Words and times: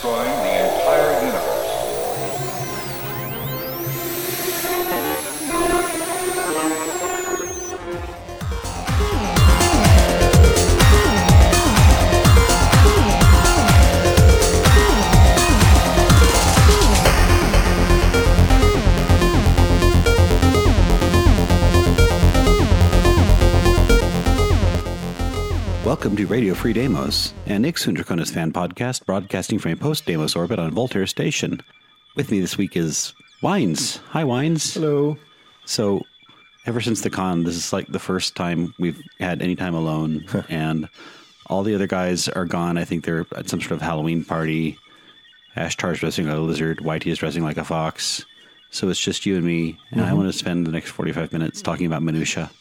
destroying 0.00 0.42
the 0.44 0.49
Radio 26.30 26.54
Free 26.54 26.72
Demos, 26.72 27.34
an 27.46 27.64
Ixun 27.64 27.96
Draconis 27.96 28.30
fan 28.32 28.52
podcast 28.52 29.04
broadcasting 29.04 29.58
from 29.58 29.72
a 29.72 29.76
post 29.76 30.06
Demos 30.06 30.36
orbit 30.36 30.60
on 30.60 30.70
Voltaire 30.70 31.08
Station. 31.08 31.60
With 32.14 32.30
me 32.30 32.38
this 32.38 32.56
week 32.56 32.76
is 32.76 33.12
Wines. 33.42 33.96
Hi, 34.10 34.22
Wines. 34.22 34.74
Hello. 34.74 35.18
So, 35.64 36.06
ever 36.66 36.80
since 36.80 37.00
the 37.00 37.10
con, 37.10 37.42
this 37.42 37.56
is 37.56 37.72
like 37.72 37.88
the 37.88 37.98
first 37.98 38.36
time 38.36 38.72
we've 38.78 39.02
had 39.18 39.42
any 39.42 39.56
time 39.56 39.74
alone, 39.74 40.24
and 40.48 40.88
all 41.46 41.64
the 41.64 41.74
other 41.74 41.88
guys 41.88 42.28
are 42.28 42.44
gone. 42.44 42.78
I 42.78 42.84
think 42.84 43.04
they're 43.04 43.26
at 43.34 43.48
some 43.48 43.60
sort 43.60 43.72
of 43.72 43.82
Halloween 43.82 44.24
party. 44.24 44.78
Ashtar's 45.56 45.98
dressing 45.98 46.28
like 46.28 46.36
a 46.36 46.40
lizard. 46.40 46.78
Whitey 46.78 47.10
is 47.10 47.18
dressing 47.18 47.42
like 47.42 47.56
a 47.56 47.64
fox. 47.64 48.24
So 48.70 48.88
it's 48.88 49.00
just 49.00 49.26
you 49.26 49.34
and 49.34 49.44
me, 49.44 49.76
and 49.90 50.00
I 50.00 50.04
mm-hmm. 50.04 50.16
want 50.18 50.28
to 50.32 50.38
spend 50.38 50.64
the 50.64 50.70
next 50.70 50.90
45 50.90 51.32
minutes 51.32 51.60
talking 51.60 51.86
about 51.86 52.04
minutia. 52.04 52.52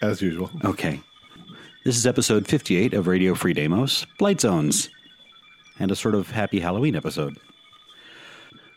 As 0.00 0.22
usual. 0.22 0.50
Okay. 0.64 1.02
This 1.82 1.96
is 1.96 2.06
episode 2.06 2.46
58 2.46 2.92
of 2.92 3.06
Radio 3.06 3.34
Free 3.34 3.54
Demos, 3.54 4.06
Blight 4.18 4.38
Zones, 4.38 4.90
and 5.78 5.90
a 5.90 5.96
sort 5.96 6.14
of 6.14 6.30
happy 6.30 6.60
Halloween 6.60 6.94
episode. 6.94 7.38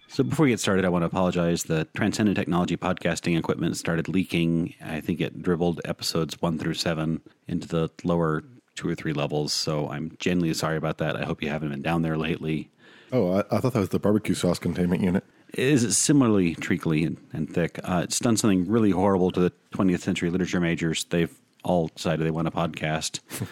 So 0.07 0.23
before 0.23 0.45
we 0.45 0.51
get 0.51 0.61
started, 0.61 0.85
I 0.85 0.89
want 0.89 1.01
to 1.01 1.07
apologize. 1.07 1.63
The 1.63 1.85
Transcendent 1.97 2.37
Technology 2.37 2.77
podcasting 2.77 3.37
equipment 3.37 3.75
started 3.75 4.07
leaking. 4.07 4.75
I 4.81 5.01
think 5.01 5.19
it 5.19 5.41
dribbled 5.41 5.81
episodes 5.83 6.41
one 6.41 6.57
through 6.57 6.75
seven 6.75 7.19
into 7.45 7.67
the 7.67 7.89
lower 8.05 8.41
two 8.75 8.87
or 8.87 8.95
three 8.95 9.11
levels. 9.11 9.51
So 9.51 9.89
I'm 9.89 10.15
genuinely 10.19 10.53
sorry 10.53 10.77
about 10.77 10.97
that. 10.99 11.17
I 11.17 11.25
hope 11.25 11.43
you 11.43 11.49
haven't 11.49 11.71
been 11.71 11.81
down 11.81 12.03
there 12.03 12.17
lately. 12.17 12.69
Oh, 13.11 13.33
I, 13.33 13.39
I 13.51 13.59
thought 13.59 13.73
that 13.73 13.79
was 13.79 13.89
the 13.89 13.99
barbecue 13.99 14.33
sauce 14.33 14.59
containment 14.59 15.03
unit. 15.03 15.25
It 15.53 15.67
is 15.67 15.97
similarly 15.97 16.55
treacly 16.55 17.03
and, 17.03 17.17
and 17.33 17.53
thick. 17.53 17.81
Uh, 17.83 18.01
it's 18.05 18.19
done 18.19 18.37
something 18.37 18.65
really 18.65 18.91
horrible 18.91 19.29
to 19.31 19.41
the 19.41 19.51
20th 19.73 19.99
century 19.99 20.29
literature 20.29 20.61
majors. 20.61 21.03
They've 21.03 21.37
all 21.63 21.87
decided 21.87 22.25
they 22.25 22.31
want 22.31 22.47
a 22.47 22.51
podcast. 22.51 23.19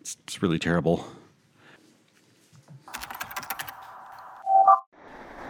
it's, 0.00 0.16
it's 0.24 0.42
really 0.42 0.58
terrible. 0.58 1.06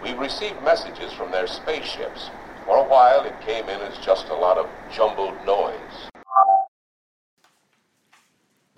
We've 0.03 0.19
received 0.19 0.63
messages 0.63 1.13
from 1.13 1.31
their 1.33 1.47
spaceships. 1.47 2.31
For 2.65 2.77
a 2.77 2.85
while, 2.85 3.25
it 3.25 3.41
came 3.43 3.69
in 3.69 3.81
as 3.81 3.97
just 4.05 4.29
a 4.29 4.35
lot 4.35 4.59
of 4.59 4.69
jumbled 4.95 5.35
noise. 5.47 6.11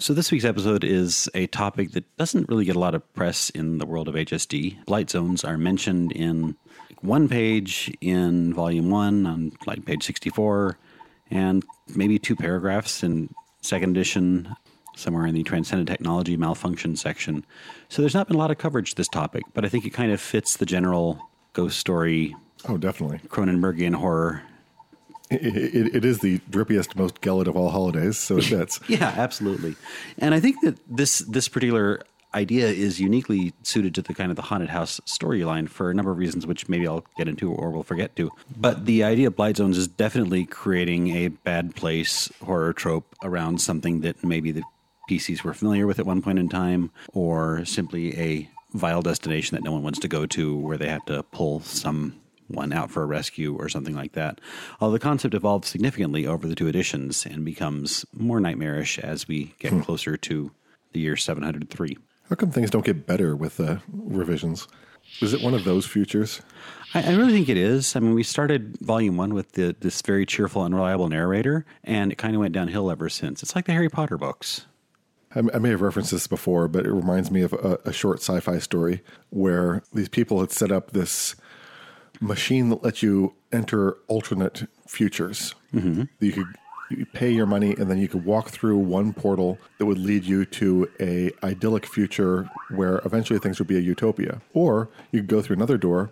So, 0.01 0.15
this 0.15 0.31
week's 0.31 0.45
episode 0.45 0.85
is 0.85 1.29
a 1.35 1.49
topic 1.49 1.91
that 1.93 2.05
doesn't 2.17 2.49
really 2.49 2.65
get 2.65 2.77
a 2.77 2.79
lot 2.79 2.95
of 2.95 3.13
press 3.15 3.51
in 3.51 3.79
the 3.79 3.85
world 3.85 4.09
of 4.09 4.15
HSD. 4.15 4.85
Blight 4.87 5.11
zones 5.11 5.45
are 5.45 5.59
mentioned 5.59 6.13
in 6.13 6.57
one 7.01 7.29
page 7.29 7.95
in 8.01 8.55
volume 8.55 8.91
one 8.91 9.27
on 9.27 9.53
like 9.67 9.85
page 9.85 10.05
64, 10.05 10.79
and 11.31 11.65
maybe 11.95 12.19
two 12.19 12.37
paragraphs 12.37 13.03
in 13.03 13.29
second 13.61 13.91
edition, 13.97 14.55
somewhere 14.97 15.27
in 15.27 15.35
the 15.35 15.43
Transcendent 15.43 15.89
Technology 15.89 16.37
Malfunction 16.37 16.97
section. 16.97 17.45
So, 17.89 18.03
there's 18.03 18.15
not 18.15 18.27
been 18.29 18.37
a 18.37 18.39
lot 18.39 18.51
of 18.51 18.59
coverage 18.59 18.91
of 18.91 18.97
this 18.97 19.09
topic, 19.09 19.43
but 19.55 19.65
I 19.65 19.69
think 19.69 19.85
it 19.87 19.91
kind 19.91 20.13
of 20.13 20.21
fits 20.21 20.57
the 20.57 20.67
general 20.67 21.29
ghost 21.53 21.79
story, 21.79 22.35
Oh, 22.69 22.77
definitely. 22.77 23.19
Cronenbergian 23.29 23.95
horror 23.95 24.43
It, 25.31 25.45
it, 25.57 25.95
it 25.97 26.05
is 26.05 26.19
the 26.21 26.39
drippiest, 26.51 26.97
most 26.97 27.21
gelid 27.21 27.47
of 27.47 27.57
all 27.57 27.71
holidays, 27.71 28.17
so 28.19 28.39
it 28.39 28.45
fits. 28.55 28.81
Yeah, 28.89 29.15
absolutely. 29.17 29.77
And 30.19 30.35
I 30.35 30.41
think 30.41 30.61
that 30.63 30.79
this 30.89 31.19
this 31.21 31.49
particular 31.49 32.03
idea 32.35 32.67
is 32.67 33.01
uniquely 33.01 33.53
suited 33.63 33.95
to 33.95 34.03
the 34.03 34.15
kind 34.15 34.31
of 34.31 34.37
the 34.37 34.43
haunted 34.43 34.69
house 34.69 35.01
storyline 35.07 35.69
for 35.69 35.91
a 35.91 35.95
number 35.95 36.11
of 36.11 36.19
reasons, 36.19 36.47
which 36.47 36.69
maybe 36.69 36.87
I'll 36.87 37.05
get 37.17 37.29
into 37.29 37.53
or 37.53 37.71
we'll 37.71 37.83
forget 37.83 38.15
to. 38.17 38.31
But 38.57 38.87
the 38.87 39.05
idea 39.05 39.29
of 39.29 39.37
blight 39.37 39.57
zones 39.57 39.79
is 39.79 39.89
definitely 39.89 40.45
creating 40.45 41.17
a 41.17 41.29
bad 41.29 41.75
place 41.75 42.31
horror 42.45 42.73
trope 42.73 43.15
around 43.23 43.61
something 43.61 44.01
that 44.03 44.23
maybe 44.23 44.53
the 44.53 44.63
PCs 45.09 45.43
were 45.43 45.55
familiar 45.55 45.87
with 45.87 45.99
at 45.99 46.07
one 46.07 46.21
point 46.21 46.39
in 46.39 46.49
time, 46.49 46.91
or 47.13 47.65
simply 47.65 48.19
a 48.19 48.51
vile 48.75 49.01
destination 49.01 49.57
that 49.57 49.65
no 49.65 49.73
one 49.73 49.83
wants 49.83 49.99
to 50.01 50.09
go 50.09 50.27
to, 50.27 50.57
where 50.57 50.77
they 50.77 50.89
have 50.89 51.05
to 51.07 51.23
pull 51.25 51.61
some 51.61 52.21
one 52.49 52.73
out 52.73 52.91
for 52.91 53.03
a 53.03 53.07
rescue 53.07 53.57
or 53.57 53.69
something 53.69 53.95
like 53.95 54.13
that. 54.13 54.41
Although 54.81 54.95
the 54.95 54.99
concept 54.99 55.35
evolves 55.35 55.69
significantly 55.69 56.27
over 56.27 56.47
the 56.47 56.55
two 56.55 56.67
editions 56.67 57.27
and 57.27 57.45
becomes 57.45 58.05
more 58.13 58.41
nightmarish 58.41 58.99
as 58.99 59.29
we 59.29 59.55
get 59.59 59.73
hmm. 59.73 59.81
closer 59.81 60.17
to 60.17 60.51
the 60.93 61.01
year 61.01 61.17
703. 61.17 61.97
How 62.29 62.37
come 62.37 62.51
things 62.51 62.71
don't 62.71 62.85
get 62.85 63.07
better 63.07 63.35
with 63.35 63.59
uh, 63.59 63.79
revisions? 63.91 64.69
Is 65.21 65.33
it 65.33 65.43
one 65.43 65.55
of 65.55 65.65
those 65.65 65.87
futures? 65.87 66.43
I, 66.95 67.13
I 67.13 67.15
really 67.15 67.33
think 67.33 67.49
it 67.49 67.57
is. 67.57 67.97
I 67.97 68.01
mean, 68.01 68.15
we 68.15 68.23
started 68.23 68.77
volume 68.81 69.17
one 69.17 69.35
with 69.35 69.53
the, 69.53 69.75
this 69.81 70.03
very 70.03 70.27
cheerful, 70.27 70.63
unreliable 70.63 71.09
narrator, 71.09 71.65
and 71.85 72.13
it 72.13 72.17
kind 72.17 72.35
of 72.35 72.41
went 72.41 72.53
downhill 72.53 72.91
ever 72.91 73.09
since. 73.09 73.43
It's 73.43 73.55
like 73.55 73.65
the 73.65 73.73
Harry 73.73 73.89
Potter 73.89 74.19
books. 74.19 74.67
I, 75.35 75.41
I 75.55 75.59
may 75.59 75.71
have 75.71 75.81
referenced 75.81 76.11
this 76.11 76.27
before, 76.27 76.69
but 76.69 76.87
it 76.87 76.93
reminds 76.93 77.31
me 77.31 77.43
of 77.43 77.53
a, 77.55 77.79
a 77.87 77.93
short 77.93 78.19
sci 78.19 78.41
fi 78.41 78.59
story 78.59 79.03
where 79.31 79.83
these 79.93 80.09
people 80.09 80.41
had 80.41 80.51
set 80.51 80.71
up 80.71 80.91
this 80.91 81.35
machine 82.21 82.69
that 82.71 82.83
lets 82.83 83.03
you 83.03 83.35
enter 83.53 83.97
alternate 84.09 84.69
futures. 84.87 85.55
Mm-hmm. 85.73 86.05
You 86.21 86.33
could 86.33 86.47
you 86.91 87.05
pay 87.07 87.31
your 87.31 87.47
money 87.47 87.75
and 87.79 87.91
then 87.91 87.99
you 87.99 88.09
could 88.09 88.25
walk 88.25 88.49
through 88.49 88.79
one 88.79 89.13
portal 89.13 89.59
that 89.79 89.87
would 89.87 89.99
lead 89.99 90.25
you 90.25 90.45
to 90.45 90.89
a 91.01 91.31
idyllic 91.45 91.87
future 91.87 92.49
where 92.71 93.01
eventually 93.05 93.39
things 93.39 93.59
would 93.59 93.69
be 93.69 93.77
a 93.77 93.81
utopia 93.81 94.41
or 94.55 94.89
you 95.13 95.21
could 95.21 95.29
go 95.29 95.43
through 95.43 95.57
another 95.57 95.77
door 95.79 96.11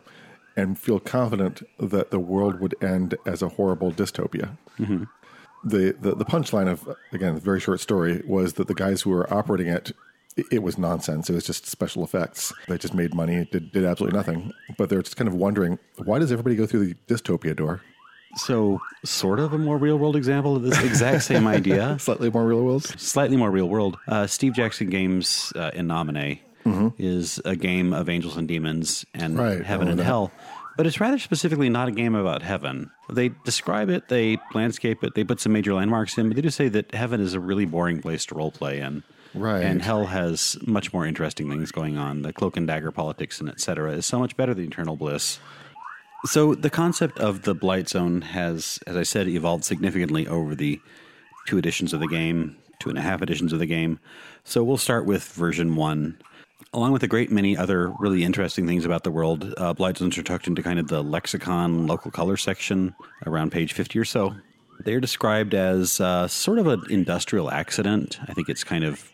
and 0.57 0.79
feel 0.79 0.99
confident 1.01 1.63
that 1.79 2.11
the 2.11 2.19
world 2.19 2.61
would 2.61 2.75
end 2.83 3.15
as 3.27 3.43
a 3.43 3.49
horrible 3.49 3.91
dystopia 3.93 4.57
mm-hmm. 4.79 5.05
the, 5.65 5.97
the, 6.01 6.15
the 6.15 6.25
punchline 6.25 6.69
of 6.69 6.89
again 7.13 7.37
a 7.37 7.41
very 7.41 7.61
short 7.61 7.81
story 7.81 8.23
was 8.27 8.55
that 8.55 8.67
the 8.69 8.75
guys 8.75 9.03
who 9.03 9.11
were 9.11 9.33
operating 9.33 9.69
it 9.69 9.93
it- 10.37 10.47
it 10.53 10.63
was 10.63 10.77
nonsense. 10.77 11.31
It 11.31 11.33
was 11.33 11.47
just 11.47 11.67
special 11.67 12.05
effects. 12.05 12.53
They 12.69 12.77
just 12.77 12.93
made 12.93 13.15
money, 13.15 13.49
did, 13.51 13.73
did 13.73 13.87
absolutely 13.87 14.19
nothing. 14.19 14.53
But 14.77 14.91
they're 14.91 15.01
just 15.01 15.17
kind 15.17 15.29
of 15.29 15.35
wondering 15.35 15.79
why 16.05 16.19
does 16.19 16.31
everybody 16.31 16.57
go 16.57 16.67
through 16.67 16.85
the 16.89 16.95
dystopia 17.09 17.57
door? 17.57 17.81
So, 18.37 18.81
sort 19.05 19.41
of 19.41 19.53
a 19.55 19.59
more 19.59 19.79
real 19.79 19.97
world 19.99 20.15
example 20.17 20.57
of 20.57 20.63
this 20.63 20.79
exact 20.85 21.23
same 21.25 21.47
idea. 21.59 21.99
Slightly 21.99 22.31
more 22.31 22.45
real 22.47 22.63
world. 22.63 22.85
slightly 22.85 23.37
more 23.37 23.51
real 23.51 23.69
world. 23.69 23.97
Uh, 24.07 24.27
Steve 24.27 24.53
Jackson 24.55 24.91
Games 24.91 25.53
uh, 25.57 25.71
in 25.75 25.87
Nomine 25.87 26.41
is 26.99 27.41
a 27.45 27.55
game 27.57 27.93
of 27.93 28.09
angels 28.09 28.37
and 28.37 28.49
demons 28.49 29.07
and 29.15 29.39
Right, 29.39 29.65
heaven 29.65 29.89
and 29.89 29.99
that. 30.01 30.05
hell. 30.05 30.33
But 30.77 30.87
it's 30.87 31.01
rather 31.01 31.19
specifically 31.19 31.69
not 31.71 31.89
a 31.89 31.93
game 31.93 32.15
about 32.15 32.43
heaven. 32.43 32.91
They 33.11 33.31
describe 33.45 33.89
it, 33.89 34.09
they 34.09 34.39
landscape 34.53 35.03
it, 35.05 35.15
they 35.15 35.25
put 35.25 35.41
some 35.41 35.53
major 35.53 35.73
landmarks 35.73 36.19
in, 36.19 36.29
but 36.29 36.35
they 36.37 36.43
do 36.43 36.51
say 36.51 36.69
that 36.69 36.93
heaven 36.95 37.21
is 37.21 37.33
a 37.35 37.41
really 37.41 37.65
boring 37.65 38.03
place 38.03 38.27
to 38.27 38.35
role 38.35 38.51
play 38.51 38.81
in. 38.81 39.03
Right. 39.33 39.63
And 39.63 39.81
hell 39.81 40.07
has 40.07 40.59
much 40.67 40.93
more 40.93 41.07
interesting 41.07 41.49
things 41.49 41.71
going 41.71 41.97
on. 41.97 42.23
The 42.23 42.33
cloak 42.33 42.57
and 42.57 42.67
dagger 42.67 42.91
politics 42.91 43.39
and 43.41 43.49
et 43.49 43.61
cetera 43.61 43.93
is 43.93 44.05
so 44.05 44.19
much 44.19 44.37
better 44.37 44.53
than 44.53 44.65
eternal 44.67 44.97
bliss. 44.97 45.39
So 46.25 46.54
the 46.54 46.71
concept 46.71 47.19
of 47.19 47.43
the 47.43 47.54
blight 47.54 47.88
zone 47.88 48.22
has, 48.22 48.81
as 48.87 48.97
I 48.97 49.03
said, 49.03 49.28
evolved 49.28 49.65
significantly 49.65 50.27
over 50.27 50.54
the 50.54 50.81
two 51.47 51.59
editions 51.59 51.93
of 51.93 52.00
the 52.00 52.09
game, 52.09 52.56
two 52.81 52.88
and 52.88 52.99
a 52.99 53.03
half 53.03 53.22
editions 53.22 53.53
of 53.53 53.59
the 53.59 53.66
game. 53.66 54.00
So 54.44 54.65
we'll 54.65 54.77
start 54.77 55.06
with 55.06 55.25
version 55.32 55.77
one. 55.77 56.19
Along 56.72 56.93
with 56.93 57.03
a 57.03 57.09
great 57.09 57.31
many 57.31 57.56
other 57.56 57.93
really 58.00 58.25
interesting 58.25 58.66
things 58.66 58.84
about 58.84 59.04
the 59.04 59.10
world, 59.10 59.54
uh, 59.57 59.72
blight 59.72 59.98
zones 59.98 60.18
are 60.18 60.22
tucked 60.22 60.47
into 60.47 60.63
kind 60.63 60.78
of 60.78 60.89
the 60.89 61.03
lexicon 61.03 61.86
local 61.86 62.10
color 62.10 62.36
section 62.36 62.95
around 63.24 63.53
page 63.53 63.72
50 63.72 63.98
or 63.98 64.04
so. 64.04 64.34
They're 64.80 65.01
described 65.01 65.54
as 65.54 66.01
uh, 66.01 66.28
sort 66.28 66.59
of 66.59 66.66
an 66.66 66.83
industrial 66.91 67.51
accident. 67.51 68.19
I 68.28 68.34
think 68.34 68.48
it's 68.48 68.65
kind 68.65 68.84
of 68.84 69.10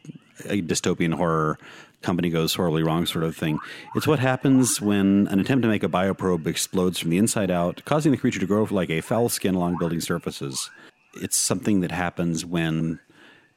a 0.47 0.63
dystopian 0.63 1.15
horror 1.15 1.59
company 2.03 2.31
goes 2.31 2.55
horribly 2.55 2.83
wrong 2.83 3.07
sort 3.07 3.25
of 3.25 3.37
thing. 3.37 3.59
It's 3.95 4.07
what 4.07 4.19
happens 4.19 4.81
when 4.81 5.29
an 5.29 5.41
attempt 5.41 5.63
to 5.63 5.69
make 5.69 5.83
a 5.83 5.89
bioprobe 5.89 6.47
explodes 6.47 6.99
from 6.99 7.11
the 7.11 7.19
inside 7.19 7.51
out, 7.51 7.83
causing 7.85 8.13
the 8.13 8.19
creature 8.19 8.41
to 8.41 8.47
grow 8.47 8.67
like 8.71 8.91
a 8.91 9.01
foul 9.01 9.29
skin 9.29 9.55
along 9.55 9.79
building 9.79 10.01
surfaces. 10.01 10.71
It's 11.15 11.37
something 11.37 11.81
that 11.81 11.93
happens 11.93 12.45
when 12.45 12.99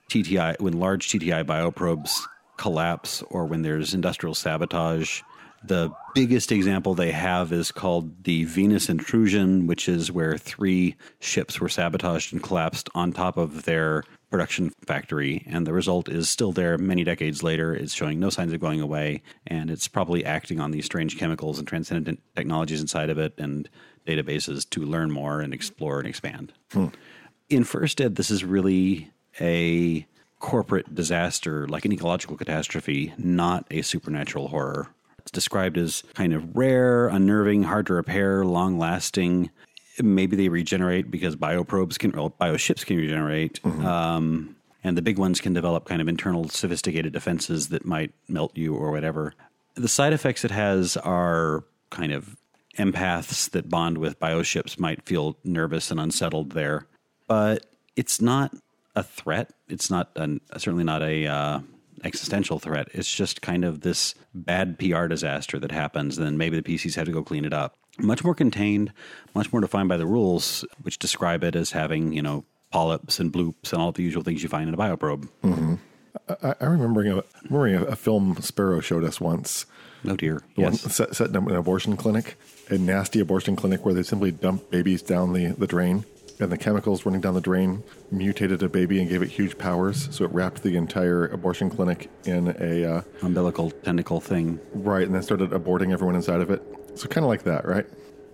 TTI 0.09 0.59
when 0.59 0.79
large 0.79 1.09
TTI 1.09 1.43
bioprobes 1.43 2.11
collapse 2.57 3.23
or 3.23 3.45
when 3.45 3.63
there's 3.63 3.93
industrial 3.93 4.35
sabotage. 4.35 5.21
The 5.63 5.89
biggest 6.13 6.51
example 6.51 6.93
they 6.93 7.11
have 7.11 7.51
is 7.51 7.71
called 7.71 8.23
the 8.23 8.43
Venus 8.43 8.87
intrusion, 8.87 9.65
which 9.65 9.89
is 9.89 10.11
where 10.11 10.37
three 10.37 10.95
ships 11.19 11.59
were 11.59 11.69
sabotaged 11.69 12.33
and 12.33 12.43
collapsed 12.43 12.87
on 12.93 13.11
top 13.11 13.35
of 13.37 13.63
their 13.63 14.03
production 14.35 14.69
factory, 14.85 15.45
and 15.47 15.65
the 15.65 15.71
result 15.71 16.09
is 16.09 16.27
still 16.29 16.51
there 16.51 16.77
many 16.77 17.05
decades 17.05 17.41
later. 17.41 17.73
It's 17.73 17.93
showing 17.93 18.19
no 18.19 18.29
signs 18.29 18.51
of 18.51 18.59
going 18.59 18.81
away, 18.81 19.21
and 19.47 19.71
it's 19.71 19.87
probably 19.87 20.25
acting 20.25 20.59
on 20.59 20.71
these 20.71 20.83
strange 20.83 21.17
chemicals 21.17 21.57
and 21.57 21.65
transcendent 21.65 22.21
technologies 22.35 22.81
inside 22.81 23.09
of 23.09 23.17
it 23.17 23.33
and 23.37 23.69
databases 24.05 24.69
to 24.71 24.81
learn 24.81 25.09
more 25.09 25.39
and 25.39 25.53
explore 25.53 25.99
and 25.99 26.07
expand. 26.09 26.51
Hmm. 26.73 26.87
In 27.49 27.63
First 27.63 28.01
Ed, 28.01 28.17
this 28.17 28.29
is 28.29 28.43
really 28.43 29.09
a 29.39 30.05
corporate 30.39 30.93
disaster, 30.93 31.65
like 31.69 31.85
an 31.85 31.93
ecological 31.93 32.35
catastrophe, 32.35 33.13
not 33.17 33.65
a 33.71 33.83
supernatural 33.83 34.49
horror. 34.49 34.89
It's 35.19 35.31
described 35.31 35.77
as 35.77 36.03
kind 36.13 36.33
of 36.33 36.57
rare, 36.57 37.07
unnerving, 37.07 37.63
hard 37.63 37.85
to 37.85 37.93
repair, 37.93 38.43
long 38.43 38.77
lasting. 38.77 39.49
Maybe 40.01 40.35
they 40.35 40.49
regenerate 40.49 41.09
because 41.09 41.35
bioprobes 41.35 41.97
can, 41.97 42.11
well, 42.11 42.31
bioships 42.39 42.85
can 42.85 42.97
regenerate. 42.97 43.63
Um, 43.85 44.55
and 44.83 44.95
the 44.95 45.01
big 45.01 45.17
ones 45.17 45.41
can 45.41 45.53
develop 45.53 45.85
kind 45.85 46.01
of 46.01 46.07
internal 46.07 46.47
sophisticated 46.49 47.11
defenses 47.13 47.69
that 47.69 47.85
might 47.85 48.11
melt 48.27 48.55
you 48.55 48.75
or 48.75 48.91
whatever. 48.91 49.33
The 49.75 49.87
side 49.87 50.13
effects 50.13 50.45
it 50.45 50.51
has 50.51 50.95
are 50.97 51.63
kind 51.89 52.11
of 52.11 52.37
empaths 52.77 53.49
that 53.51 53.69
bond 53.69 53.97
with 53.97 54.19
bioships 54.19 54.77
might 54.77 55.03
feel 55.03 55.37
nervous 55.43 55.91
and 55.91 55.99
unsettled 55.99 56.51
there, 56.51 56.85
but 57.27 57.65
it's 57.95 58.21
not 58.21 58.53
a 58.95 59.03
threat. 59.03 59.53
It's 59.69 59.89
not 59.89 60.11
an, 60.15 60.41
certainly 60.57 60.83
not 60.83 61.01
a 61.01 61.25
uh, 61.25 61.59
existential 62.03 62.59
threat. 62.59 62.87
It's 62.93 63.13
just 63.13 63.41
kind 63.41 63.65
of 63.65 63.81
this 63.81 64.15
bad 64.33 64.77
PR 64.77 65.07
disaster 65.07 65.59
that 65.59 65.71
happens. 65.71 66.17
Then 66.17 66.37
maybe 66.37 66.59
the 66.59 66.63
PCs 66.63 66.95
have 66.95 67.05
to 67.05 67.11
go 67.11 67.23
clean 67.23 67.45
it 67.45 67.53
up. 67.53 67.75
Much 67.97 68.23
more 68.23 68.35
contained, 68.35 68.91
much 69.33 69.51
more 69.53 69.61
defined 69.61 69.87
by 69.89 69.97
the 69.97 70.05
rules, 70.05 70.65
which 70.81 70.99
describe 70.99 71.43
it 71.43 71.55
as 71.55 71.71
having 71.71 72.11
you 72.13 72.21
know 72.21 72.43
polyps 72.71 73.19
and 73.19 73.31
bloops 73.31 73.71
and 73.71 73.81
all 73.81 73.91
the 73.91 74.03
usual 74.03 74.21
things 74.23 74.43
you 74.43 74.49
find 74.49 74.67
in 74.67 74.73
a 74.73 74.77
bioprobe. 74.77 75.29
I, 76.43 76.55
I 76.59 76.65
remembering 76.65 77.11
a, 77.11 77.23
remembering 77.49 77.75
a, 77.75 77.83
a 77.91 77.95
film 77.95 78.37
Sparrow 78.41 78.79
showed 78.79 79.03
us 79.03 79.21
once. 79.21 79.65
Oh 80.07 80.15
dear. 80.15 80.41
One 80.55 80.73
Yes. 80.73 80.95
set, 80.95 81.15
set 81.15 81.29
in 81.29 81.35
an 81.35 81.55
abortion 81.55 81.95
clinic, 81.97 82.37
a 82.69 82.77
nasty 82.77 83.19
abortion 83.19 83.55
clinic 83.55 83.85
where 83.85 83.93
they 83.93 84.03
simply 84.03 84.31
dump 84.31 84.69
babies 84.71 85.01
down 85.01 85.33
the, 85.33 85.47
the 85.57 85.67
drain, 85.67 86.05
and 86.39 86.51
the 86.51 86.57
chemicals 86.57 87.05
running 87.05 87.21
down 87.21 87.33
the 87.33 87.41
drain 87.41 87.83
mutated 88.11 88.61
a 88.61 88.69
baby 88.69 88.99
and 88.99 89.09
gave 89.09 89.21
it 89.21 89.29
huge 89.29 89.57
powers. 89.57 90.13
So 90.15 90.25
it 90.25 90.31
wrapped 90.31 90.63
the 90.63 90.75
entire 90.77 91.25
abortion 91.27 91.69
clinic 91.69 92.09
in 92.25 92.55
a 92.59 92.85
uh, 92.97 93.01
Umbilical 93.21 93.71
tentacle 93.71 94.19
thing. 94.21 94.59
right, 94.73 95.05
and 95.05 95.15
then 95.15 95.23
started 95.23 95.51
aborting 95.51 95.91
everyone 95.93 96.15
inside 96.15 96.41
of 96.41 96.49
it. 96.49 96.61
So 96.95 97.07
kind 97.07 97.23
of 97.23 97.29
like 97.29 97.43
that, 97.43 97.65
right? 97.65 97.85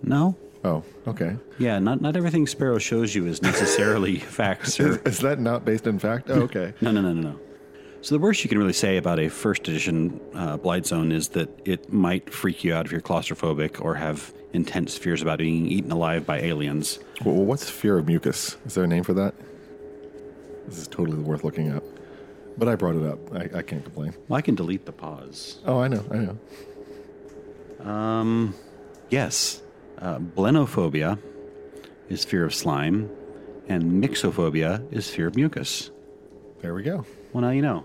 No. 0.02 0.36
Oh, 0.64 0.84
okay. 1.08 1.36
Yeah, 1.58 1.78
not 1.80 2.00
not 2.00 2.16
everything 2.16 2.46
Sparrow 2.46 2.78
shows 2.78 3.14
you 3.14 3.26
is 3.26 3.42
necessarily 3.42 4.16
fact, 4.40 4.68
sir. 4.68 5.00
Is 5.04 5.18
that 5.18 5.40
not 5.40 5.64
based 5.64 5.86
in 5.86 5.98
fact? 5.98 6.30
Oh, 6.30 6.42
okay. 6.42 6.72
No, 6.80 6.90
no, 6.92 7.00
no, 7.00 7.12
no, 7.12 7.30
no. 7.30 7.40
So 8.00 8.14
the 8.16 8.20
worst 8.20 8.42
you 8.42 8.48
can 8.48 8.58
really 8.58 8.72
say 8.72 8.96
about 8.96 9.20
a 9.20 9.28
first 9.28 9.66
edition 9.68 10.20
uh, 10.34 10.56
Blight 10.56 10.86
Zone 10.86 11.12
is 11.12 11.28
that 11.30 11.48
it 11.64 11.92
might 11.92 12.32
freak 12.32 12.64
you 12.64 12.74
out 12.74 12.84
if 12.86 12.92
you're 12.92 13.00
claustrophobic 13.00 13.80
or 13.80 13.94
have 13.94 14.32
intense 14.52 14.98
fears 14.98 15.22
about 15.22 15.38
being 15.38 15.66
eaten 15.66 15.90
alive 15.92 16.26
by 16.26 16.40
aliens. 16.40 16.98
well, 17.24 17.34
what's 17.36 17.70
fear 17.70 17.98
of 17.98 18.06
mucus? 18.06 18.56
Is 18.66 18.74
there 18.74 18.84
a 18.84 18.88
name 18.88 19.04
for 19.04 19.14
that? 19.14 19.34
This 20.66 20.78
is 20.78 20.88
totally 20.88 21.18
worth 21.18 21.44
looking 21.44 21.72
up. 21.72 21.84
But 22.58 22.68
I 22.68 22.74
brought 22.74 22.96
it 22.96 23.04
up. 23.04 23.18
I, 23.34 23.58
I 23.58 23.62
can't 23.62 23.82
complain. 23.82 24.14
Well, 24.28 24.36
I 24.36 24.42
can 24.42 24.54
delete 24.54 24.84
the 24.84 24.92
pause. 24.92 25.58
Oh, 25.64 25.78
I 25.78 25.88
know. 25.88 26.04
I 26.10 26.16
know. 26.16 26.38
Yes, 29.12 29.62
uh, 29.98 30.18
blennophobia 30.18 31.18
is 32.08 32.24
fear 32.24 32.44
of 32.44 32.54
slime, 32.54 33.10
and 33.68 34.02
myxophobia 34.02 34.90
is 34.92 35.08
fear 35.10 35.26
of 35.26 35.36
mucus. 35.36 35.90
There 36.60 36.74
we 36.74 36.82
go. 36.82 37.04
Well, 37.32 37.42
now 37.42 37.50
you 37.50 37.62
know. 37.62 37.84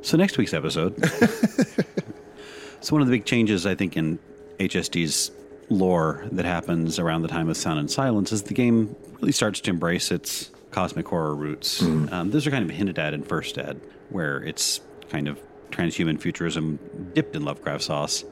So 0.00 0.16
next 0.16 0.38
week's 0.38 0.54
episode. 0.54 0.94
so 2.80 2.94
one 2.94 3.02
of 3.02 3.08
the 3.08 3.12
big 3.12 3.24
changes 3.24 3.66
I 3.66 3.74
think 3.74 3.96
in 3.96 4.18
HSD's 4.58 5.30
lore 5.68 6.26
that 6.32 6.44
happens 6.44 6.98
around 6.98 7.22
the 7.22 7.28
time 7.28 7.48
of 7.48 7.56
Sound 7.56 7.78
and 7.78 7.90
Silence 7.90 8.32
is 8.32 8.44
the 8.44 8.54
game 8.54 8.96
really 9.20 9.32
starts 9.32 9.60
to 9.60 9.70
embrace 9.70 10.10
its 10.10 10.50
cosmic 10.70 11.06
horror 11.06 11.34
roots. 11.34 11.82
Um, 11.82 12.30
those 12.30 12.46
are 12.46 12.50
kind 12.50 12.64
of 12.68 12.70
hinted 12.74 12.98
at 12.98 13.14
in 13.14 13.22
First 13.22 13.58
Ed, 13.58 13.80
where 14.10 14.42
it's 14.42 14.80
kind 15.10 15.28
of 15.28 15.38
transhuman 15.70 16.20
futurism 16.20 16.78
dipped 17.14 17.36
in 17.36 17.44
Lovecraft 17.44 17.84
sauce, 17.84 18.24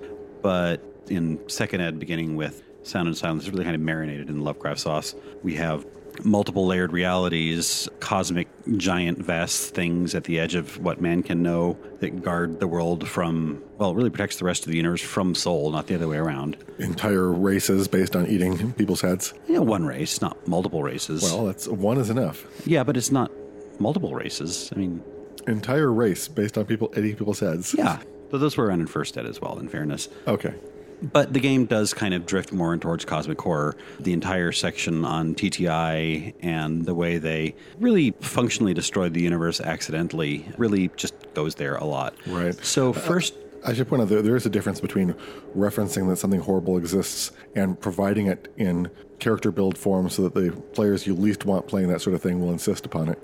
but 0.43 0.83
in 1.09 1.39
Second 1.49 1.81
Ed, 1.81 1.99
beginning 1.99 2.37
with 2.37 2.63
Sound 2.83 3.09
and 3.09 3.17
Silence, 3.17 3.49
really 3.49 3.65
kind 3.65 3.75
of 3.75 3.81
marinated 3.83 4.29
in 4.29 4.41
Lovecraft 4.43 4.81
sauce. 4.81 5.15
We 5.43 5.55
have 5.57 5.85
multiple 6.25 6.67
layered 6.67 6.93
realities, 6.93 7.89
cosmic, 8.01 8.49
giant, 8.77 9.19
vast 9.19 9.75
things 9.75 10.15
at 10.15 10.25
the 10.25 10.39
edge 10.39 10.55
of 10.55 10.79
what 10.79 11.01
man 11.01 11.23
can 11.23 11.43
know 11.43 11.79
that 12.01 12.23
guard 12.23 12.61
the 12.61 12.67
world 12.67 13.09
from, 13.09 13.63
well, 13.79 13.91
it 13.91 13.95
really 13.95 14.11
protects 14.11 14.37
the 14.37 14.45
rest 14.45 14.65
of 14.67 14.71
the 14.71 14.77
universe 14.77 15.01
from 15.01 15.35
soul, 15.35 15.71
not 15.71 15.87
the 15.87 15.95
other 15.95 16.09
way 16.09 16.17
around. 16.19 16.57
Entire 16.79 17.31
races 17.33 17.89
based 17.89 18.17
on 18.17 18.27
eating 18.27 18.73
people's 18.75 19.01
heads. 19.01 19.33
You 19.49 19.55
know, 19.55 19.63
one 19.63 19.87
race, 19.87 20.21
not 20.21 20.47
multiple 20.49 20.83
races. 20.83 21.23
Well, 21.23 21.47
that's 21.47 21.69
one 21.69 21.97
is 21.99 22.11
enough. 22.11 22.45
yeah, 22.67 22.83
but 22.85 22.97
it's 22.97 23.11
not 23.13 23.31
multiple 23.79 24.15
races. 24.15 24.71
I 24.75 24.79
mean, 24.79 25.03
Entire 25.47 25.91
race 25.91 26.29
based 26.29 26.59
on 26.59 26.67
people 26.67 26.93
eating 26.97 27.17
people's 27.17 27.41
heads. 27.41 27.75
yeah. 27.77 27.99
But 28.31 28.39
those 28.39 28.57
were 28.57 28.67
around 28.67 28.81
in 28.81 28.87
First 28.87 29.17
Ed 29.17 29.27
as 29.27 29.41
well, 29.41 29.59
in 29.59 29.69
fairness. 29.69 30.09
Okay. 30.27 30.55
But 31.03 31.33
the 31.33 31.41
game 31.41 31.65
does 31.65 31.95
kind 31.95 32.13
of 32.13 32.27
drift 32.27 32.53
more 32.53 32.77
towards 32.77 33.05
cosmic 33.05 33.41
horror. 33.41 33.75
The 33.99 34.13
entire 34.13 34.53
section 34.53 35.05
on 35.05 35.35
TTI 35.35 36.35
and 36.41 36.85
the 36.85 36.95
way 36.95 37.19
they 37.19 37.55
really 37.79 38.11
functionally 38.21 38.75
destroyed 38.75 39.15
the 39.15 39.23
universe 39.23 39.61
accidentally 39.61 40.47
really 40.59 40.91
just 40.97 41.15
goes 41.35 41.55
there 41.55 41.77
a 41.77 41.85
lot. 41.85 42.15
Right. 42.27 42.55
So 42.65 42.93
first, 42.93 43.35
I 43.65 43.73
should 43.73 43.89
point 43.89 44.03
out 44.03 44.09
that 44.09 44.25
there 44.25 44.37
is 44.37 44.45
a 44.47 44.51
difference 44.51 44.81
between 44.81 45.15
referencing 45.57 46.09
that 46.09 46.17
something 46.17 46.41
horrible 46.41 46.77
exists 46.77 47.33
and 47.55 47.81
providing 47.81 48.27
it 48.27 48.53
in 48.57 48.91
character 49.19 49.51
build 49.51 49.77
form 49.77 50.09
so 50.09 50.23
that 50.29 50.35
the 50.35 50.51
players 50.73 51.07
you 51.07 51.15
least 51.15 51.45
want 51.45 51.67
playing 51.67 51.89
that 51.89 52.01
sort 52.01 52.15
of 52.15 52.23
thing 52.23 52.41
will 52.41 52.51
insist 52.51 52.87
upon 52.87 53.09
it. 53.09 53.19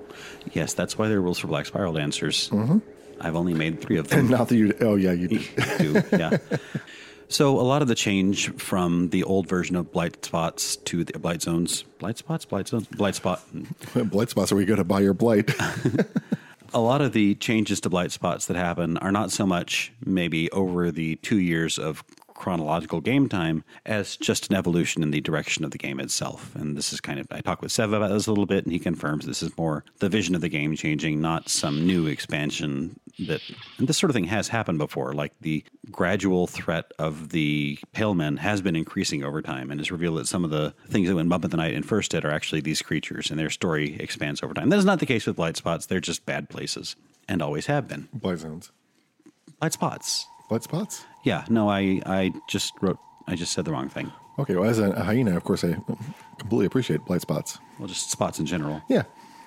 yes, 0.52 0.74
that's 0.74 0.98
why 0.98 1.08
there 1.08 1.18
are 1.18 1.22
rules 1.22 1.38
for 1.38 1.46
Black 1.46 1.66
Spiral 1.66 1.92
Dancers. 1.92 2.50
Mm-hmm. 2.50 2.78
I've 3.20 3.36
only 3.36 3.54
made 3.54 3.80
three 3.80 3.96
of 3.96 4.08
them. 4.08 4.20
And 4.20 4.30
not 4.30 4.48
that 4.48 4.56
you, 4.56 4.74
oh 4.80 4.96
yeah, 4.96 5.12
you 5.12 5.28
do. 5.28 6.02
Yeah. 6.12 6.38
So 7.28 7.58
a 7.58 7.62
lot 7.62 7.82
of 7.82 7.88
the 7.88 7.94
change 7.96 8.52
from 8.54 9.10
the 9.10 9.24
old 9.24 9.48
version 9.48 9.74
of 9.74 9.90
blight 9.90 10.24
spots 10.24 10.76
to 10.76 11.02
the 11.02 11.18
blight 11.18 11.42
zones, 11.42 11.82
blight 11.98 12.18
spots, 12.18 12.44
blight 12.44 12.68
zones, 12.68 12.86
blight 12.86 13.16
spot. 13.16 13.42
blight 13.94 14.30
spots 14.30 14.52
are 14.52 14.56
we 14.56 14.64
going 14.64 14.78
to 14.78 14.84
buy 14.84 15.00
your 15.00 15.14
blight. 15.14 15.50
A 16.74 16.80
lot 16.80 17.00
of 17.00 17.12
the 17.12 17.34
changes 17.36 17.80
to 17.80 17.90
blight 17.90 18.12
spots 18.12 18.46
that 18.46 18.56
happen 18.56 18.96
are 18.98 19.10
not 19.10 19.32
so 19.32 19.46
much 19.46 19.92
maybe 20.04 20.50
over 20.52 20.90
the 20.92 21.16
two 21.16 21.38
years 21.38 21.78
of 21.78 22.04
chronological 22.36 23.00
game 23.00 23.28
time 23.28 23.64
as 23.84 24.16
just 24.16 24.50
an 24.50 24.56
evolution 24.56 25.02
in 25.02 25.10
the 25.10 25.20
direction 25.20 25.64
of 25.64 25.70
the 25.70 25.78
game 25.78 25.98
itself. 25.98 26.54
And 26.54 26.76
this 26.76 26.92
is 26.92 27.00
kind 27.00 27.18
of 27.18 27.26
I 27.30 27.40
talked 27.40 27.62
with 27.62 27.72
Sev 27.72 27.92
about 27.92 28.10
this 28.10 28.26
a 28.26 28.30
little 28.30 28.46
bit, 28.46 28.64
and 28.64 28.72
he 28.72 28.78
confirms 28.78 29.26
this 29.26 29.42
is 29.42 29.56
more 29.58 29.84
the 29.98 30.08
vision 30.08 30.34
of 30.34 30.40
the 30.40 30.48
game 30.48 30.76
changing, 30.76 31.20
not 31.20 31.48
some 31.48 31.86
new 31.86 32.06
expansion 32.06 32.98
that 33.18 33.40
and 33.78 33.88
this 33.88 33.98
sort 33.98 34.10
of 34.10 34.14
thing 34.14 34.24
has 34.24 34.48
happened 34.48 34.78
before. 34.78 35.12
Like 35.12 35.32
the 35.40 35.64
gradual 35.90 36.46
threat 36.46 36.92
of 36.98 37.30
the 37.30 37.78
pale 37.92 38.14
men 38.14 38.36
has 38.36 38.60
been 38.60 38.76
increasing 38.76 39.24
over 39.24 39.40
time 39.42 39.70
and 39.70 39.80
it's 39.80 39.90
revealed 39.90 40.18
that 40.18 40.28
some 40.28 40.44
of 40.44 40.50
the 40.50 40.74
things 40.88 41.08
that 41.08 41.14
went 41.14 41.28
bump 41.28 41.44
in 41.44 41.50
the 41.50 41.56
night 41.56 41.74
in 41.74 41.82
First 41.82 42.14
Ed 42.14 42.24
are 42.24 42.30
actually 42.30 42.60
these 42.60 42.82
creatures 42.82 43.30
and 43.30 43.38
their 43.38 43.50
story 43.50 43.96
expands 43.98 44.42
over 44.42 44.54
time. 44.54 44.68
That 44.68 44.78
is 44.78 44.84
not 44.84 45.00
the 45.00 45.06
case 45.06 45.26
with 45.26 45.38
Light 45.38 45.56
spots, 45.56 45.86
they're 45.86 46.00
just 46.00 46.26
bad 46.26 46.48
places 46.48 46.96
and 47.28 47.42
always 47.42 47.66
have 47.66 47.88
been. 47.88 48.08
blight 48.12 48.38
zones. 48.38 48.70
Blight 49.58 49.72
spots. 49.72 50.26
Blight 50.48 50.62
spots? 50.62 51.06
Yeah, 51.22 51.44
no, 51.48 51.68
I 51.68 52.00
I 52.06 52.32
just 52.46 52.74
wrote 52.80 52.98
I 53.26 53.34
just 53.34 53.52
said 53.52 53.64
the 53.64 53.72
wrong 53.72 53.88
thing. 53.88 54.12
Okay, 54.38 54.54
well, 54.54 54.68
as 54.68 54.78
a, 54.78 54.90
a 54.90 55.02
hyena, 55.02 55.36
of 55.36 55.44
course, 55.44 55.64
I 55.64 55.76
completely 56.38 56.66
appreciate 56.66 57.04
blight 57.04 57.22
spots. 57.22 57.58
Well, 57.78 57.88
just 57.88 58.10
spots 58.10 58.38
in 58.38 58.46
general. 58.46 58.82
Yeah. 58.88 59.04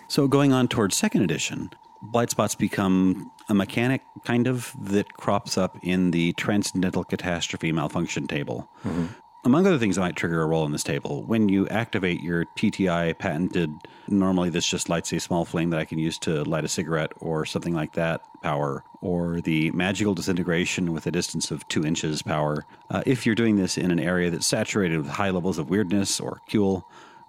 So 0.08 0.28
going 0.28 0.52
on 0.52 0.68
towards 0.68 0.98
second 0.98 1.22
edition, 1.22 1.70
blight 2.02 2.32
spots 2.32 2.56
become 2.56 3.32
a 3.48 3.54
mechanic 3.54 4.02
kind 4.26 4.48
of 4.48 4.74
that 4.82 5.14
crops 5.14 5.58
up 5.58 5.78
in 5.84 6.12
the 6.12 6.34
transcendental 6.34 7.04
catastrophe 7.04 7.72
malfunction 7.72 8.28
table. 8.28 8.68
Mm-hmm. 8.84 9.06
Among 9.46 9.66
other 9.66 9.78
things 9.78 9.96
that 9.96 10.02
might 10.02 10.18
trigger 10.18 10.42
a 10.42 10.46
roll 10.46 10.66
in 10.66 10.74
this 10.74 10.84
table, 10.84 11.24
when 11.24 11.48
you 11.48 11.66
activate 11.70 12.22
your 12.22 12.44
TTI 12.58 13.18
patented, 13.18 13.74
normally 14.10 14.50
this 14.50 14.68
just 14.68 14.90
lights 14.90 15.14
a 15.14 15.20
small 15.20 15.46
flame 15.46 15.70
that 15.70 15.80
I 15.80 15.86
can 15.86 15.98
use 15.98 16.18
to 16.20 16.44
light 16.44 16.66
a 16.66 16.68
cigarette 16.68 17.14
or 17.22 17.46
something 17.46 17.74
like 17.74 17.94
that 17.94 18.22
power, 18.44 18.84
or 19.02 19.40
the 19.40 19.72
magical 19.72 20.14
disintegration 20.14 20.92
with 20.92 21.08
a 21.08 21.12
distance 21.12 21.52
of 21.52 21.66
two 21.70 21.86
inches 21.86 22.22
power. 22.22 22.66
Uh, 22.90 23.02
if 23.06 23.26
you're 23.26 23.36
doing 23.36 23.56
this 23.56 23.78
in 23.78 23.92
an 23.92 24.00
area 24.00 24.30
that's 24.30 24.46
saturated 24.46 24.98
with 24.98 25.08
high 25.08 25.30
levels 25.30 25.58
of 25.58 25.70
weirdness 25.70 26.20
or 26.20 26.42
cool, 26.52 26.86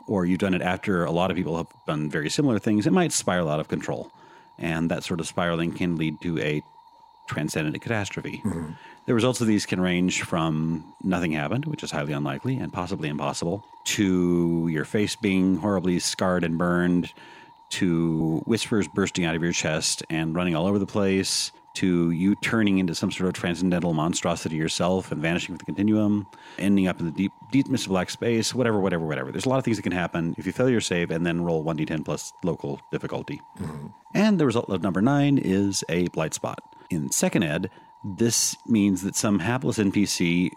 or 0.09 0.27
you've 0.27 0.41
done 0.41 0.55
it 0.55 0.63
after 0.63 1.05
a 1.05 1.13
lot 1.13 1.31
of 1.31 1.37
people 1.37 1.57
have 1.57 1.69
done 1.87 2.11
very 2.11 2.29
similar 2.29 2.59
things, 2.59 2.89
it 2.89 2.93
might 2.93 3.13
spiral 3.13 3.49
out 3.49 3.61
of 3.61 3.69
control. 3.69 4.11
And 4.59 4.91
that 4.91 5.05
sort 5.05 5.21
of 5.21 5.29
spiraling 5.29 5.73
can 5.73 5.97
lead 5.97 6.21
to 6.23 6.41
a 6.41 6.61
transcendent 7.29 7.81
catastrophe. 7.81 8.43
The 9.07 9.15
results 9.15 9.41
of 9.41 9.47
these 9.47 9.67
can 9.67 9.81
range 9.81 10.23
from 10.23 10.95
nothing 11.03 11.33
happened, 11.33 11.65
which 11.65 11.83
is 11.83 11.91
highly 11.91 12.13
unlikely 12.13 12.57
and 12.57 12.73
possibly 12.73 13.09
impossible, 13.09 13.65
to 13.85 14.69
your 14.71 14.85
face 14.85 15.17
being 15.17 15.57
horribly 15.57 15.99
scarred 15.99 16.45
and 16.45 16.59
burned, 16.59 17.13
to 17.71 18.43
whispers 18.47 18.89
bursting 18.89 19.25
out 19.25 19.35
of 19.35 19.43
your 19.43 19.53
chest 19.53 20.03
and 20.11 20.35
running 20.35 20.55
all 20.55 20.67
over 20.67 20.79
the 20.79 20.87
place, 20.87 21.53
to 21.73 22.11
you 22.11 22.35
turning 22.37 22.79
into 22.79 22.95
some 22.95 23.11
sort 23.11 23.29
of 23.29 23.33
transcendental 23.35 23.95
monstrosity 23.95 24.57
yourself 24.57 25.13
and 25.13 25.23
vanishing 25.23 25.55
from 25.55 25.59
the 25.59 25.65
continuum, 25.65 26.27
ending 26.59 26.89
up 26.89 26.99
in 26.99 27.07
the 27.07 27.13
deep, 27.13 27.33
deep 27.53 27.69
mist 27.69 27.87
of 27.87 27.91
black 27.91 28.11
space, 28.11 28.55
whatever, 28.55 28.81
whatever, 28.81 29.07
whatever. 29.07 29.31
There's 29.31 29.47
a 29.47 29.49
lot 29.49 29.59
of 29.59 29.65
things 29.65 29.77
that 29.77 29.85
can 29.85 29.93
happen 29.93 30.35
if 30.37 30.47
you 30.47 30.53
fail 30.53 30.69
your 30.69 30.81
save 30.81 31.11
and 31.11 31.25
then 31.25 31.43
roll 31.43 31.65
1d10 31.65 32.05
plus 32.05 32.33
local 32.43 32.81
difficulty. 32.91 33.41
Mm-hmm. 33.59 33.87
And 34.15 34.41
the 34.41 34.47
result 34.47 34.69
of 34.69 34.83
number 34.83 35.01
nine 35.01 35.39
is 35.39 35.85
a 35.89 36.09
blight 36.09 36.35
spot. 36.35 36.59
In 36.91 37.11
second 37.13 37.45
ed, 37.45 37.71
this 38.03 38.57
means 38.67 39.03
that 39.03 39.17
some 39.17 39.39
hapless 39.41 39.79
NPC 39.79 40.53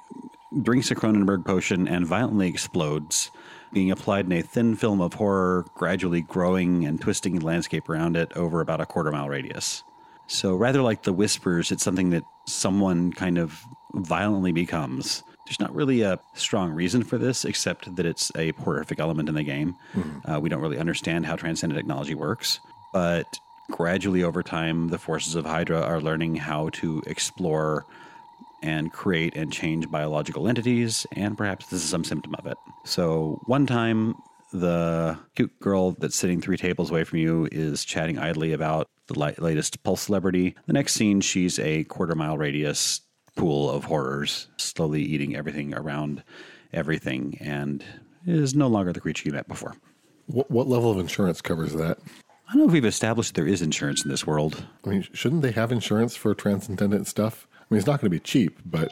drinks 0.61 0.91
a 0.91 0.95
Cronenberg 0.95 1.45
potion 1.45 1.87
and 1.87 2.05
violently 2.05 2.47
explodes, 2.47 3.31
being 3.71 3.91
applied 3.91 4.25
in 4.25 4.31
a 4.31 4.41
thin 4.41 4.75
film 4.75 5.01
of 5.01 5.15
horror, 5.15 5.65
gradually 5.73 6.21
growing 6.21 6.85
and 6.85 7.01
twisting 7.01 7.39
the 7.39 7.45
landscape 7.45 7.89
around 7.89 8.15
it 8.15 8.31
over 8.35 8.61
about 8.61 8.81
a 8.81 8.85
quarter 8.85 9.11
mile 9.11 9.27
radius. 9.29 9.83
So 10.27 10.55
rather 10.55 10.81
like 10.81 11.03
the 11.03 11.13
whispers, 11.13 11.71
it's 11.71 11.83
something 11.83 12.11
that 12.11 12.23
someone 12.45 13.11
kind 13.11 13.37
of 13.37 13.63
violently 13.93 14.51
becomes. 14.51 15.23
There's 15.45 15.59
not 15.59 15.75
really 15.75 16.01
a 16.01 16.19
strong 16.35 16.71
reason 16.71 17.03
for 17.03 17.17
this, 17.17 17.43
except 17.43 17.93
that 17.95 18.05
it's 18.05 18.31
a 18.35 18.51
horrific 18.53 18.99
element 18.99 19.27
in 19.27 19.35
the 19.35 19.43
game. 19.43 19.75
Uh, 20.25 20.39
we 20.39 20.49
don't 20.49 20.61
really 20.61 20.77
understand 20.77 21.25
how 21.25 21.35
transcendent 21.35 21.77
technology 21.77 22.15
works, 22.15 22.59
but 22.93 23.39
gradually 23.71 24.23
over 24.23 24.43
time, 24.43 24.89
the 24.89 24.97
forces 24.97 25.35
of 25.35 25.45
Hydra 25.45 25.81
are 25.81 26.01
learning 26.01 26.35
how 26.35 26.69
to 26.69 27.01
explore 27.05 27.85
and 28.61 28.91
create 28.93 29.35
and 29.35 29.51
change 29.51 29.89
biological 29.91 30.47
entities, 30.47 31.05
and 31.11 31.37
perhaps 31.37 31.67
this 31.67 31.83
is 31.83 31.89
some 31.89 32.03
symptom 32.03 32.33
of 32.35 32.45
it. 32.45 32.57
So, 32.85 33.41
one 33.45 33.67
time, 33.67 34.15
the 34.53 35.17
cute 35.35 35.59
girl 35.59 35.91
that's 35.91 36.15
sitting 36.15 36.39
three 36.39 36.57
tables 36.57 36.91
away 36.91 37.03
from 37.03 37.19
you 37.19 37.47
is 37.51 37.83
chatting 37.83 38.17
idly 38.17 38.53
about 38.53 38.87
the 39.07 39.19
latest 39.39 39.83
Pulse 39.83 40.01
celebrity. 40.01 40.55
The 40.67 40.73
next 40.73 40.93
scene, 40.93 41.21
she's 41.21 41.59
a 41.59 41.83
quarter 41.85 42.15
mile 42.15 42.37
radius 42.37 43.01
pool 43.35 43.69
of 43.69 43.85
horrors, 43.85 44.47
slowly 44.57 45.01
eating 45.01 45.35
everything 45.35 45.73
around 45.73 46.23
everything, 46.71 47.37
and 47.41 47.83
is 48.25 48.55
no 48.55 48.67
longer 48.67 48.93
the 48.93 49.01
creature 49.01 49.27
you 49.27 49.33
met 49.33 49.47
before. 49.47 49.75
What, 50.27 50.49
what 50.49 50.67
level 50.67 50.91
of 50.91 50.99
insurance 50.99 51.41
covers 51.41 51.73
that? 51.73 51.97
I 52.49 52.53
don't 52.53 52.61
know 52.63 52.67
if 52.67 52.73
we've 52.73 52.85
established 52.85 53.33
that 53.33 53.41
there 53.41 53.47
is 53.51 53.61
insurance 53.61 54.03
in 54.03 54.11
this 54.11 54.27
world. 54.27 54.65
I 54.85 54.89
mean, 54.89 55.07
shouldn't 55.13 55.41
they 55.41 55.51
have 55.51 55.71
insurance 55.71 56.15
for 56.15 56.33
transcendent 56.35 57.07
stuff? 57.07 57.47
I 57.59 57.65
mean, 57.69 57.77
it's 57.79 57.87
not 57.87 57.99
going 58.01 58.11
to 58.11 58.15
be 58.15 58.19
cheap, 58.19 58.59
but 58.65 58.91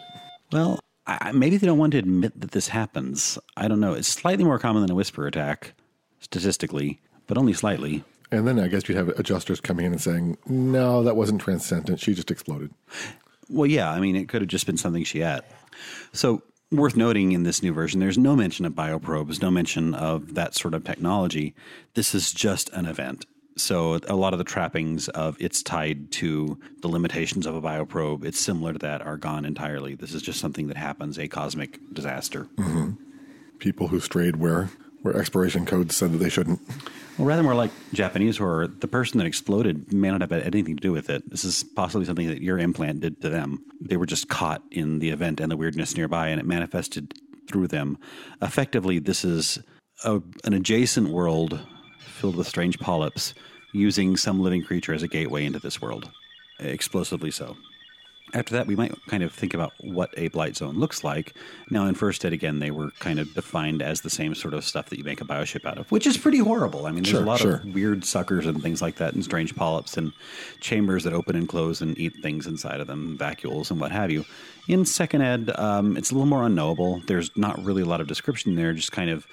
Well, 0.51 0.79
I, 1.05 1.31
maybe 1.31 1.57
they 1.57 1.67
don't 1.67 1.77
want 1.77 1.91
to 1.91 1.97
admit 1.99 2.39
that 2.39 2.51
this 2.51 2.69
happens. 2.69 3.37
I 3.57 3.67
don't 3.67 3.79
know. 3.79 3.93
It's 3.93 4.07
slightly 4.07 4.43
more 4.43 4.57
common 4.59 4.81
than 4.81 4.91
a 4.91 4.95
whisper 4.95 5.27
attack, 5.27 5.73
statistically, 6.19 7.01
but 7.27 7.37
only 7.37 7.53
slightly. 7.53 8.03
and 8.31 8.47
then 8.47 8.59
I 8.59 8.67
guess 8.67 8.87
you'd 8.87 8.97
have 8.97 9.09
adjusters 9.09 9.59
coming 9.59 9.85
in 9.85 9.91
and 9.91 10.01
saying, 10.01 10.37
"No, 10.47 11.03
that 11.03 11.15
wasn't 11.17 11.41
transcendent. 11.41 11.99
She 11.99 12.13
just 12.13 12.31
exploded." 12.31 12.71
Well, 13.49 13.67
yeah, 13.67 13.91
I 13.91 13.99
mean, 13.99 14.15
it 14.15 14.29
could 14.29 14.41
have 14.41 14.49
just 14.49 14.65
been 14.65 14.77
something 14.77 15.03
she 15.03 15.21
ate. 15.21 15.41
So, 16.13 16.41
worth 16.71 16.95
noting 16.95 17.33
in 17.33 17.43
this 17.43 17.61
new 17.61 17.73
version, 17.73 17.99
there's 17.99 18.17
no 18.17 18.35
mention 18.35 18.65
of 18.65 18.71
bioprobes, 18.73 19.41
no 19.41 19.51
mention 19.51 19.93
of 19.93 20.35
that 20.35 20.55
sort 20.55 20.73
of 20.73 20.85
technology. 20.85 21.53
This 21.95 22.15
is 22.15 22.31
just 22.31 22.69
an 22.69 22.85
event. 22.85 23.25
So, 23.61 23.99
a 24.07 24.15
lot 24.15 24.33
of 24.33 24.39
the 24.39 24.43
trappings 24.43 25.07
of 25.09 25.37
it's 25.39 25.61
tied 25.61 26.11
to 26.13 26.57
the 26.81 26.87
limitations 26.87 27.45
of 27.45 27.55
a 27.55 27.61
bioprobe, 27.61 28.25
it's 28.25 28.39
similar 28.39 28.73
to 28.73 28.79
that, 28.79 29.03
are 29.03 29.17
gone 29.17 29.45
entirely. 29.45 29.93
This 29.93 30.15
is 30.15 30.23
just 30.23 30.39
something 30.39 30.67
that 30.67 30.77
happens, 30.77 31.19
a 31.19 31.27
cosmic 31.27 31.79
disaster. 31.93 32.47
Mm-hmm. 32.55 32.93
People 33.59 33.89
who 33.89 33.99
strayed 33.99 34.37
where 34.37 34.71
where 35.03 35.15
expiration 35.15 35.65
codes 35.65 35.95
said 35.95 36.11
that 36.11 36.17
they 36.17 36.29
shouldn't. 36.29 36.59
Well, 37.17 37.27
rather 37.27 37.43
more 37.43 37.55
like 37.55 37.71
Japanese 37.93 38.37
horror, 38.37 38.67
the 38.67 38.87
person 38.87 39.17
that 39.19 39.25
exploded 39.25 39.91
may 39.93 40.09
not 40.09 40.21
have 40.21 40.31
had 40.31 40.43
anything 40.43 40.75
to 40.75 40.81
do 40.81 40.91
with 40.91 41.09
it. 41.09 41.29
This 41.29 41.43
is 41.43 41.63
possibly 41.63 42.05
something 42.05 42.27
that 42.27 42.41
your 42.41 42.59
implant 42.59 43.01
did 43.01 43.21
to 43.21 43.29
them. 43.29 43.63
They 43.79 43.97
were 43.97 44.05
just 44.05 44.27
caught 44.27 44.63
in 44.71 44.99
the 44.99 45.09
event 45.09 45.39
and 45.39 45.51
the 45.51 45.57
weirdness 45.57 45.95
nearby, 45.95 46.29
and 46.29 46.39
it 46.39 46.45
manifested 46.45 47.13
through 47.47 47.67
them. 47.67 47.97
Effectively, 48.41 48.99
this 48.99 49.25
is 49.25 49.59
a, 50.03 50.21
an 50.43 50.53
adjacent 50.53 51.09
world 51.09 51.59
filled 51.99 52.35
with 52.35 52.47
strange 52.47 52.79
polyps 52.79 53.33
using 53.73 54.17
some 54.17 54.41
living 54.41 54.63
creature 54.63 54.93
as 54.93 55.03
a 55.03 55.07
gateway 55.07 55.45
into 55.45 55.59
this 55.59 55.81
world, 55.81 56.09
explosively 56.59 57.31
so. 57.31 57.57
After 58.33 58.55
that, 58.55 58.65
we 58.65 58.77
might 58.77 58.93
kind 59.07 59.23
of 59.23 59.33
think 59.33 59.53
about 59.53 59.73
what 59.81 60.13
a 60.15 60.29
blight 60.29 60.55
zone 60.55 60.79
looks 60.79 61.03
like. 61.03 61.35
Now, 61.69 61.85
in 61.87 61.95
First 61.95 62.23
Ed, 62.23 62.31
again, 62.31 62.59
they 62.59 62.71
were 62.71 62.91
kind 62.99 63.19
of 63.19 63.33
defined 63.33 63.81
as 63.81 63.99
the 64.01 64.09
same 64.09 64.35
sort 64.35 64.53
of 64.53 64.63
stuff 64.63 64.85
that 64.89 64.97
you 64.97 65.03
make 65.03 65.19
a 65.19 65.25
bioship 65.25 65.65
out 65.65 65.77
of, 65.77 65.91
which 65.91 66.07
is 66.07 66.17
pretty 66.17 66.37
horrible. 66.37 66.85
I 66.85 66.91
mean, 66.91 67.03
there's 67.03 67.09
Sure, 67.11 67.23
a 67.23 67.25
lot 67.25 67.39
sure. 67.41 67.55
of 67.55 67.65
weird 67.65 68.05
suckers 68.05 68.45
and 68.45 68.61
things 68.63 68.81
like 68.81 68.95
that, 68.97 69.13
and 69.15 69.23
strange 69.23 69.53
polyps 69.53 69.97
and 69.97 70.13
chambers 70.61 71.03
that 71.03 71.11
open 71.11 71.35
and 71.35 71.49
close 71.49 71.81
and 71.81 71.97
eat 71.99 72.13
things 72.21 72.47
inside 72.47 72.79
of 72.79 72.87
them, 72.87 73.17
vacuoles 73.19 73.69
and 73.69 73.81
what 73.81 73.91
have 73.91 74.09
you. 74.11 74.23
In 74.69 74.85
Second 74.85 75.23
Ed, 75.23 75.51
um, 75.59 75.97
it's 75.97 76.11
a 76.11 76.13
little 76.13 76.25
more 76.27 76.45
unknowable. 76.45 77.01
There's 77.07 77.31
not 77.35 77.61
really 77.61 77.81
a 77.81 77.85
lot 77.85 77.99
of 77.99 78.07
description 78.07 78.55
there, 78.55 78.71
just 78.71 78.93
kind 78.93 79.09
of 79.09 79.27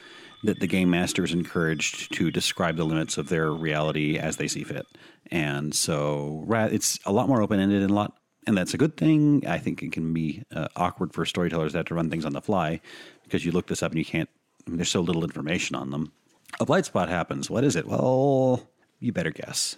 that 0.44 0.60
the 0.60 0.66
game 0.66 0.90
master 0.90 1.24
is 1.24 1.32
encouraged 1.32 2.12
to 2.14 2.30
describe 2.30 2.76
the 2.76 2.84
limits 2.84 3.18
of 3.18 3.28
their 3.28 3.52
reality 3.52 4.18
as 4.18 4.36
they 4.36 4.48
see 4.48 4.64
fit. 4.64 4.86
And 5.30 5.74
so 5.74 6.44
it's 6.48 6.98
a 7.04 7.12
lot 7.12 7.28
more 7.28 7.42
open 7.42 7.60
ended 7.60 7.82
and 7.82 7.90
a 7.90 7.94
lot 7.94 8.14
and 8.48 8.56
that's 8.56 8.72
a 8.72 8.78
good 8.78 8.96
thing. 8.96 9.44
I 9.46 9.58
think 9.58 9.82
it 9.82 9.92
can 9.92 10.14
be 10.14 10.42
uh, 10.54 10.68
awkward 10.74 11.12
for 11.12 11.26
storytellers 11.26 11.74
that 11.74 11.80
have 11.80 11.86
to 11.86 11.94
run 11.94 12.08
things 12.08 12.24
on 12.24 12.32
the 12.32 12.40
fly 12.40 12.80
because 13.24 13.44
you 13.44 13.52
look 13.52 13.66
this 13.66 13.82
up 13.82 13.92
and 13.92 13.98
you 13.98 14.06
can't. 14.06 14.30
I 14.66 14.70
mean, 14.70 14.78
there's 14.78 14.88
so 14.88 15.02
little 15.02 15.22
information 15.22 15.76
on 15.76 15.90
them. 15.90 16.12
A 16.58 16.64
blight 16.64 16.86
spot 16.86 17.10
happens. 17.10 17.50
What 17.50 17.62
is 17.62 17.76
it? 17.76 17.86
Well, 17.86 18.66
you 19.00 19.12
better 19.12 19.30
guess. 19.30 19.76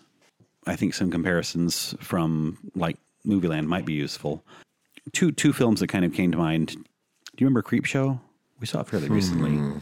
I 0.69 0.77
think 0.77 0.95
some 0.95 1.11
comparisons 1.11 1.97
from 1.99 2.59
like 2.77 2.97
Movieland 3.27 3.67
might 3.67 3.87
be 3.87 3.95
useful. 3.95 4.45
Two 5.13 5.33
two 5.33 5.53
films 5.53 5.81
that 5.81 5.89
kind 5.89 6.05
of 6.05 6.13
came 6.13 6.31
to 6.31 6.39
mind. 6.39 6.69
Do 6.69 6.77
you 7.39 7.47
remember 7.47 7.63
Creep 7.63 7.87
Show? 7.87 8.21
We 8.61 8.69
saw 8.69 8.83
it 8.83 8.87
fairly 8.87 9.09
recently. 9.09 9.81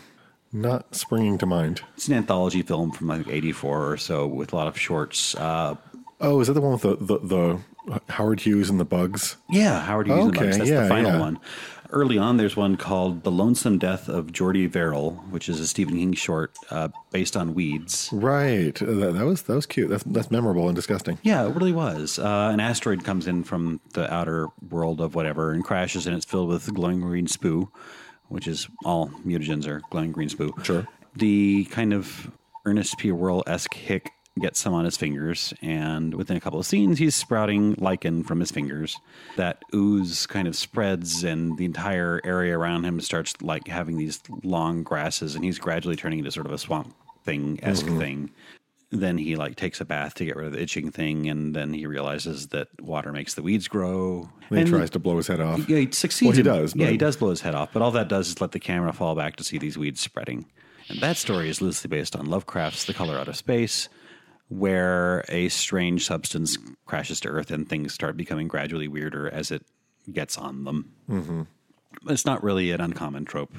Not 0.53 0.95
springing 0.95 1.39
to 1.39 1.47
mind. 1.47 1.83
It's 1.97 2.09
an 2.09 2.15
anthology 2.15 2.63
film 2.63 2.91
from 2.93 3.09
like 3.09 3.29
'84 3.29 3.93
or 3.93 3.97
so 3.97 4.27
with 4.27 4.53
a 4.53 4.57
lot 4.57 4.67
of 4.67 4.79
shorts. 4.79 5.35
Uh, 5.35 5.77
Oh, 6.21 6.41
is 6.41 6.49
that 6.49 6.55
the 6.55 6.61
one 6.61 6.73
with 6.73 6.83
the 6.83 6.97
the, 6.97 7.19
the 7.21 8.03
Howard 8.13 8.41
Hughes 8.41 8.69
and 8.69 8.81
the 8.81 8.85
bugs? 8.85 9.37
Yeah, 9.49 9.81
Howard 9.85 10.09
Hughes 10.09 10.19
and 10.25 10.35
the 10.35 10.37
Okay, 10.39 10.47
Bugs. 10.47 10.59
That's 10.59 10.71
yeah, 10.71 10.83
the 10.83 10.89
final 10.89 11.13
yeah. 11.13 11.21
one. 11.21 11.39
Early 11.91 12.19
on, 12.19 12.39
there's 12.39 12.57
one 12.57 12.77
called 12.77 13.23
"The 13.23 13.31
Lonesome 13.31 13.79
Death 13.79 14.09
of 14.09 14.33
Jordy 14.33 14.67
Verrill," 14.67 15.13
which 15.31 15.49
is 15.49 15.61
a 15.61 15.67
Stephen 15.69 15.95
King 15.95 16.13
short 16.15 16.57
uh, 16.71 16.89
based 17.13 17.37
on 17.37 17.55
weeds. 17.55 18.11
Right. 18.13 18.81
Uh, 18.83 18.87
That, 18.95 19.15
that 19.15 19.25
was 19.27 19.43
that 19.43 19.55
was 19.55 19.65
cute. 19.67 19.91
That's 19.91 20.03
that's 20.03 20.31
memorable 20.31 20.67
and 20.67 20.75
disgusting. 20.75 21.19
Yeah, 21.23 21.47
it 21.47 21.55
really 21.55 21.73
was. 21.73 22.19
Uh, 22.19 22.51
an 22.53 22.59
asteroid 22.59 23.05
comes 23.05 23.29
in 23.29 23.45
from 23.45 23.81
the 23.95 24.13
outer 24.13 24.49
world 24.71 25.01
of 25.01 25.15
whatever 25.15 25.53
and 25.53 25.63
crashes, 25.63 26.05
and 26.07 26.17
it's 26.17 26.27
filled 26.27 26.49
with 26.49 26.75
glowing 26.75 27.01
green 27.01 27.27
spoo, 27.29 27.69
which 28.29 28.47
is 28.47 28.69
all 28.85 29.09
mutagens 29.27 29.67
are 29.67 29.81
glowing 29.91 30.13
green 30.13 30.29
spoo. 30.29 30.65
Sure. 30.65 30.87
The 31.17 31.65
kind 31.67 31.93
of 31.93 32.31
Ernest 32.65 32.99
P. 32.99 33.13
Worrell 33.13 33.45
esque 33.47 33.75
hick 33.75 34.11
gets 34.39 34.61
some 34.61 34.73
on 34.73 34.85
his 34.85 34.97
fingers, 34.97 35.53
and 35.63 36.15
within 36.15 36.37
a 36.37 36.41
couple 36.41 36.61
of 36.61 36.67
scenes, 36.67 36.99
he's 36.99 37.15
sprouting 37.15 37.75
lichen 37.79 38.23
from 38.23 38.41
his 38.41 38.51
fingers. 38.51 38.97
That 39.37 39.63
ooze 39.75 40.27
kind 40.27 40.47
of 40.47 40.57
spreads, 40.57 41.25
and 41.25 41.59
the 41.59 41.65
entire 41.65 42.21
area 42.25 42.57
around 42.57 42.85
him 42.85 43.01
starts 43.01 43.35
like 43.43 43.67
having 43.69 43.97
these 43.97 44.21
long 44.45 44.83
grasses, 44.83 45.35
and 45.35 45.45
he's 45.45 45.59
gradually 45.59 45.97
turning 45.97 46.21
into 46.21 46.31
sort 46.31 46.47
of 46.47 46.53
a 46.53 46.59
swamp 46.59 46.89
mm-hmm. 46.89 47.25
thing 47.25 47.59
esque 47.63 47.87
thing. 47.87 48.31
Then 48.91 49.19
he 49.19 49.37
like 49.37 49.57
takes 49.57 49.81
a 49.83 49.85
bath 49.85 50.15
to 50.15 50.25
get 50.25 50.35
rid 50.37 50.47
of 50.47 50.53
the 50.55 50.63
itching 50.63 50.91
thing, 50.91 51.29
and 51.29 51.55
then 51.55 51.75
he 51.75 51.85
realizes 51.87 52.47
that 52.49 52.69
water 52.81 53.13
makes 53.13 53.35
the 53.35 53.43
weeds 53.43 53.69
grow. 53.69 54.31
And 54.49 54.59
he 54.59 54.63
And- 54.63 54.71
tries 54.71 54.89
to 54.91 54.99
blow 54.99 55.19
his 55.19 55.27
head 55.27 55.41
off. 55.41 55.69
yeah, 55.69 55.79
he 55.79 55.91
succeeds. 55.93 56.29
Well, 56.29 56.33
he 56.35 56.41
in- 56.41 56.45
does, 56.47 56.75
Yeah, 56.75 56.87
but- 56.87 56.93
he 56.93 56.97
does 56.99 57.17
blow 57.17 57.29
his 57.31 57.43
head 57.43 57.55
off, 57.55 57.71
but 57.75 57.83
all 57.83 57.91
that 57.91 58.09
does 58.09 58.29
is 58.29 58.41
let 58.41 58.53
the 58.53 58.59
camera 58.61 58.93
fall 58.95 59.15
back 59.15 59.37
to 59.37 59.45
see 59.45 59.59
these 59.59 59.77
weeds 59.77 60.01
spreading. 60.01 60.47
And 60.89 61.01
that 61.01 61.19
story 61.19 61.51
is 61.51 61.61
loosely 61.61 61.89
based 61.89 62.17
on 62.17 62.25
Lovecraft's 62.27 62.87
The 62.87 62.95
Color 62.95 63.19
Out 63.19 63.29
of 63.29 63.37
Space, 63.37 63.91
where 64.49 65.23
a 65.29 65.51
strange 65.51 66.07
substance 66.07 66.57
crashes 66.87 67.21
to 67.21 67.29
Earth 67.29 67.51
and 67.51 67.69
things 67.69 67.93
start 67.93 68.17
becoming 68.17 68.49
gradually 68.49 68.89
weirder 68.89 69.29
as 69.29 69.51
it 69.51 69.67
gets 70.11 70.39
on 70.39 70.65
them. 70.65 70.93
Mm-hmm. 71.11 71.43
It's 72.09 72.25
not 72.25 72.43
really 72.43 72.71
an 72.71 72.81
uncommon 72.81 73.27
trope. 73.27 73.53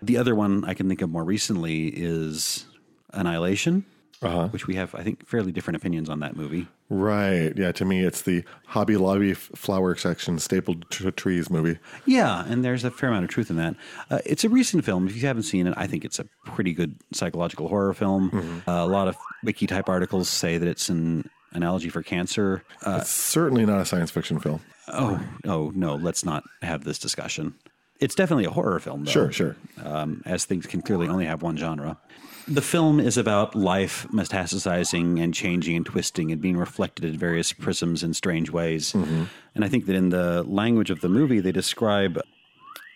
The 0.00 0.16
other 0.16 0.36
one 0.36 0.64
I 0.64 0.74
can 0.74 0.86
think 0.88 1.02
of 1.02 1.10
more 1.10 1.24
recently 1.24 1.88
is 1.88 2.66
Annihilation, 3.12 3.84
Uh-huh. 4.24 4.48
which 4.48 4.66
we 4.66 4.74
have, 4.76 4.94
I 4.94 5.02
think, 5.02 5.26
fairly 5.26 5.52
different 5.52 5.76
opinions 5.76 6.08
on 6.08 6.20
that 6.20 6.36
movie. 6.36 6.66
Right. 6.88 7.52
Yeah. 7.56 7.72
To 7.72 7.84
me, 7.84 8.04
it's 8.04 8.22
the 8.22 8.44
Hobby 8.66 8.96
Lobby 8.96 9.34
flower 9.34 9.94
section 9.96 10.38
stapled 10.38 10.90
to 10.92 11.10
trees 11.10 11.50
movie. 11.50 11.78
Yeah, 12.06 12.44
and 12.46 12.64
there's 12.64 12.84
a 12.84 12.90
fair 12.90 13.08
amount 13.08 13.24
of 13.24 13.30
truth 13.30 13.50
in 13.50 13.56
that. 13.56 13.74
Uh, 14.10 14.18
it's 14.26 14.44
a 14.44 14.48
recent 14.48 14.84
film. 14.84 15.06
If 15.08 15.16
you 15.16 15.26
haven't 15.26 15.44
seen 15.44 15.66
it, 15.66 15.74
I 15.76 15.86
think 15.86 16.04
it's 16.04 16.18
a 16.18 16.24
pretty 16.44 16.72
good 16.72 16.96
psychological 17.12 17.68
horror 17.68 17.94
film. 17.94 18.62
Uh, 18.66 18.72
a 18.72 18.86
lot 18.86 19.08
of 19.08 19.16
wiki 19.42 19.66
type 19.66 19.88
articles 19.88 20.28
say 20.28 20.58
that 20.58 20.68
it's 20.68 20.88
an 20.88 21.28
analogy 21.52 21.88
for 21.88 22.02
cancer. 22.02 22.62
Uh, 22.84 22.98
It's 23.00 23.10
certainly 23.10 23.64
not 23.66 23.80
a 23.80 23.84
science 23.84 24.10
fiction 24.10 24.38
film. 24.40 24.60
oh, 24.88 25.20
oh 25.46 25.72
no, 25.74 25.94
let's 25.94 26.24
not 26.24 26.44
have 26.62 26.84
this 26.84 26.98
discussion. 26.98 27.54
It's 28.00 28.14
definitely 28.14 28.44
a 28.44 28.50
horror 28.50 28.80
film, 28.80 29.04
though. 29.04 29.10
Sure, 29.10 29.32
sure. 29.32 29.56
um, 29.82 30.22
as 30.26 30.44
things 30.44 30.66
can 30.66 30.82
clearly 30.82 31.08
only 31.08 31.26
have 31.26 31.42
one 31.42 31.56
genre. 31.56 31.96
The 32.46 32.62
film 32.62 33.00
is 33.00 33.16
about 33.16 33.54
life 33.54 34.06
metastasizing 34.12 35.22
and 35.22 35.32
changing 35.32 35.76
and 35.76 35.86
twisting 35.86 36.30
and 36.30 36.40
being 36.40 36.56
reflected 36.56 37.04
in 37.04 37.16
various 37.16 37.52
prisms 37.52 38.02
in 38.02 38.12
strange 38.12 38.50
ways. 38.50 38.92
Mm-hmm. 38.92 39.24
And 39.54 39.64
I 39.64 39.68
think 39.68 39.86
that 39.86 39.96
in 39.96 40.10
the 40.10 40.42
language 40.42 40.90
of 40.90 41.00
the 41.00 41.08
movie, 41.08 41.40
they 41.40 41.52
describe, 41.52 42.20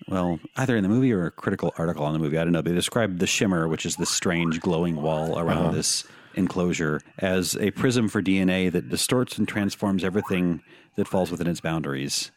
well, 0.06 0.38
either 0.56 0.76
in 0.76 0.82
the 0.82 0.88
movie 0.88 1.12
or 1.12 1.26
a 1.26 1.30
critical 1.30 1.72
article 1.78 2.04
on 2.04 2.12
the 2.12 2.18
movie, 2.18 2.36
I 2.36 2.44
don't 2.44 2.52
know, 2.52 2.60
they 2.60 2.74
describe 2.74 3.18
the 3.18 3.26
shimmer, 3.26 3.68
which 3.68 3.86
is 3.86 3.96
this 3.96 4.10
strange 4.10 4.60
glowing 4.60 5.00
wall 5.00 5.38
around 5.38 5.66
uh-huh. 5.66 5.72
this 5.72 6.04
enclosure, 6.34 7.00
as 7.18 7.56
a 7.56 7.70
prism 7.70 8.08
for 8.08 8.22
DNA 8.22 8.70
that 8.70 8.90
distorts 8.90 9.38
and 9.38 9.48
transforms 9.48 10.04
everything 10.04 10.62
that 10.96 11.08
falls 11.08 11.30
within 11.30 11.46
its 11.46 11.60
boundaries. 11.60 12.30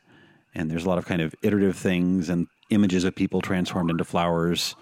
And 0.55 0.71
there's 0.71 0.85
a 0.85 0.89
lot 0.89 0.97
of 0.97 1.05
kind 1.05 1.21
of 1.21 1.35
iterative 1.43 1.77
things 1.77 2.29
and 2.29 2.47
images 2.69 3.03
of 3.03 3.15
people 3.15 3.41
transformed 3.41 3.91
into 3.91 4.03
flowers, 4.03 4.75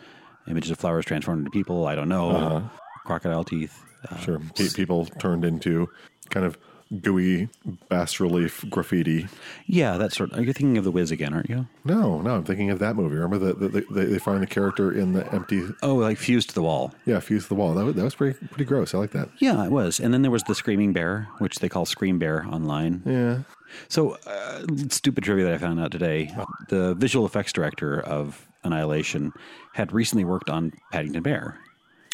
images 0.47 0.71
of 0.71 0.77
flowers 0.77 1.05
transformed 1.05 1.39
into 1.39 1.51
people. 1.51 1.87
I 1.87 1.95
don't 1.95 2.09
know. 2.09 2.69
Crocodile 3.05 3.43
teeth. 3.43 3.83
Uh, 4.09 4.15
Sure. 4.17 4.39
Pe- 4.55 4.69
people 4.69 5.05
turned 5.05 5.43
into 5.43 5.89
kind 6.29 6.45
of 6.45 6.57
gooey 7.01 7.47
bas 7.89 8.19
relief 8.19 8.65
graffiti. 8.69 9.27
yeah, 9.67 9.97
that 9.97 10.11
sort. 10.11 10.31
You're 10.31 10.43
you 10.45 10.53
thinking 10.53 10.77
of 10.77 10.83
the 10.83 10.89
Wiz 10.91 11.11
again, 11.11 11.33
aren't 11.35 11.49
you? 11.49 11.67
No, 11.85 12.19
no, 12.21 12.35
I'm 12.35 12.43
thinking 12.43 12.71
of 12.71 12.79
that 12.79 12.95
movie. 12.95 13.15
Remember 13.15 13.37
that 13.39 13.59
the, 13.59 13.67
the, 13.67 13.85
they, 13.91 14.05
they 14.05 14.17
find 14.19 14.41
the 14.41 14.47
character 14.47 14.91
in 14.91 15.13
the 15.13 15.31
empty, 15.33 15.63
Oh, 15.83 15.95
like 15.95 16.17
fused 16.17 16.49
to 16.49 16.55
the 16.55 16.63
wall. 16.63 16.93
yeah, 17.05 17.19
fused 17.19 17.45
to 17.45 17.49
the 17.49 17.55
wall. 17.55 17.73
That 17.75 17.85
was, 17.85 17.95
that 17.95 18.03
was 18.03 18.15
pretty 18.15 18.39
pretty 18.47 18.65
gross. 18.65 18.95
I 18.95 18.97
like 18.99 19.11
that. 19.11 19.29
Yeah, 19.39 19.63
it 19.65 19.71
was. 19.71 19.99
And 19.99 20.13
then 20.13 20.21
there 20.23 20.31
was 20.31 20.43
the 20.43 20.55
Screaming 20.55 20.93
Bear, 20.93 21.27
which 21.37 21.59
they 21.59 21.69
call 21.69 21.85
Scream 21.85 22.17
Bear 22.17 22.45
online. 22.47 23.03
Yeah. 23.05 23.39
So, 23.87 24.17
uh, 24.25 24.65
stupid 24.89 25.23
trivia 25.23 25.45
that 25.45 25.53
I 25.53 25.57
found 25.57 25.79
out 25.79 25.91
today. 25.91 26.33
The 26.69 26.95
visual 26.95 27.25
effects 27.25 27.53
director 27.53 27.99
of 27.99 28.47
Annihilation 28.63 29.31
had 29.73 29.91
recently 29.91 30.25
worked 30.25 30.49
on 30.49 30.73
Paddington 30.91 31.23
Bear. 31.23 31.57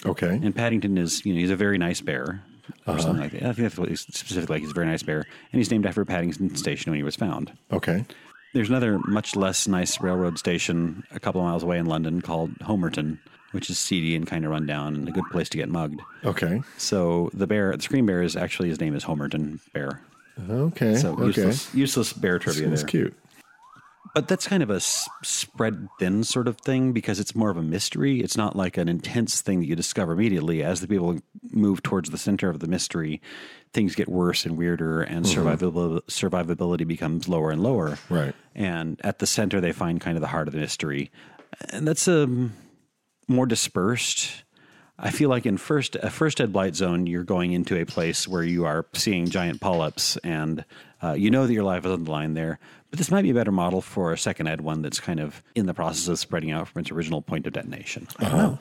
Okay. 0.05 0.39
And 0.41 0.55
Paddington 0.55 0.97
is, 0.97 1.25
you 1.25 1.33
know, 1.33 1.39
he's 1.39 1.49
a 1.49 1.55
very 1.55 1.77
nice 1.77 2.01
bear. 2.01 2.43
Or 2.87 2.99
something 2.99 3.21
like 3.21 3.31
that. 3.31 3.43
I 3.43 3.53
think 3.53 3.57
that's 3.57 3.77
what 3.77 3.89
he's 3.89 4.01
specifically 4.01 4.55
like. 4.55 4.61
He's 4.61 4.71
a 4.71 4.73
very 4.73 4.87
nice 4.87 5.03
bear. 5.03 5.19
And 5.19 5.59
he's 5.59 5.69
named 5.69 5.85
after 5.85 6.03
Paddington 6.03 6.55
Station 6.55 6.91
when 6.91 6.97
he 6.97 7.03
was 7.03 7.15
found. 7.15 7.51
Okay. 7.71 8.05
There's 8.53 8.69
another 8.69 8.99
much 9.05 9.35
less 9.35 9.67
nice 9.67 9.99
railroad 9.99 10.39
station 10.39 11.03
a 11.11 11.19
couple 11.19 11.41
of 11.41 11.45
miles 11.45 11.61
away 11.63 11.77
in 11.77 11.85
London 11.85 12.21
called 12.21 12.57
Homerton, 12.59 13.19
which 13.51 13.69
is 13.69 13.77
seedy 13.77 14.15
and 14.15 14.25
kind 14.25 14.45
of 14.45 14.51
run 14.51 14.65
down 14.65 14.95
and 14.95 15.07
a 15.07 15.11
good 15.11 15.25
place 15.31 15.49
to 15.49 15.57
get 15.57 15.69
mugged. 15.69 15.99
Okay. 16.23 16.61
So 16.77 17.29
the 17.33 17.47
bear, 17.47 17.75
the 17.75 17.83
screen 17.83 18.05
bear, 18.05 18.21
is 18.21 18.35
actually 18.35 18.69
his 18.69 18.79
name 18.79 18.95
is 18.95 19.03
Homerton 19.03 19.59
Bear. 19.73 20.01
Okay. 20.49 20.95
So 20.95 21.13
okay. 21.13 21.25
useless, 21.25 21.73
useless 21.73 22.13
bear 22.13 22.39
trivia 22.39 22.71
It's 22.71 22.81
there. 22.81 22.89
cute. 22.89 23.17
But 24.13 24.29
that's 24.29 24.47
kind 24.47 24.63
of 24.63 24.69
a 24.69 24.79
spread 24.79 25.89
thin 25.99 26.23
sort 26.23 26.47
of 26.47 26.57
thing 26.61 26.93
because 26.93 27.19
it's 27.19 27.35
more 27.35 27.49
of 27.49 27.57
a 27.57 27.61
mystery. 27.61 28.21
It's 28.21 28.37
not 28.37 28.55
like 28.55 28.77
an 28.77 28.87
intense 28.87 29.41
thing 29.41 29.59
that 29.59 29.65
you 29.65 29.75
discover 29.75 30.13
immediately. 30.13 30.63
As 30.63 30.79
the 30.79 30.87
people 30.87 31.19
move 31.51 31.83
towards 31.83 32.11
the 32.11 32.17
center 32.17 32.49
of 32.49 32.61
the 32.61 32.67
mystery, 32.67 33.21
things 33.73 33.93
get 33.93 34.07
worse 34.07 34.45
and 34.45 34.55
weirder, 34.55 35.01
and 35.01 35.25
mm-hmm. 35.25 35.41
survivability, 35.41 36.01
survivability 36.05 36.87
becomes 36.87 37.27
lower 37.27 37.51
and 37.51 37.61
lower. 37.61 37.97
Right. 38.09 38.33
And 38.55 39.01
at 39.03 39.19
the 39.19 39.27
center, 39.27 39.59
they 39.59 39.73
find 39.73 39.99
kind 39.99 40.15
of 40.15 40.21
the 40.21 40.27
heart 40.27 40.47
of 40.47 40.53
the 40.53 40.61
mystery, 40.61 41.11
and 41.71 41.85
that's 41.85 42.07
a 42.07 42.49
more 43.27 43.45
dispersed. 43.45 44.44
I 44.97 45.11
feel 45.11 45.29
like 45.29 45.45
in 45.45 45.57
first 45.57 45.95
a 45.95 46.09
first 46.09 46.39
ed 46.39 46.53
blight 46.53 46.75
zone, 46.75 47.05
you're 47.05 47.23
going 47.23 47.51
into 47.51 47.79
a 47.79 47.85
place 47.85 48.27
where 48.27 48.43
you 48.43 48.65
are 48.65 48.85
seeing 48.93 49.27
giant 49.27 49.59
polyps, 49.59 50.17
and 50.17 50.63
uh, 51.03 51.13
you 51.13 51.29
know 51.29 51.45
that 51.47 51.53
your 51.53 51.63
life 51.63 51.85
is 51.85 51.91
on 51.91 52.05
the 52.05 52.11
line 52.11 52.33
there. 52.33 52.59
But 52.89 52.99
this 52.99 53.11
might 53.11 53.23
be 53.23 53.31
a 53.31 53.33
better 53.33 53.51
model 53.51 53.81
for 53.81 54.13
a 54.13 54.17
second 54.17 54.47
ed 54.47 54.61
one 54.61 54.81
that's 54.81 55.01
kind 55.01 55.19
of 55.19 55.43
in 55.53 55.65
the 55.65 55.73
process 55.73 56.07
of 56.07 56.17
spreading 56.17 56.51
out 56.51 56.69
from 56.69 56.79
its 56.79 56.91
original 56.91 57.21
point 57.21 57.45
of 57.45 57.53
detonation. 57.53 58.07
I 58.19 58.23
don't 58.23 58.37
know. 58.37 58.59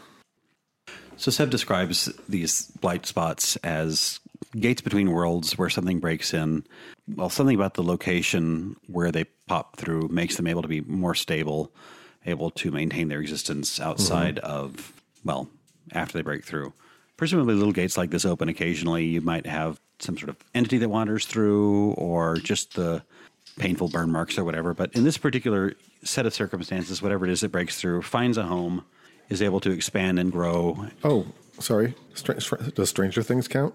So 1.17 1.31
Seb 1.31 1.50
describes 1.50 2.12
these 2.29 2.67
blight 2.81 3.07
spots 3.07 3.55
as 3.57 4.19
gates 4.59 4.83
between 4.83 5.12
worlds 5.12 5.57
where 5.57 5.71
something 5.71 6.00
breaks 6.00 6.35
in. 6.35 6.64
Well, 7.07 7.31
something 7.31 7.55
about 7.55 7.75
the 7.75 7.85
location 7.85 8.76
where 8.88 9.12
they 9.12 9.25
pop 9.47 9.76
through 9.76 10.09
makes 10.09 10.37
them 10.37 10.49
able 10.49 10.62
to 10.62 10.69
be 10.69 10.81
more 10.81 11.14
stable, 11.14 11.73
able 12.26 12.50
to 12.50 12.73
maintain 12.73 13.09
their 13.09 13.21
existence 13.21 13.81
outside 13.81 14.41
of, 14.41 14.92
well, 15.25 15.49
after 15.92 16.18
they 16.18 16.23
break 16.23 16.44
through. 16.44 16.73
Presumably, 17.16 17.55
little 17.55 17.73
gates 17.73 17.97
like 17.97 18.11
this 18.11 18.25
open 18.25 18.49
occasionally. 18.49 19.05
You 19.05 19.20
might 19.20 19.47
have 19.47 19.81
some 20.01 20.18
sort 20.18 20.31
of 20.31 20.37
entity 20.55 20.79
that 20.79 20.88
wanders 20.88 21.27
through, 21.27 21.92
or 21.92 22.37
just 22.37 22.75
the 22.75 23.03
painful 23.59 23.88
burn 23.88 24.11
marks 24.11 24.37
or 24.37 24.44
whatever. 24.44 24.75
But 24.75 24.92
in 24.94 25.05
this 25.05 25.16
particular 25.16 25.75
set 26.03 26.27
of 26.27 26.35
circumstances, 26.35 27.01
whatever 27.01 27.25
it 27.25 27.31
is 27.31 27.40
that 27.42 27.53
breaks 27.53 27.81
through 27.81 28.03
finds 28.03 28.37
a 28.37 28.44
home, 28.44 28.85
is 29.29 29.40
able 29.40 29.61
to 29.61 29.70
expand 29.70 30.18
and 30.18 30.31
grow. 30.31 30.87
Oh, 31.03 31.27
sorry. 31.59 31.94
Str- 32.14 32.33
does 32.75 32.88
Stranger 32.90 33.23
Things 33.23 33.49
count? 33.49 33.75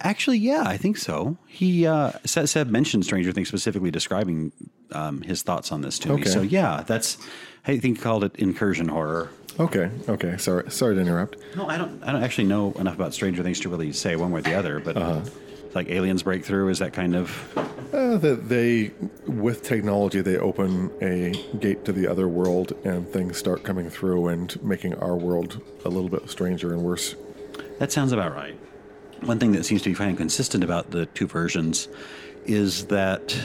Actually, 0.00 0.38
yeah, 0.38 0.64
I 0.66 0.76
think 0.76 0.98
so. 0.98 1.36
He 1.46 1.86
uh, 1.86 2.12
Seb 2.24 2.48
Seb 2.48 2.68
mentioned 2.68 3.04
Stranger 3.04 3.32
Things 3.32 3.48
specifically 3.48 3.90
describing 3.90 4.52
um, 4.92 5.22
his 5.22 5.42
thoughts 5.42 5.72
on 5.72 5.80
this 5.80 5.98
to 6.00 6.16
me. 6.16 6.24
So 6.24 6.42
yeah, 6.42 6.82
that's 6.86 7.16
I 7.66 7.78
think 7.78 7.98
he 7.98 8.02
called 8.02 8.24
it 8.24 8.36
incursion 8.36 8.88
horror. 8.88 9.30
Okay. 9.60 9.90
Okay. 10.08 10.36
Sorry. 10.38 10.70
Sorry 10.70 10.94
to 10.94 11.00
interrupt. 11.00 11.36
No, 11.54 11.68
I 11.68 11.76
don't. 11.76 12.02
I 12.02 12.12
don't 12.12 12.22
actually 12.22 12.48
know 12.48 12.72
enough 12.72 12.94
about 12.94 13.12
Stranger 13.14 13.42
Things 13.42 13.60
to 13.60 13.68
really 13.68 13.92
say 13.92 14.16
one 14.16 14.32
way 14.32 14.40
or 14.40 14.42
the 14.42 14.54
other. 14.54 14.80
But 14.80 14.96
like 15.74 15.88
aliens 15.90 16.22
break 16.22 16.44
through 16.44 16.70
is 16.70 16.78
that 16.80 16.92
kind 16.92 17.14
of 17.14 17.30
Uh, 17.92 18.16
that 18.16 18.48
they, 18.48 18.92
with 19.26 19.62
technology, 19.62 20.20
they 20.20 20.38
open 20.38 20.90
a 21.02 21.32
gate 21.58 21.84
to 21.84 21.92
the 21.92 22.06
other 22.06 22.28
world, 22.28 22.72
and 22.84 23.06
things 23.08 23.36
start 23.36 23.64
coming 23.64 23.90
through 23.90 24.28
and 24.28 24.62
making 24.62 24.94
our 24.94 25.16
world 25.16 25.60
a 25.84 25.88
little 25.88 26.08
bit 26.08 26.30
stranger 26.30 26.72
and 26.72 26.82
worse. 26.82 27.16
That 27.80 27.90
sounds 27.90 28.12
about 28.12 28.32
right. 28.34 28.56
One 29.22 29.38
thing 29.40 29.52
that 29.52 29.64
seems 29.64 29.82
to 29.82 29.90
be 29.90 29.94
kind 29.96 30.10
of 30.12 30.16
consistent 30.16 30.62
about 30.62 30.92
the 30.92 31.06
two 31.06 31.26
versions 31.26 31.88
is 32.46 32.86
that 32.86 33.36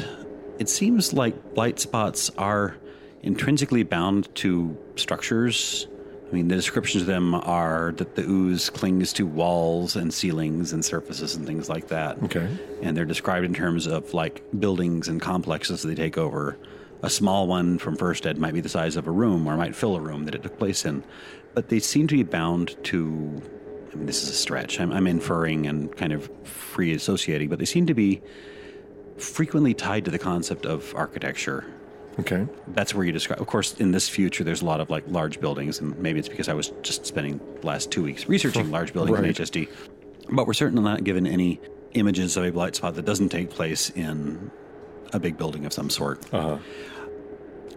it 0.59 0.69
seems 0.69 1.11
like 1.11 1.55
blight 1.55 1.79
spots 1.79 2.29
are 2.37 2.77
intrinsically 3.23 3.83
bound 3.83 4.33
to 4.35 4.77
structures. 4.95 5.87
I 6.35 6.37
mean, 6.37 6.49
the 6.49 6.55
descriptions 6.55 7.03
of 7.03 7.07
them 7.07 7.33
are 7.33 7.93
that 7.95 8.15
the 8.15 8.23
ooze 8.23 8.69
clings 8.69 9.13
to 9.13 9.25
walls 9.25 9.95
and 9.95 10.13
ceilings 10.13 10.73
and 10.73 10.83
surfaces 10.83 11.37
and 11.37 11.47
things 11.47 11.69
like 11.69 11.87
that. 11.87 12.21
Okay. 12.23 12.45
And 12.81 12.97
they're 12.97 13.05
described 13.05 13.45
in 13.45 13.53
terms 13.53 13.87
of 13.87 14.13
like 14.13 14.43
buildings 14.59 15.07
and 15.07 15.21
complexes 15.21 15.81
that 15.81 15.87
they 15.87 15.95
take 15.95 16.17
over. 16.17 16.57
A 17.03 17.09
small 17.09 17.47
one 17.47 17.77
from 17.77 17.95
First 17.95 18.27
Ed 18.27 18.37
might 18.37 18.53
be 18.53 18.59
the 18.59 18.67
size 18.67 18.97
of 18.97 19.07
a 19.07 19.11
room 19.11 19.47
or 19.47 19.55
might 19.55 19.77
fill 19.77 19.95
a 19.95 20.01
room 20.01 20.25
that 20.25 20.35
it 20.35 20.43
took 20.43 20.59
place 20.59 20.83
in. 20.83 21.05
But 21.53 21.69
they 21.69 21.79
seem 21.79 22.05
to 22.07 22.15
be 22.15 22.23
bound 22.23 22.75
to, 22.83 23.41
I 23.93 23.95
mean, 23.95 24.05
this 24.05 24.21
is 24.21 24.29
a 24.29 24.33
stretch. 24.33 24.81
I'm, 24.81 24.91
I'm 24.91 25.07
inferring 25.07 25.67
and 25.67 25.95
kind 25.95 26.11
of 26.11 26.29
free 26.45 26.93
associating, 26.93 27.47
but 27.47 27.59
they 27.59 27.65
seem 27.65 27.85
to 27.85 27.93
be 27.93 28.21
frequently 29.15 29.73
tied 29.73 30.03
to 30.03 30.11
the 30.11 30.19
concept 30.19 30.65
of 30.65 30.93
architecture. 30.97 31.63
Okay. 32.19 32.47
That's 32.69 32.93
where 32.93 33.05
you 33.05 33.11
describe. 33.11 33.41
Of 33.41 33.47
course, 33.47 33.73
in 33.73 33.91
this 33.91 34.07
future, 34.07 34.43
there's 34.43 34.61
a 34.61 34.65
lot 34.65 34.79
of 34.79 34.89
like 34.89 35.03
large 35.07 35.39
buildings, 35.41 35.79
and 35.79 35.97
maybe 35.99 36.19
it's 36.19 36.29
because 36.29 36.47
I 36.47 36.53
was 36.53 36.69
just 36.81 37.05
spending 37.05 37.39
the 37.61 37.67
last 37.67 37.91
two 37.91 38.03
weeks 38.03 38.27
researching 38.27 38.71
large 38.71 38.93
buildings 38.93 39.17
Right. 39.19 39.25
in 39.25 39.33
HSD. 39.33 39.67
But 40.29 40.47
we're 40.47 40.53
certainly 40.53 40.83
not 40.83 41.03
given 41.03 41.27
any 41.27 41.59
images 41.93 42.35
of 42.37 42.45
a 42.45 42.51
blight 42.51 42.75
spot 42.75 42.95
that 42.95 43.05
doesn't 43.05 43.29
take 43.29 43.49
place 43.49 43.89
in 43.91 44.51
a 45.13 45.19
big 45.19 45.37
building 45.37 45.65
of 45.65 45.73
some 45.73 45.89
sort. 45.89 46.21
Uh-huh. 46.33 46.57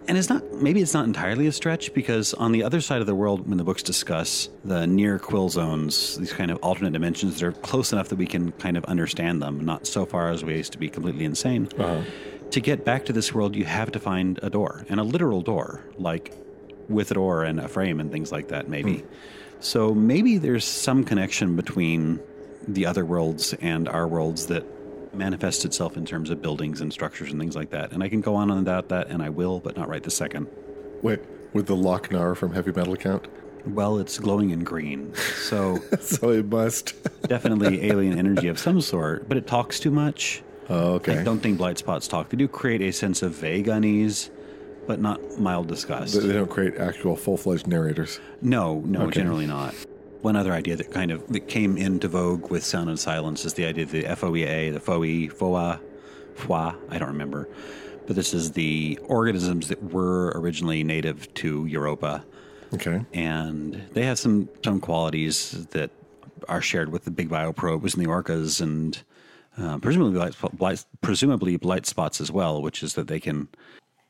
And 0.07 0.17
it's 0.17 0.27
not, 0.29 0.41
maybe 0.53 0.81
it's 0.81 0.95
not 0.95 1.05
entirely 1.05 1.45
a 1.45 1.51
stretch 1.51 1.93
because 1.93 2.33
on 2.33 2.51
the 2.51 2.63
other 2.63 2.81
side 2.81 2.99
of 2.99 3.05
the 3.05 3.13
world, 3.13 3.47
when 3.47 3.59
the 3.59 3.63
books 3.63 3.83
discuss 3.83 4.49
the 4.65 4.87
near 4.87 5.19
quill 5.19 5.49
zones, 5.49 6.17
these 6.17 6.33
kind 6.33 6.49
of 6.49 6.57
alternate 6.63 6.93
dimensions 6.93 7.39
that 7.39 7.45
are 7.45 7.51
close 7.51 7.93
enough 7.93 8.09
that 8.09 8.15
we 8.15 8.25
can 8.25 8.51
kind 8.53 8.75
of 8.75 8.83
understand 8.85 9.39
them, 9.41 9.63
not 9.63 9.85
so 9.85 10.07
far 10.07 10.31
as 10.31 10.43
ways 10.43 10.67
to 10.71 10.79
be 10.79 10.89
completely 10.89 11.25
insane. 11.25 11.67
To 12.51 12.59
get 12.59 12.83
back 12.83 13.05
to 13.05 13.13
this 13.13 13.33
world, 13.33 13.55
you 13.55 13.65
have 13.65 13.91
to 13.91 13.99
find 13.99 14.39
a 14.41 14.49
door 14.49 14.85
and 14.89 14.99
a 14.99 15.03
literal 15.03 15.41
door, 15.41 15.83
like 15.97 16.33
with 16.87 17.11
a 17.11 17.13
door 17.13 17.43
and 17.43 17.59
a 17.59 17.67
frame 17.67 17.99
and 17.99 18.11
things 18.11 18.31
like 18.31 18.47
that, 18.47 18.67
maybe. 18.67 18.97
Hmm. 18.99 19.07
So 19.59 19.93
maybe 19.93 20.37
there's 20.37 20.65
some 20.65 21.03
connection 21.03 21.55
between 21.55 22.19
the 22.67 22.85
other 22.85 23.05
worlds 23.05 23.53
and 23.61 23.87
our 23.87 24.07
worlds 24.07 24.47
that 24.47 24.65
manifests 25.13 25.65
itself 25.65 25.97
in 25.97 26.05
terms 26.05 26.29
of 26.29 26.41
buildings 26.41 26.81
and 26.81 26.91
structures 26.91 27.31
and 27.31 27.39
things 27.39 27.55
like 27.55 27.69
that. 27.71 27.91
And 27.91 28.01
I 28.03 28.09
can 28.09 28.21
go 28.21 28.35
on 28.35 28.49
about 28.51 28.89
that, 28.89 29.07
and 29.09 29.21
I 29.21 29.29
will, 29.29 29.59
but 29.59 29.75
not 29.75 29.87
right 29.87 30.01
this 30.01 30.15
second. 30.15 30.47
Wait, 31.01 31.19
with 31.53 31.67
the 31.67 31.75
Loc-Nar 31.75 32.35
from 32.35 32.53
Heavy 32.53 32.71
Metal 32.71 32.95
count? 32.95 33.27
Well, 33.65 33.99
it's 33.99 34.17
glowing 34.17 34.51
in 34.51 34.63
green, 34.63 35.13
so 35.15 35.79
So 35.99 36.29
it 36.29 36.45
must. 36.47 36.95
definitely 37.27 37.83
alien 37.89 38.17
energy 38.17 38.47
of 38.47 38.57
some 38.57 38.81
sort. 38.81 39.27
But 39.27 39.37
it 39.37 39.45
talks 39.45 39.79
too 39.79 39.91
much. 39.91 40.41
Oh, 40.69 40.93
okay. 40.95 41.17
I 41.19 41.23
don't 41.23 41.39
think 41.39 41.57
blight 41.57 41.77
spots 41.77 42.07
talk. 42.07 42.29
They 42.29 42.37
do 42.37 42.47
create 42.47 42.81
a 42.81 42.91
sense 42.91 43.21
of 43.23 43.33
vague 43.33 43.67
unease, 43.67 44.29
but 44.87 44.99
not 44.99 45.39
mild 45.39 45.67
disgust. 45.67 46.13
They 46.19 46.27
they 46.27 46.33
don't 46.33 46.49
create 46.49 46.77
actual 46.77 47.15
full 47.15 47.37
fledged 47.37 47.67
narrators. 47.67 48.19
No, 48.41 48.81
no, 48.81 49.03
Okay. 49.03 49.19
generally 49.21 49.47
not. 49.47 49.73
One 50.21 50.35
other 50.35 50.51
idea 50.51 50.75
that 50.75 50.91
kind 50.91 51.11
of 51.11 51.25
that 51.33 51.47
came 51.47 51.77
into 51.77 52.07
vogue 52.07 52.51
with 52.51 52.63
Sound 52.63 52.89
and 52.89 52.99
Silence 52.99 53.45
is 53.45 53.53
the 53.53 53.65
idea 53.65 53.85
of 53.85 53.91
the 53.91 54.03
FOEA, 54.03 54.73
the 54.73 54.79
FOE, 54.79 55.29
FOA, 55.29 55.79
FOA, 56.35 56.75
I 56.89 56.97
don't 56.99 57.09
remember. 57.09 57.47
but 58.07 58.15
this 58.15 58.33
is 58.33 58.53
the 58.53 58.97
organisms 59.03 59.67
that 59.67 59.83
were 59.93 60.31
originally 60.33 60.83
native 60.83 61.31
to 61.35 61.67
Europa, 61.67 62.23
Okay. 62.73 63.05
and 63.13 63.79
they 63.93 64.01
have 64.03 64.17
some 64.17 64.49
some 64.63 64.79
qualities 64.79 65.67
that 65.71 65.91
are 66.47 66.59
shared 66.61 66.91
with 66.91 67.03
the 67.05 67.11
big 67.11 67.29
bioprobes 67.29 67.93
and 67.95 68.03
the 68.03 68.07
orcas, 68.09 68.61
and 68.61 69.03
uh, 69.59 69.77
presumably 69.79 70.13
blight, 70.13 70.35
blight, 70.53 70.85
presumably 71.01 71.57
blight 71.57 71.85
spots 71.85 72.21
as 72.21 72.31
well, 72.31 72.61
which 72.61 72.81
is 72.83 72.93
that 72.93 73.07
they 73.07 73.19
can 73.19 73.47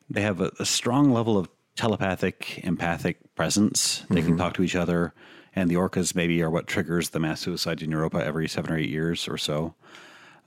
they 0.09 0.21
have 0.21 0.41
a, 0.41 0.51
a 0.59 0.65
strong 0.65 1.11
level 1.11 1.37
of 1.37 1.49
telepathic, 1.75 2.59
empathic 2.63 3.17
presence. 3.35 4.03
They 4.09 4.21
can 4.21 4.37
talk 4.37 4.53
to 4.55 4.63
each 4.63 4.75
other, 4.75 5.13
and 5.55 5.69
the 5.69 5.75
orcas 5.75 6.15
maybe 6.15 6.41
are 6.41 6.49
what 6.49 6.67
triggers 6.67 7.09
the 7.09 7.19
mass 7.19 7.41
suicides 7.41 7.83
in 7.83 7.91
Europa 7.91 8.23
every 8.23 8.47
seven 8.47 8.71
or 8.71 8.77
eight 8.77 8.89
years 8.89 9.27
or 9.27 9.37
so. 9.37 9.75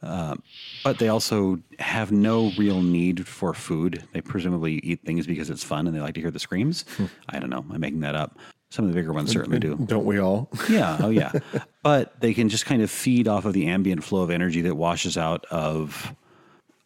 Uh, 0.03 0.35
but 0.83 0.99
they 0.99 1.09
also 1.09 1.61
have 1.79 2.11
no 2.11 2.51
real 2.59 2.83
need 2.83 3.27
for 3.27 3.55
food. 3.55 4.03
They 4.12 4.21
presumably 4.21 4.75
eat 4.75 5.05
things 5.05 5.27
because 5.27 5.49
it's 5.49 5.62
fun 5.62 5.87
and 5.87 5.95
they 5.97 6.01
like 6.01 6.15
to 6.15 6.21
hear 6.21 6.33
the 6.33 6.41
screams. 6.41 6.85
I 7.29 7.38
don't 7.38 7.51
know. 7.51 7.65
I'm 7.71 7.81
making 7.81 8.01
that 8.01 8.17
up. 8.17 8.37
Some 8.72 8.87
of 8.87 8.90
the 8.90 8.98
bigger 8.98 9.12
ones 9.12 9.30
certainly 9.30 9.58
do. 9.58 9.76
Don't 9.76 10.06
we 10.06 10.18
all? 10.18 10.48
Yeah, 10.70 10.96
oh 10.98 11.11
yeah. 11.11 11.30
but 11.82 12.18
they 12.22 12.32
can 12.32 12.48
just 12.48 12.64
kind 12.64 12.80
of 12.80 12.90
feed 12.90 13.28
off 13.28 13.44
of 13.44 13.52
the 13.52 13.66
ambient 13.66 14.02
flow 14.02 14.22
of 14.22 14.30
energy 14.30 14.62
that 14.62 14.76
washes 14.76 15.18
out 15.18 15.44
of 15.50 16.14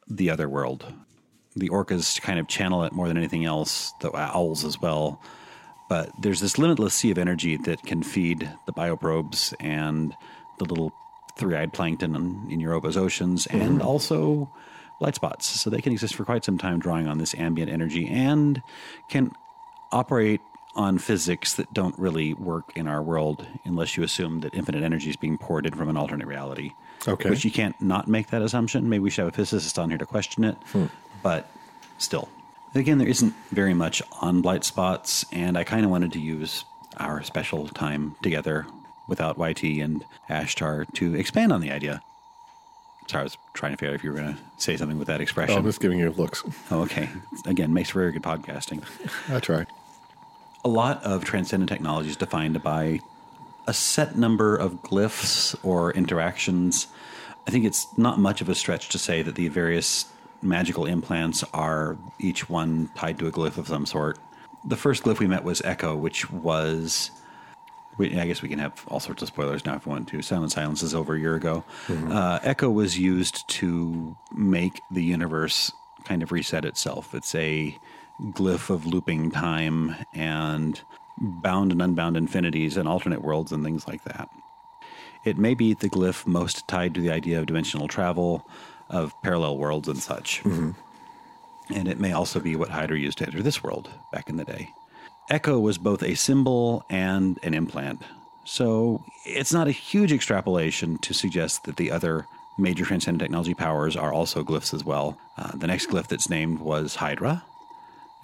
the 0.09 0.29
other 0.31 0.49
world. 0.49 0.93
The 1.55 1.69
orcas 1.69 2.21
kind 2.21 2.41
of 2.41 2.49
channel 2.49 2.83
it 2.83 2.93
more 2.93 3.07
than 3.07 3.17
anything 3.17 3.45
else, 3.45 3.93
the 4.01 4.11
owls 4.17 4.65
as 4.65 4.81
well. 4.81 5.23
But 5.89 6.11
there's 6.21 6.41
this 6.41 6.59
limitless 6.59 6.93
sea 6.93 7.13
of 7.13 7.19
energy 7.19 7.57
that 7.59 7.81
can 7.85 8.03
feed 8.03 8.51
the 8.67 8.73
bioprobes 8.73 9.55
and 9.61 10.13
the 10.59 10.65
little 10.65 10.93
three-eyed 11.39 11.73
plankton 11.73 12.17
in, 12.17 12.51
in 12.51 12.59
Europa's 12.59 12.97
oceans, 12.97 13.47
mm-hmm. 13.47 13.61
and 13.61 13.81
also 13.81 14.53
light 15.01 15.15
spots. 15.15 15.47
So 15.47 15.71
they 15.71 15.83
can 15.83 15.93
exist 15.93 16.17
for 16.17 16.25
quite 16.25 16.45
some 16.45 16.59
time, 16.59 16.81
drawing 16.81 17.07
on 17.07 17.19
this 17.19 17.33
ambient 17.37 17.71
energy, 17.71 18.09
and 18.09 18.61
can 19.09 19.31
operate 19.93 20.41
on 20.77 20.99
physics 20.99 21.55
that 21.55 21.73
don't 21.73 21.99
really 21.99 22.35
work 22.35 22.71
in 22.77 22.87
our 22.87 23.03
world 23.03 23.47
unless 23.65 23.97
you 23.97 24.03
assume 24.03 24.41
that 24.41 24.55
infinite 24.55 24.83
energy 24.85 25.11
is 25.11 25.17
being 25.17 25.39
poured 25.39 25.67
in 25.67 25.75
from 25.75 25.89
an 25.89 25.97
alternate 25.97 26.27
reality. 26.29 26.73
Okay. 27.09 27.31
Which 27.31 27.45
you 27.45 27.51
can't 27.51 27.81
not 27.81 28.09
make 28.09 28.29
that 28.29 28.43
assumption. 28.43 28.89
Maybe 28.89 29.01
we 29.01 29.11
should 29.11 29.25
have 29.25 29.33
a 29.35 29.37
physicist 29.37 29.79
on 29.79 29.89
here 29.89 29.99
to 29.99 30.07
question 30.07 30.45
it. 30.45 30.57
Hmm. 30.73 30.87
But 31.23 31.51
still. 31.99 32.29
Again, 32.75 32.99
there 32.99 33.09
isn't 33.09 33.35
very 33.51 33.73
much 33.75 34.03
on 34.21 34.43
blight 34.43 34.63
spots, 34.65 35.25
and 35.33 35.57
I 35.57 35.65
kind 35.65 35.85
of 35.85 35.91
wanted 35.91 36.13
to 36.13 36.21
use 36.21 36.65
our 36.99 37.23
special 37.23 37.69
time 37.69 38.17
together 38.23 38.67
without 39.09 39.39
YT 39.39 39.63
and 39.81 40.05
Ashtar 40.29 40.93
to 40.95 41.15
expand 41.15 41.53
on 41.53 41.61
the 41.63 41.71
idea. 41.71 42.03
Sorry, 43.07 43.21
I 43.21 43.25
was 43.25 43.39
trying 43.55 43.73
to 43.73 43.77
figure 43.79 43.91
out 43.91 43.95
if 43.95 44.05
you 44.05 44.11
were 44.11 44.17
going 44.19 44.35
to 44.35 44.41
say 44.59 44.77
something 44.77 44.99
with 44.99 45.07
that 45.09 45.21
Oh, 45.21 45.23
expression. 45.23 45.57
I'm 45.57 45.65
just 45.65 45.81
giving 45.81 45.99
you 46.01 46.11
looks. 46.11 46.43
oh, 46.71 46.81
okay. 46.83 47.09
Again, 47.47 47.73
makes 47.73 47.91
for 47.91 48.01
very 48.01 48.13
good 48.13 48.23
podcasting 48.23 48.83
I 49.33 49.39
try. 49.41 49.65
A 50.67 50.77
lot 50.83 51.01
of 51.05 51.25
transcendent 51.25 51.69
technology 51.69 52.09
is 52.09 52.17
defined 52.17 52.61
by 52.61 52.99
a 53.69 53.73
set 53.73 54.17
number 54.17 54.57
of 54.57 54.83
glyphs 54.83 55.55
or 55.63 55.93
interactions. 55.93 56.89
I 57.47 57.53
think 57.53 57.65
it's 57.65 57.87
not 57.97 58.19
much 58.19 58.41
of 58.41 58.49
a 58.49 58.55
stretch 58.57 58.89
to 58.89 58.99
say 58.99 59.23
that 59.23 59.37
the 59.37 59.47
various 59.47 60.07
magical 60.43 60.85
implants 60.85 61.45
are 61.55 61.97
each 62.19 62.51
one 62.51 62.91
tied 62.97 63.17
to 63.21 63.29
a 63.29 63.31
glyph 63.31 63.59
of 63.59 63.69
some 63.69 63.87
sort. 63.87 64.19
The 64.65 64.77
first 64.77 65.05
glyph 65.05 65.21
we 65.21 65.29
met 65.29 65.45
was 65.45 65.63
Echo, 65.63 65.95
which 65.95 66.29
was. 66.33 67.13
We, 67.97 68.19
I 68.19 68.27
guess 68.27 68.43
we 68.43 68.49
can 68.49 68.59
have 68.59 68.85
all 68.89 68.99
sorts 68.99 69.23
of 69.23 69.29
spoilers 69.29 69.65
now 69.65 69.77
if 69.77 69.87
we 69.87 69.91
want 69.91 70.09
to. 70.09 70.21
Sound 70.21 70.43
and 70.43 70.51
Silence 70.51 70.83
is 70.83 70.97
over 70.97 71.15
a 71.15 71.21
year 71.21 71.37
ago. 71.37 71.63
Uh, 71.89 72.41
Echo 72.43 72.69
was 72.71 72.99
used 72.99 73.47
to 73.51 74.17
make 74.33 74.81
the 74.91 75.05
universe 75.05 75.71
kind 76.03 76.25
of 76.25 76.33
reset 76.33 76.65
itself. 76.65 77.15
It's 77.15 77.37
a 77.37 77.79
glyph 78.21 78.71
of 78.71 78.87
looping 78.87 79.31
time 79.31 79.95
and 80.15 80.81
bound 81.19 81.73
and 81.73 81.83
unbound 81.83 82.17
infinities 82.17 82.77
and 82.77 82.89
alternate 82.89 83.23
worlds 83.23 83.53
and 83.53 83.65
things 83.65 83.87
like 83.87 84.05
that. 84.05 84.29
It 85.25 85.39
may 85.39 85.55
be 85.55 85.75
the 85.75 85.89
glyph 85.89 86.27
most 86.27 86.69
tied 86.69 86.95
to 86.95 87.01
the 87.01 87.11
idea 87.11 87.39
of 87.39 87.47
dimensional 87.47 87.89
travel, 87.89 88.49
of 88.89 89.13
parallel 89.23 89.59
worlds 89.59 89.89
and 89.89 89.99
such. 89.99 90.43
And 90.45 91.89
it 91.89 91.99
may 91.99 92.13
also 92.13 92.39
be 92.39 92.55
what 92.55 92.69
Hydra 92.69 92.99
used 92.99 93.19
to 93.19 93.27
enter 93.27 93.43
this 93.43 93.63
world 93.63 93.91
back 94.13 94.29
in 94.29 94.37
the 94.37 94.45
day. 94.45 94.71
Echo 95.29 95.59
was 95.59 95.79
both 95.79 96.03
a 96.05 96.15
symbol 96.15 96.85
and 96.89 97.41
an 97.43 97.55
implant. 97.55 98.03
So 98.45 99.03
it's 99.25 99.53
not 99.53 99.67
a 99.67 99.73
huge 99.73 100.13
extrapolation 100.13 100.99
to 100.99 101.13
suggest 101.13 101.65
that 101.65 101.77
the 101.77 101.91
other 101.91 102.27
major 102.57 102.85
transcendent 102.85 103.21
technology 103.21 103.55
powers 103.55 103.97
are 103.97 104.13
also 104.13 104.45
glyphs 104.45 104.73
as 104.73 104.85
well. 104.85 105.19
Uh, 105.37 105.51
the 105.57 105.67
next 105.67 105.89
glyph 105.89 106.07
that's 106.07 106.31
named 106.31 106.61
was 106.61 106.95
Hydra, 106.95 107.43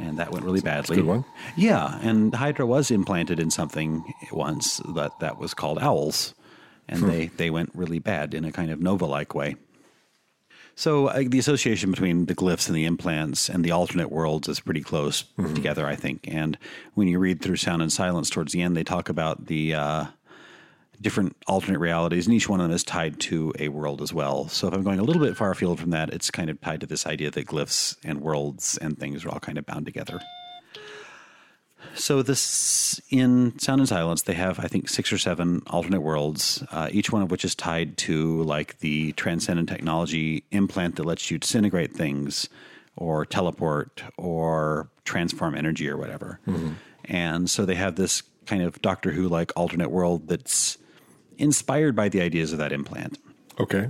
and 0.02 0.18
that 0.18 0.32
went 0.32 0.44
really 0.44 0.60
badly. 0.60 0.96
good 0.96 1.06
one. 1.06 1.24
Yeah, 1.56 1.98
and 2.02 2.34
Hydra 2.34 2.66
was 2.66 2.90
implanted 2.90 3.38
in 3.40 3.50
something 3.50 4.04
once 4.30 4.78
that 4.94 5.18
that 5.20 5.38
was 5.38 5.54
called 5.54 5.78
owls, 5.78 6.34
and 6.88 7.02
they 7.04 7.26
they 7.28 7.50
went 7.50 7.70
really 7.74 7.98
bad 7.98 8.34
in 8.34 8.44
a 8.44 8.52
kind 8.52 8.70
of 8.70 8.80
Nova 8.80 9.06
like 9.06 9.34
way. 9.34 9.56
So 10.74 11.08
uh, 11.08 11.24
the 11.26 11.38
association 11.38 11.90
between 11.90 12.26
the 12.26 12.34
glyphs 12.34 12.66
and 12.66 12.74
the 12.74 12.86
implants 12.86 13.48
and 13.48 13.64
the 13.64 13.70
alternate 13.70 14.10
worlds 14.10 14.48
is 14.48 14.60
pretty 14.60 14.80
close 14.80 15.24
together, 15.54 15.86
I 15.86 15.96
think. 15.96 16.26
And 16.26 16.56
when 16.94 17.08
you 17.08 17.18
read 17.18 17.42
through 17.42 17.56
Sound 17.56 17.82
and 17.82 17.92
Silence 17.92 18.30
towards 18.30 18.52
the 18.52 18.62
end, 18.62 18.74
they 18.76 18.84
talk 18.84 19.08
about 19.10 19.46
the 19.46 19.74
uh, 19.74 20.04
different 21.02 21.36
alternate 21.46 21.78
realities, 21.78 22.26
and 22.26 22.34
each 22.34 22.48
one 22.48 22.60
of 22.60 22.68
them 22.68 22.74
is 22.74 22.84
tied 22.84 23.20
to 23.20 23.52
a 23.58 23.68
world 23.68 24.00
as 24.00 24.14
well. 24.14 24.48
So 24.48 24.68
if 24.68 24.74
I'm 24.74 24.82
going 24.82 24.98
a 24.98 25.04
little 25.04 25.22
bit 25.22 25.36
far 25.36 25.50
afield 25.50 25.80
from 25.80 25.90
that, 25.90 26.10
it's 26.10 26.30
kind 26.30 26.48
of 26.48 26.60
tied 26.60 26.80
to 26.80 26.86
this 26.86 27.06
idea 27.06 27.30
that 27.30 27.46
glyphs 27.46 27.96
and 28.04 28.20
worlds 28.20 28.78
and 28.78 28.98
things 28.98 29.24
are 29.24 29.30
all 29.30 29.40
kind 29.40 29.58
of 29.58 29.66
bound 29.66 29.84
together. 29.86 30.20
So 31.94 32.22
this 32.22 33.00
in 33.10 33.58
Sound 33.58 33.80
and 33.80 33.88
Silence, 33.88 34.22
they 34.22 34.34
have 34.34 34.58
I 34.58 34.66
think 34.66 34.88
six 34.88 35.12
or 35.12 35.18
seven 35.18 35.62
alternate 35.66 36.00
worlds, 36.00 36.64
uh, 36.70 36.88
each 36.90 37.12
one 37.12 37.22
of 37.22 37.30
which 37.30 37.44
is 37.44 37.54
tied 37.54 37.98
to 37.98 38.42
like 38.44 38.78
the 38.78 39.12
transcendent 39.12 39.68
technology 39.68 40.44
implant 40.52 40.96
that 40.96 41.04
lets 41.04 41.30
you 41.30 41.38
disintegrate 41.38 41.92
things, 41.92 42.48
or 42.96 43.26
teleport, 43.26 44.02
or 44.16 44.88
transform 45.04 45.54
energy, 45.54 45.88
or 45.88 45.96
whatever. 45.96 46.40
And 47.04 47.50
so 47.50 47.66
they 47.66 47.74
have 47.74 47.96
this 47.96 48.22
kind 48.46 48.62
of 48.62 48.80
Doctor 48.80 49.10
Who 49.10 49.28
like 49.28 49.52
alternate 49.56 49.90
world 49.90 50.28
that's 50.28 50.78
inspired 51.42 51.96
by 51.96 52.08
the 52.08 52.22
ideas 52.22 52.52
of 52.52 52.58
that 52.58 52.72
implant. 52.72 53.18
Okay. 53.58 53.88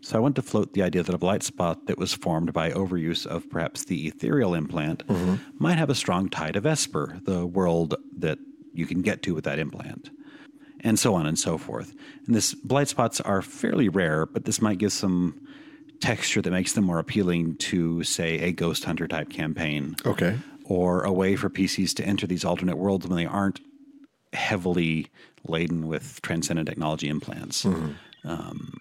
So 0.00 0.16
I 0.16 0.20
want 0.20 0.36
to 0.36 0.42
float 0.42 0.72
the 0.72 0.82
idea 0.82 1.02
that 1.02 1.14
a 1.14 1.18
blight 1.18 1.42
spot 1.42 1.86
that 1.86 1.98
was 1.98 2.14
formed 2.14 2.52
by 2.52 2.70
overuse 2.70 3.26
of 3.26 3.50
perhaps 3.50 3.84
the 3.84 4.06
ethereal 4.06 4.54
implant 4.54 5.06
mm-hmm. 5.08 5.34
might 5.58 5.76
have 5.76 5.90
a 5.90 5.94
strong 5.94 6.28
tie 6.30 6.52
to 6.52 6.60
Vesper, 6.60 7.18
the 7.24 7.44
world 7.44 7.96
that 8.16 8.38
you 8.72 8.86
can 8.86 9.02
get 9.02 9.22
to 9.24 9.34
with 9.34 9.44
that 9.44 9.58
implant, 9.58 10.10
and 10.80 10.98
so 10.98 11.14
on 11.14 11.26
and 11.26 11.38
so 11.38 11.58
forth. 11.58 11.92
And 12.26 12.36
this 12.36 12.54
blight 12.54 12.88
spots 12.88 13.20
are 13.20 13.42
fairly 13.42 13.88
rare, 13.88 14.24
but 14.24 14.44
this 14.44 14.62
might 14.62 14.78
give 14.78 14.92
some 14.92 15.40
texture 16.00 16.40
that 16.40 16.52
makes 16.52 16.74
them 16.74 16.84
more 16.84 17.00
appealing 17.00 17.56
to, 17.56 18.04
say, 18.04 18.38
a 18.38 18.52
ghost 18.52 18.84
hunter 18.84 19.08
type 19.08 19.28
campaign 19.28 19.96
Okay. 20.06 20.38
or 20.64 21.02
a 21.02 21.12
way 21.12 21.34
for 21.34 21.50
PCs 21.50 21.92
to 21.94 22.04
enter 22.04 22.28
these 22.28 22.44
alternate 22.44 22.76
worlds 22.78 23.08
when 23.08 23.16
they 23.16 23.26
aren't 23.26 23.60
heavily 24.32 25.08
laden 25.46 25.86
with 25.88 26.20
transcendent 26.22 26.68
technology 26.68 27.08
implants. 27.08 27.64
Um, 28.24 28.78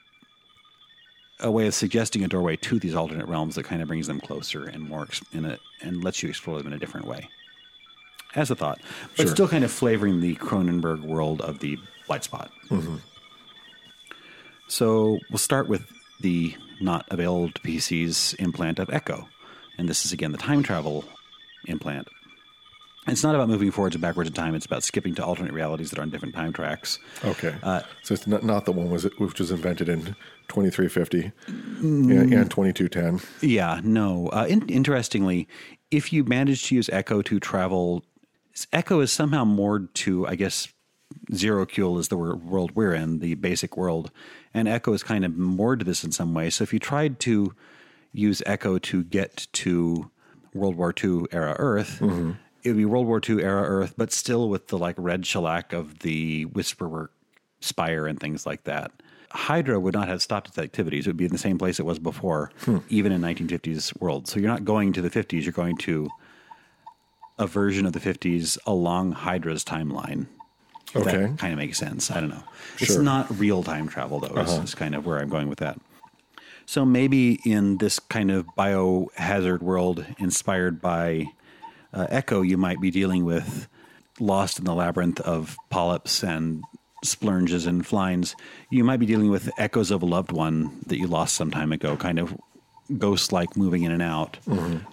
a 1.39 1.51
way 1.51 1.67
of 1.67 1.73
suggesting 1.75 2.23
a 2.23 2.27
doorway 2.27 2.55
to 2.55 2.79
these 2.79 2.95
alternate 2.95 3.27
realms 3.27 3.55
that 3.55 3.63
kind 3.63 3.81
of 3.81 3.87
brings 3.87 4.07
them 4.07 4.19
closer 4.19 4.63
and 4.65 4.81
more 4.81 5.07
a, 5.33 5.57
and 5.81 6.03
lets 6.03 6.23
you 6.23 6.29
explore 6.29 6.57
them 6.57 6.67
in 6.67 6.73
a 6.73 6.79
different 6.79 7.05
way. 7.05 7.29
As 8.35 8.51
a 8.51 8.55
thought, 8.55 8.79
but 9.15 9.23
Sure. 9.27 9.33
still 9.35 9.47
kind 9.47 9.63
of 9.63 9.71
flavoring 9.71 10.19
the 10.19 10.35
Cronenberg 10.35 11.01
world 11.01 11.41
of 11.41 11.59
the 11.59 11.77
Blight 12.07 12.23
Spot. 12.23 12.51
So 14.67 15.19
we'll 15.29 15.37
start 15.37 15.67
with 15.67 15.85
the 16.19 16.55
not 16.81 17.05
available 17.09 17.51
to 17.51 17.61
PCs 17.61 18.35
implant 18.39 18.79
of 18.79 18.89
Echo. 18.89 19.29
And 19.77 19.87
this 19.87 20.05
is 20.05 20.11
again 20.11 20.31
the 20.31 20.37
time 20.37 20.61
travel 20.63 21.05
implant. 21.67 22.07
It's 23.07 23.23
not 23.23 23.35
about 23.35 23.47
moving 23.47 23.71
forwards 23.71 23.95
and 23.95 24.01
backwards 24.01 24.29
in 24.29 24.33
time, 24.33 24.53
it's 24.55 24.65
about 24.65 24.83
skipping 24.83 25.15
to 25.15 25.25
alternate 25.25 25.53
realities 25.53 25.89
that 25.89 25.99
are 25.99 26.01
on 26.01 26.09
different 26.09 26.35
time 26.35 26.53
tracks. 26.53 26.99
Okay. 27.23 27.55
Uh, 27.63 27.81
so 28.03 28.13
it's 28.13 28.27
not, 28.27 28.43
not 28.43 28.65
the 28.65 28.71
one 28.71 28.89
was 28.89 29.03
which 29.17 29.39
was 29.39 29.51
invented 29.51 29.89
in 29.89 30.15
2350 30.49 31.31
and, 31.47 32.11
and 32.11 32.51
2210. 32.51 33.21
Yeah, 33.41 33.79
no. 33.83 34.27
Uh, 34.29 34.45
in, 34.47 34.67
interestingly, 34.67 35.47
if 35.91 36.11
you 36.11 36.23
manage 36.23 36.67
to 36.67 36.75
use 36.75 36.89
Echo 36.89 37.21
to 37.21 37.39
travel, 37.39 38.03
Echo 38.73 38.99
is 38.99 39.11
somehow 39.11 39.45
moored 39.45 39.93
to, 39.95 40.27
I 40.27 40.35
guess, 40.35 40.67
Zero 41.33 41.65
Cule 41.65 41.99
is 41.99 42.09
the 42.09 42.17
world 42.17 42.71
we're 42.75 42.93
in, 42.93 43.19
the 43.19 43.35
basic 43.35 43.77
world, 43.77 44.11
and 44.53 44.67
Echo 44.67 44.93
is 44.93 45.03
kind 45.03 45.23
of 45.25 45.35
moored 45.37 45.79
to 45.79 45.85
this 45.85 46.03
in 46.03 46.11
some 46.11 46.33
way. 46.33 46.49
So 46.49 46.63
if 46.63 46.73
you 46.73 46.79
tried 46.79 47.19
to 47.21 47.53
use 48.11 48.41
Echo 48.45 48.77
to 48.79 49.03
get 49.03 49.47
to 49.53 50.11
World 50.53 50.75
War 50.75 50.93
II 51.01 51.25
era 51.31 51.55
Earth, 51.59 52.01
it 52.63 52.69
would 52.69 52.77
be 52.77 52.85
World 52.85 53.07
War 53.07 53.21
II 53.27 53.43
era 53.43 53.63
Earth, 53.63 53.93
but 53.97 54.11
still 54.11 54.49
with 54.49 54.67
the 54.67 54.77
like 54.77 54.95
red 54.97 55.25
shellac 55.25 55.73
of 55.73 55.99
the 55.99 56.45
Whisperwork 56.45 57.11
spire 57.59 58.07
and 58.07 58.19
things 58.19 58.45
like 58.45 58.63
that. 58.65 58.91
Hydra 59.31 59.79
would 59.79 59.93
not 59.93 60.07
have 60.07 60.21
stopped 60.21 60.47
its 60.47 60.57
activities. 60.57 61.05
It 61.05 61.09
would 61.09 61.17
be 61.17 61.25
in 61.25 61.31
the 61.31 61.37
same 61.37 61.57
place 61.57 61.79
it 61.79 61.85
was 61.85 61.99
before, 61.99 62.51
hmm. 62.61 62.77
even 62.89 63.11
in 63.11 63.21
1950s 63.21 63.99
world. 63.99 64.27
So 64.27 64.39
you're 64.39 64.49
not 64.49 64.63
going 64.63 64.93
to 64.93 65.01
the 65.01 65.09
50s. 65.09 65.43
You're 65.43 65.51
going 65.51 65.77
to 65.79 66.09
a 67.37 67.45
version 67.45 67.85
of 67.85 67.93
the 67.93 67.99
50s 67.99 68.57
along 68.65 69.11
Hydra's 69.11 69.63
timeline. 69.63 70.27
Okay. 70.95 71.17
That 71.17 71.37
kind 71.37 71.53
of 71.53 71.59
makes 71.59 71.77
sense. 71.77 72.09
I 72.09 72.19
don't 72.21 72.29
know. 72.29 72.43
Sure. 72.77 72.85
It's 72.85 72.95
not 72.97 73.37
real 73.37 73.63
time 73.63 73.87
travel, 73.87 74.19
though, 74.19 74.33
uh-huh. 74.33 74.61
is 74.61 74.73
kind 74.73 74.95
of 74.95 75.05
where 75.05 75.19
I'm 75.19 75.29
going 75.29 75.49
with 75.49 75.59
that. 75.59 75.79
So 76.65 76.85
maybe 76.85 77.39
in 77.45 77.77
this 77.77 77.99
kind 77.99 78.31
of 78.31 78.45
biohazard 78.57 79.61
world 79.61 80.05
inspired 80.17 80.81
by 80.81 81.27
uh, 81.97 82.07
Echo, 82.09 82.41
you 82.41 82.57
might 82.57 82.79
be 82.79 82.91
dealing 82.91 83.25
with 83.25 83.67
lost 84.19 84.59
in 84.59 84.65
the 84.65 84.73
labyrinth 84.73 85.19
of 85.21 85.57
polyps 85.69 86.23
and 86.23 86.63
splurges 87.03 87.65
and 87.65 87.85
flines. 87.85 88.35
You 88.69 88.83
might 88.83 88.97
be 88.99 89.05
dealing 89.05 89.31
with 89.31 89.49
echoes 89.57 89.89
of 89.91 90.01
a 90.03 90.05
loved 90.05 90.31
one 90.31 90.79
that 90.87 90.97
you 90.97 91.07
lost 91.07 91.35
some 91.35 91.51
time 91.51 91.71
ago, 91.71 91.97
kind 91.97 92.19
of 92.19 92.35
ghost 92.97 93.31
like 93.31 93.57
moving 93.57 93.83
in 93.83 93.91
and 93.91 94.01
out. 94.01 94.37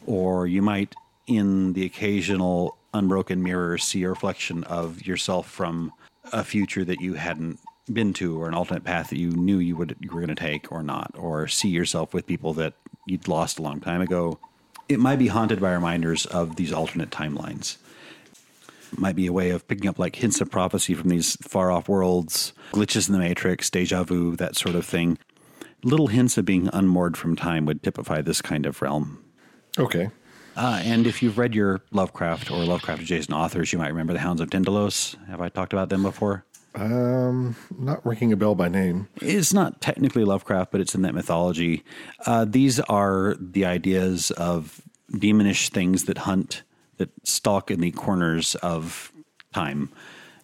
Or 0.06 0.46
you 0.46 0.62
might, 0.62 0.94
in 1.26 1.74
the 1.74 1.84
occasional 1.84 2.76
unbroken 2.92 3.42
mirror, 3.42 3.76
see 3.78 4.02
a 4.04 4.08
reflection 4.08 4.64
of 4.64 5.06
yourself 5.06 5.48
from 5.48 5.92
a 6.32 6.42
future 6.42 6.84
that 6.84 7.00
you 7.00 7.14
hadn't 7.14 7.60
been 7.92 8.14
to 8.14 8.40
or 8.40 8.48
an 8.48 8.54
alternate 8.54 8.84
path 8.84 9.10
that 9.10 9.18
you 9.18 9.30
knew 9.30 9.58
you 9.58 9.76
would 9.76 9.94
you 10.00 10.10
were 10.10 10.20
going 10.22 10.34
to 10.34 10.34
take 10.34 10.72
or 10.72 10.82
not 10.82 11.10
or 11.18 11.46
see 11.46 11.68
yourself 11.68 12.14
with 12.14 12.26
people 12.26 12.54
that 12.54 12.72
you'd 13.06 13.28
lost 13.28 13.58
a 13.58 13.62
long 13.62 13.78
time 13.78 14.00
ago 14.00 14.38
it 14.88 15.00
might 15.00 15.18
be 15.18 15.28
haunted 15.28 15.60
by 15.60 15.72
reminders 15.72 16.26
of 16.26 16.56
these 16.56 16.72
alternate 16.72 17.10
timelines 17.10 17.76
It 18.92 18.98
might 18.98 19.16
be 19.16 19.26
a 19.26 19.32
way 19.32 19.50
of 19.50 19.66
picking 19.66 19.88
up 19.88 19.98
like 19.98 20.16
hints 20.16 20.40
of 20.40 20.50
prophecy 20.50 20.94
from 20.94 21.08
these 21.08 21.36
far 21.42 21.70
off 21.70 21.88
worlds 21.88 22.52
glitches 22.72 23.08
in 23.08 23.12
the 23.12 23.18
matrix 23.18 23.70
deja 23.70 24.02
vu 24.04 24.36
that 24.36 24.56
sort 24.56 24.74
of 24.74 24.84
thing 24.84 25.18
little 25.82 26.06
hints 26.08 26.38
of 26.38 26.44
being 26.44 26.68
unmoored 26.72 27.16
from 27.16 27.36
time 27.36 27.66
would 27.66 27.82
typify 27.82 28.20
this 28.22 28.40
kind 28.42 28.66
of 28.66 28.80
realm 28.82 29.22
Okay. 29.78 30.10
uh, 30.56 30.80
and 30.84 31.06
if 31.06 31.22
you've 31.22 31.36
read 31.38 31.54
your 31.54 31.80
Lovecraft 31.90 32.50
or 32.50 32.58
Lovecraft 32.64 33.02
adjacent 33.02 33.36
authors, 33.36 33.72
you 33.72 33.78
might 33.80 33.88
remember 33.88 34.12
the 34.12 34.20
Hounds 34.20 34.40
of 34.40 34.50
Tindalos. 34.50 35.16
Have 35.26 35.40
I 35.40 35.48
talked 35.48 35.72
about 35.72 35.88
them 35.88 36.02
before? 36.04 36.44
Um, 36.74 37.56
not 37.78 38.04
ringing 38.04 38.32
a 38.32 38.36
bell 38.36 38.54
by 38.54 38.68
name. 38.68 39.08
It's 39.20 39.52
not 39.52 39.80
technically 39.80 40.24
Lovecraft, 40.24 40.72
but 40.72 40.80
it's 40.80 40.94
in 40.94 41.02
that 41.02 41.14
mythology. 41.14 41.84
Uh, 42.26 42.44
these 42.44 42.80
are 42.80 43.36
the 43.38 43.64
ideas 43.64 44.30
of 44.32 44.82
demonish 45.12 45.70
things 45.70 46.04
that 46.04 46.18
hunt, 46.18 46.62
that 46.96 47.10
stalk 47.22 47.70
in 47.70 47.80
the 47.80 47.92
corners 47.92 48.56
of 48.56 49.12
time. 49.52 49.90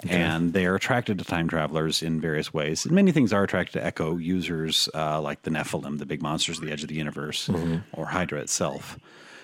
And 0.09 0.55
they 0.55 0.65
are 0.65 0.77
attracted 0.77 1.19
to 1.19 1.25
time 1.25 1.47
travelers 1.47 2.03
in 2.03 2.23
various 2.23 2.55
ways. 2.55 2.87
And 2.87 2.95
many 2.95 3.13
things 3.13 3.35
are 3.35 3.43
attracted 3.43 3.75
to 3.75 3.85
echo 3.85 4.17
users, 4.17 4.89
uh, 4.95 5.21
like 5.21 5.43
the 5.43 5.51
Nephilim, 5.51 5.99
the 5.99 6.07
big 6.07 6.23
monsters 6.23 6.59
at 6.59 6.65
the 6.65 6.73
edge 6.73 6.83
of 6.83 6.89
the 6.89 6.95
universe, 6.95 7.51
or 7.93 8.07
Hydra 8.07 8.41
itself. 8.41 8.99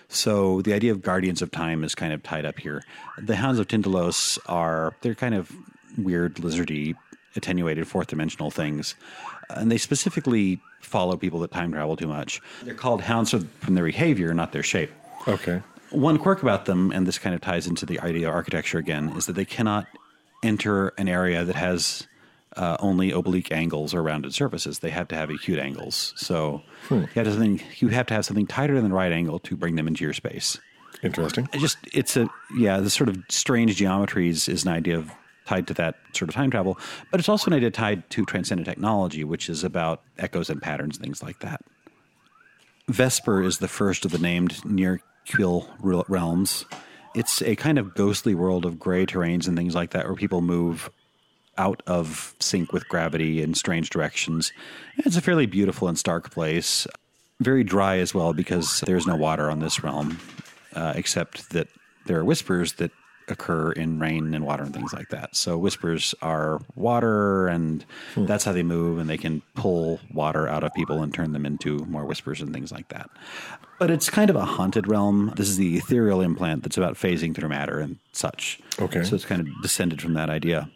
So 0.09 0.63
the 0.63 0.73
idea 0.73 0.93
of 0.93 1.03
guardians 1.03 1.43
of 1.43 1.51
time 1.51 1.85
is 1.85 1.95
kind 1.95 2.13
of 2.13 2.23
tied 2.23 2.47
up 2.47 2.59
here. 2.59 2.83
The 3.19 3.37
Hounds 3.37 3.59
of 3.59 3.69
Tindalos 3.69 4.39
are 4.47 4.95
they're 5.03 5.15
kind 5.15 5.35
of 5.35 5.53
weird, 5.97 6.37
lizardy, 6.37 6.95
attenuated 7.35 7.87
fourth 7.87 8.09
dimensional 8.09 8.51
things, 8.51 8.95
and 9.51 9.71
they 9.71 9.79
specifically 9.79 10.61
follow 10.81 11.17
people 11.17 11.41
that 11.41 11.51
time 11.51 11.73
travel 11.73 11.97
too 11.97 12.07
much. 12.07 12.41
They're 12.63 12.75
called 12.75 13.03
hounds 13.03 13.33
from 13.33 13.75
their 13.75 13.85
behavior, 13.85 14.33
not 14.35 14.53
their 14.53 14.63
shape. 14.63 14.91
Okay. 15.29 15.63
One 15.91 16.19
quirk 16.19 16.43
about 16.43 16.65
them, 16.65 16.93
and 16.93 17.07
this 17.07 17.19
kind 17.19 17.35
of 17.35 17.41
ties 17.41 17.67
into 17.67 17.87
the 17.87 18.01
idea 18.01 18.29
of 18.29 18.35
architecture 18.35 18.79
again, 18.79 19.11
is 19.17 19.27
that 19.27 19.35
they 19.35 19.45
cannot 19.45 19.87
enter 20.43 20.89
an 20.99 21.09
area 21.09 21.45
that 21.45 21.57
has 21.57 22.07
uh, 22.57 22.77
only 22.81 23.11
oblique 23.11 23.53
angles 23.53 23.95
or 23.95 24.03
rounded 24.03 24.35
surfaces. 24.35 24.81
They 24.81 24.91
have 24.91 25.09
to 25.09 25.15
have 25.15 25.31
acute 25.31 25.59
angles. 25.59 26.13
So 26.17 26.63
you, 26.91 26.97
have 26.99 27.13
to 27.13 27.25
have 27.25 27.33
something, 27.33 27.63
you 27.77 27.89
have 27.89 28.07
to 28.07 28.15
have 28.15 28.25
something 28.25 28.47
tighter 28.47 28.81
than 28.81 28.91
the 28.91 28.97
right 28.97 29.13
angle 29.13 29.39
to 29.41 29.57
bring 29.57 29.77
them 29.77 29.87
into 29.87 30.05
your 30.05 30.15
space. 30.15 30.59
Interesting. 31.03 31.49
It 31.53 31.59
just 31.59 31.79
it's 31.93 32.17
a 32.17 32.29
yeah, 32.57 32.81
the 32.81 32.91
sort 32.91 33.09
of 33.11 33.19
strange 33.29 33.79
geometries 33.79 34.49
is 34.49 34.65
an 34.65 34.71
idea 34.71 34.97
of 34.97 35.11
tied 35.47 35.67
to 35.69 35.75
that 35.75 35.97
sort 36.13 36.29
of 36.29 36.35
time 36.35 36.51
travel, 36.51 36.79
but 37.11 37.21
it's 37.21 37.29
also 37.29 37.51
an 37.51 37.55
idea 37.55 37.71
tied 37.71 38.09
to 38.11 38.25
transcendent 38.25 38.67
technology, 38.67 39.25
which 39.25 39.49
is 39.49 39.65
about 39.65 40.03
echoes 40.19 40.51
and 40.51 40.61
patterns, 40.61 40.99
things 40.99 41.23
like 41.23 41.39
that. 41.41 41.61
Vesper 42.89 43.43
is 43.43 43.59
the 43.59 43.69
first 43.69 44.05
of 44.05 44.13
the 44.13 44.19
named 44.19 44.65
near 44.65 45.01
Quill 45.31 45.69
realms. 45.81 46.65
It's 47.15 47.43
a 47.43 47.57
kind 47.57 47.79
of 47.79 47.95
ghostly 47.95 48.35
world 48.35 48.65
of 48.65 48.79
gray 48.79 49.07
terrains 49.07 49.49
and 49.49 49.57
things 49.57 49.75
like 49.75 49.91
that, 49.91 50.07
where 50.07 50.15
people 50.15 50.41
move 50.41 50.91
out 51.59 51.83
of 51.87 52.35
sync 52.39 52.73
with 52.73 52.87
gravity 52.89 53.43
in 53.43 53.55
strange 53.55 53.91
directions. 53.91 54.53
It's 54.99 55.17
a 55.17 55.23
fairly 55.23 55.47
beautiful 55.47 55.89
and 55.89 55.99
stark 55.99 56.31
place. 56.31 56.87
Very 57.41 57.65
dry 57.65 57.99
as 57.99 58.15
well 58.15 58.33
because 58.33 58.81
there's 58.81 59.07
no 59.07 59.17
water 59.17 59.51
on 59.51 59.61
this 59.61 59.83
realm, 59.83 60.19
uh, 60.75 60.93
except 60.95 61.51
that 61.51 61.69
there 62.05 62.19
are 62.19 62.25
whispers 62.25 62.75
that 62.75 62.91
occur 63.29 63.73
in 63.73 63.99
rain 63.99 64.35
and 64.35 64.45
water 64.45 64.63
and 64.63 64.75
things 64.75 64.93
like 64.93 65.09
that. 65.11 65.35
So 65.35 65.59
whispers 65.59 66.15
are 66.23 66.61
water, 66.75 67.49
and 67.49 67.85
hmm. 68.15 68.27
that's 68.27 68.45
how 68.45 68.53
they 68.53 68.63
move, 68.63 68.99
and 68.99 69.09
they 69.09 69.19
can 69.19 69.43
pull 69.55 70.01
water 70.13 70.49
out 70.49 70.65
of 70.65 70.73
people 70.75 71.03
and 71.03 71.13
turn 71.13 71.33
them 71.33 71.47
into 71.47 71.79
more 71.87 72.05
whispers 72.05 72.41
and 72.41 72.53
things 72.53 72.73
like 72.73 72.89
that. 72.89 73.11
But 73.79 73.91
it's 73.91 74.09
kind 74.09 74.31
of 74.31 74.37
a 74.37 74.45
haunted 74.45 74.89
realm. 74.89 75.33
This 75.37 75.49
is 75.49 75.57
the 75.57 75.77
ethereal 75.77 76.21
implant 76.21 76.63
that's 76.63 76.79
about 76.79 76.95
phasing 76.95 77.35
through 77.35 77.49
matter 77.49 77.79
and 77.79 77.99
such. 78.13 78.61
Okay. 78.81 79.05
So 79.05 79.15
it's 79.15 79.27
kind 79.27 79.43
of 79.43 79.49
descended 79.63 80.01
from 80.01 80.15
that 80.15 80.31
idea. 80.31 80.71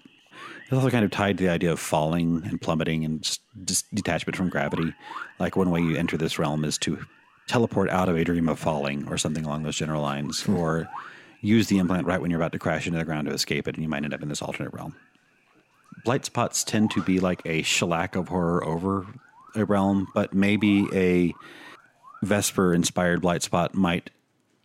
It's 0.65 0.73
also 0.73 0.91
kind 0.91 1.05
of 1.05 1.11
tied 1.11 1.39
to 1.39 1.45
the 1.45 1.51
idea 1.51 1.73
of 1.73 1.81
falling 1.81 2.43
and 2.45 2.61
plummeting 2.61 3.05
and 3.05 3.23
just, 3.23 3.41
just 3.65 3.93
detachment 3.95 4.37
from 4.37 4.51
gravity. 4.51 4.95
Like 5.39 5.57
one 5.57 5.71
way 5.71 5.81
you 5.81 5.97
enter 5.97 6.17
this 6.17 6.39
realm 6.39 6.65
is 6.65 6.79
to 6.79 7.05
teleport 7.49 7.91
out 7.91 8.09
of 8.09 8.17
a 8.17 8.23
dream 8.23 8.49
of 8.49 8.59
falling 8.59 9.09
or 9.09 9.19
something 9.19 9.45
along 9.45 9.65
those 9.65 9.77
general 9.77 10.03
lines, 10.03 10.43
hmm. 10.43 10.57
or 10.57 10.89
use 11.41 11.69
the 11.69 11.79
implant 11.79 12.07
right 12.07 12.21
when 12.21 12.31
you're 12.31 12.41
about 12.41 12.53
to 12.53 12.59
crash 12.59 12.87
into 12.87 12.99
the 12.99 13.05
ground 13.05 13.29
to 13.29 13.35
escape 13.35 13.69
it, 13.69 13.75
and 13.75 13.83
you 13.83 13.89
might 13.89 14.05
end 14.05 14.15
up 14.15 14.23
in 14.23 14.29
this 14.29 14.43
alternate 14.43 14.73
realm. 14.73 14.95
Blight 16.05 16.25
spots 16.25 16.65
tend 16.65 16.91
to 16.93 17.03
be 17.03 17.21
like 17.21 17.43
a 17.45 17.63
shellac 17.63 18.17
of 18.17 18.29
horror 18.29 18.65
over 18.65 19.07
a 19.55 19.65
realm, 19.65 20.09
but 20.15 20.33
maybe 20.33 20.87
a 20.93 21.35
Vesper 22.23 22.75
inspired 22.75 23.23
blight 23.23 23.43
spot 23.43 23.75
might 23.75 24.11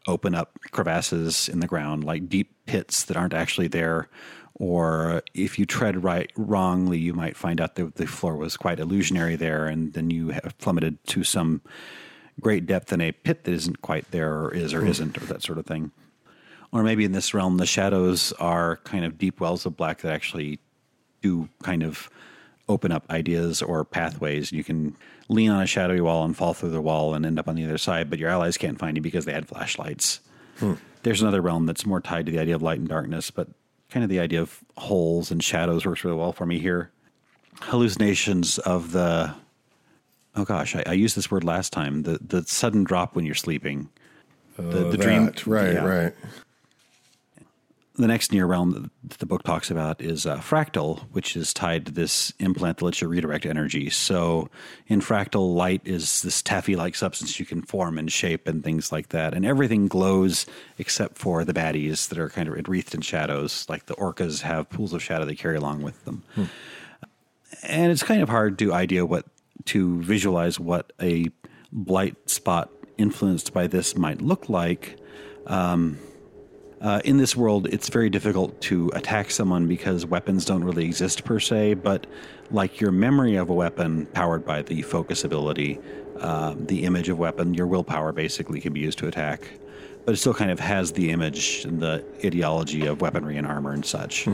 open 0.08 0.36
up 0.36 0.60
crevasses 0.72 1.50
in 1.50 1.60
the 1.60 1.68
ground, 1.68 2.04
like 2.04 2.30
deep 2.30 2.52
pits 2.66 3.06
that 3.06 3.18
aren't 3.18 3.34
actually 3.34 3.68
there. 3.68 4.10
Or 4.54 5.22
if 5.34 5.60
you 5.60 5.66
tread 5.66 6.04
right 6.04 6.32
wrongly, 6.38 6.98
you 6.98 7.14
might 7.14 7.36
find 7.36 7.60
out 7.60 7.76
that 7.76 7.96
the 7.96 8.08
floor 8.08 8.38
was 8.38 8.56
quite 8.56 8.80
illusionary 8.80 9.36
there, 9.36 9.66
and 9.66 9.94
then 9.94 10.10
you 10.10 10.30
have 10.30 10.58
plummeted 10.60 11.04
to 11.08 11.24
some 11.24 11.62
great 12.40 12.66
depth 12.66 12.94
in 12.94 13.02
a 13.02 13.12
pit 13.12 13.44
that 13.44 13.54
isn't 13.54 13.82
quite 13.82 14.10
there, 14.12 14.34
or 14.34 14.54
is 14.54 14.74
or 14.74 14.82
hmm. 14.82 14.88
isn't, 14.88 15.18
or 15.18 15.26
that 15.26 15.44
sort 15.44 15.58
of 15.58 15.66
thing. 15.66 15.92
Or 16.76 16.84
maybe 16.84 17.06
in 17.06 17.14
this 17.14 17.34
realm, 17.34 17.56
the 17.56 17.66
shadows 17.66 18.34
are 18.34 18.82
kind 18.84 19.06
of 19.06 19.18
deep 19.18 19.40
wells 19.40 19.66
of 19.66 19.78
black 19.78 20.02
that 20.02 20.12
actually 20.12 20.60
do 21.22 21.48
kind 21.64 21.84
of 21.84 22.10
open 22.68 22.92
up 22.92 23.10
ideas 23.10 23.62
or 23.62 23.86
pathways. 23.86 24.52
You 24.52 24.62
can 24.62 24.94
lean 25.30 25.52
on 25.52 25.64
a 25.64 25.68
shadowy 25.68 26.02
wall 26.02 26.26
and 26.26 26.36
fall 26.36 26.54
through 26.54 26.72
the 26.72 26.82
wall 26.82 27.14
and 27.14 27.26
end 27.26 27.40
up 27.40 27.48
on 27.48 27.56
the 27.56 27.64
other 27.64 27.78
side, 27.78 28.10
but 28.10 28.20
your 28.20 28.30
allies 28.30 28.58
can't 28.58 28.78
find 28.78 28.98
you 28.98 29.02
because 29.02 29.24
they 29.24 29.32
had 29.32 29.48
flashlights. 29.48 30.20
Hmm. 30.58 30.74
There's 31.04 31.22
another 31.22 31.40
realm 31.42 31.66
that's 31.66 31.86
more 31.86 32.02
tied 32.02 32.26
to 32.26 32.32
the 32.34 32.40
idea 32.40 32.56
of 32.56 32.62
light 32.62 32.80
and 32.80 32.90
darkness, 32.90 33.32
but 33.32 33.48
kind 33.90 34.04
of 34.04 34.10
the 34.10 34.20
idea 34.20 34.42
of 34.42 34.60
holes 34.76 35.32
and 35.32 35.42
shadows 35.42 35.86
works 35.86 36.04
really 36.04 36.18
well 36.18 36.34
for 36.34 36.46
me 36.46 36.60
here. 36.60 36.92
Hallucinations 37.62 38.60
of 38.60 38.92
the 38.92 39.34
oh 40.36 40.44
gosh, 40.44 40.76
I, 40.76 40.84
I 40.88 40.94
used 40.94 41.16
this 41.16 41.32
word 41.32 41.46
last 41.46 41.72
time 41.72 42.04
the 42.04 42.20
the 42.22 42.44
sudden 42.44 42.84
drop 42.84 43.16
when 43.16 43.26
you're 43.26 43.34
sleeping. 43.34 43.90
The, 44.58 44.88
oh, 44.88 44.92
the 44.92 44.98
dream, 44.98 45.32
right, 45.46 45.74
yeah 45.74 45.86
right. 45.86 46.14
The 47.98 48.08
next 48.08 48.32
near 48.32 48.46
realm 48.46 48.92
that 49.08 49.20
the 49.20 49.26
book 49.26 49.44
talks 49.44 49.72
about 49.72 50.02
is 50.02 50.26
uh, 50.26 50.38
fractal, 50.40 51.00
which 51.12 51.38
is 51.38 51.54
tied 51.54 51.86
to 51.86 51.92
this 51.92 52.34
implant 52.40 52.78
that 52.78 52.86
lets 52.86 53.02
you 53.02 53.08
redirect 53.08 53.46
energy. 53.46 53.90
So 53.90 54.50
in 54.88 55.00
fractal, 55.00 55.56
light 55.56 55.82
is 55.86 56.22
this 56.22 56.42
taffy-like 56.42 56.96
substance 56.96 57.40
you 57.40 57.46
can 57.46 57.62
form 57.62 57.98
and 57.98 58.12
shape 58.12 58.48
and 58.48 58.64
things 58.64 58.92
like 58.92 59.10
that, 59.10 59.34
and 59.34 59.46
everything 59.46 59.88
glows 59.88 60.46
except 60.78 61.18
for 61.18 61.46
the 61.46 61.54
baddies 61.54 62.10
that 62.10 62.18
are 62.18 62.30
kind 62.30 62.50
of 62.50 62.68
wreathed 62.68 62.94
in 62.94 63.02
shadows, 63.02 63.66
like 63.70 63.86
the 63.86 63.96
orcas 63.96 64.42
have 64.42 64.70
pools 64.70 64.94
of 64.94 65.02
shadow 65.02 65.26
they 65.26 65.36
carry 65.36 65.56
along 65.56 65.82
with 65.82 66.04
them. 66.06 66.24
And 67.64 67.92
it's 67.92 68.04
kind 68.04 68.22
of 68.22 68.30
hard 68.30 68.60
to 68.60 68.74
idea 68.74 69.06
what 69.06 69.26
to 69.66 70.02
visualize 70.04 70.60
what 70.60 70.92
a 71.02 71.28
blight 71.72 72.30
spot 72.30 72.70
influenced 72.98 73.54
by 73.54 73.68
this 73.68 73.96
might 73.96 74.22
look 74.22 74.50
like. 74.50 74.98
Uh, 76.86 77.02
in 77.04 77.18
this 77.18 77.36
world, 77.36 77.66
it's 77.74 77.90
very 77.90 78.12
difficult 78.12 78.62
to 78.62 78.92
attack 78.94 79.32
someone 79.32 79.66
because 79.68 80.06
weapons 80.06 80.46
don't 80.46 80.64
really 80.64 80.86
exist 80.86 81.24
per 81.24 81.40
se, 81.40 81.74
but 81.74 82.06
like 82.52 82.80
your 82.80 82.92
memory 82.92 83.38
of 83.38 83.50
a 83.50 83.54
weapon 83.54 84.06
powered 84.14 84.46
by 84.46 84.62
the 84.62 84.84
focus 84.84 85.24
ability, 85.24 85.80
uh, 86.20 86.54
the 86.56 86.84
image 86.84 87.10
of 87.10 87.18
weapon, 87.18 87.56
your 87.56 87.66
willpower 87.66 88.12
basically 88.12 88.62
can 88.62 88.72
be 88.72 88.82
used 88.82 89.00
to 89.00 89.08
attack. 89.08 89.50
But 90.06 90.14
it 90.14 90.18
still 90.18 90.36
kind 90.36 90.52
of 90.52 90.60
has 90.60 90.92
the 90.92 91.10
image 91.10 91.66
and 91.66 91.80
the 91.80 92.06
ideology 92.24 92.86
of 92.86 93.02
weaponry 93.02 93.38
and 93.38 93.48
armor 93.48 93.74
and 93.74 93.84
such, 93.84 94.26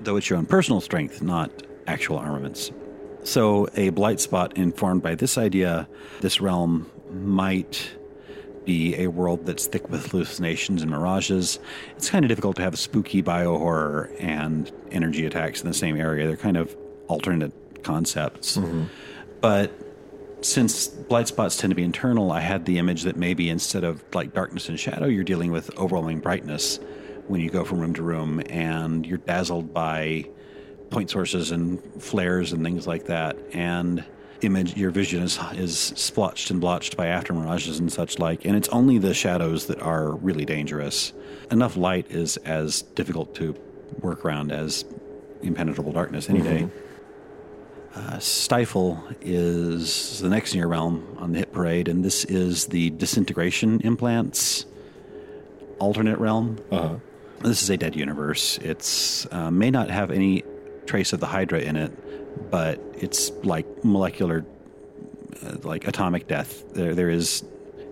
though 0.00 0.16
it's 0.16 0.28
your 0.28 0.40
own 0.40 0.46
personal 0.46 0.80
strength, 0.80 1.22
not 1.22 1.52
actual 1.86 2.18
armaments. 2.18 2.72
So, 3.22 3.68
a 3.76 3.90
blight 3.90 4.18
spot 4.18 4.58
informed 4.58 5.04
by 5.04 5.14
this 5.14 5.38
idea, 5.38 5.86
this 6.20 6.40
realm 6.40 6.90
might 7.12 7.92
be 8.64 8.96
a 8.96 9.08
world 9.08 9.46
that's 9.46 9.66
thick 9.66 9.88
with 9.88 10.06
hallucinations 10.06 10.82
and 10.82 10.90
mirages. 10.90 11.58
It's 11.96 12.10
kind 12.10 12.24
of 12.24 12.28
difficult 12.28 12.56
to 12.56 12.62
have 12.62 12.78
spooky 12.78 13.20
bio 13.20 13.58
horror 13.58 14.10
and 14.18 14.70
energy 14.90 15.26
attacks 15.26 15.62
in 15.62 15.68
the 15.68 15.74
same 15.74 15.96
area. 15.96 16.26
They're 16.26 16.36
kind 16.36 16.56
of 16.56 16.76
alternate 17.08 17.82
concepts. 17.82 18.56
Mm-hmm. 18.56 18.84
But 19.40 19.72
since 20.44 20.88
blight 20.88 21.28
spots 21.28 21.56
tend 21.56 21.70
to 21.70 21.74
be 21.74 21.82
internal, 21.82 22.32
I 22.32 22.40
had 22.40 22.64
the 22.64 22.78
image 22.78 23.02
that 23.02 23.16
maybe 23.16 23.48
instead 23.48 23.84
of 23.84 24.02
like 24.14 24.34
darkness 24.34 24.68
and 24.68 24.78
shadow, 24.78 25.06
you're 25.06 25.24
dealing 25.24 25.52
with 25.52 25.76
overwhelming 25.78 26.20
brightness 26.20 26.78
when 27.28 27.40
you 27.40 27.50
go 27.50 27.64
from 27.64 27.80
room 27.80 27.94
to 27.94 28.02
room 28.02 28.42
and 28.50 29.06
you're 29.06 29.18
dazzled 29.18 29.72
by 29.72 30.28
point 30.90 31.10
sources 31.10 31.50
and 31.50 31.82
flares 32.02 32.52
and 32.52 32.62
things 32.64 32.86
like 32.86 33.06
that. 33.06 33.36
And 33.52 34.04
image 34.42 34.76
your 34.76 34.90
vision 34.90 35.22
is 35.22 35.38
is 35.52 35.78
splotched 35.78 36.50
and 36.50 36.60
blotched 36.60 36.96
by 36.96 37.06
after 37.06 37.32
mirages 37.32 37.78
and 37.78 37.92
such 37.92 38.18
like. 38.18 38.44
And 38.44 38.56
it's 38.56 38.68
only 38.68 38.98
the 38.98 39.14
shadows 39.14 39.66
that 39.66 39.80
are 39.80 40.12
really 40.16 40.44
dangerous. 40.44 41.12
Enough 41.50 41.76
light 41.76 42.10
is 42.10 42.36
as 42.38 42.82
difficult 42.82 43.34
to 43.36 43.54
work 44.00 44.24
around 44.24 44.52
as 44.52 44.84
impenetrable 45.42 45.92
darkness 45.92 46.28
any 46.28 46.40
day. 46.40 46.68
Uh, 47.94 48.18
Stifle 48.18 49.04
is 49.20 50.20
the 50.20 50.28
next 50.30 50.54
near 50.54 50.66
realm 50.66 51.16
on 51.18 51.32
the 51.32 51.40
hit 51.40 51.52
parade, 51.52 51.88
and 51.88 52.02
this 52.02 52.24
is 52.24 52.66
the 52.66 52.90
disintegration 52.90 53.80
implants 53.80 54.64
alternate 55.78 56.18
realm. 56.18 56.58
Uh-huh. 56.70 56.96
This 57.40 57.62
is 57.62 57.68
a 57.68 57.76
dead 57.76 57.96
universe. 57.96 58.56
It's 58.58 59.26
uh, 59.32 59.50
may 59.50 59.70
not 59.70 59.90
have 59.90 60.10
any 60.10 60.44
trace 60.86 61.12
of 61.12 61.20
the 61.20 61.26
Hydra 61.26 61.60
in 61.60 61.76
it, 61.76 61.92
but 62.50 62.80
it's 62.94 63.30
like 63.42 63.66
molecular, 63.84 64.44
uh, 65.44 65.56
like 65.62 65.86
atomic 65.86 66.28
death. 66.28 66.64
There, 66.74 66.94
there 66.94 67.10
is 67.10 67.44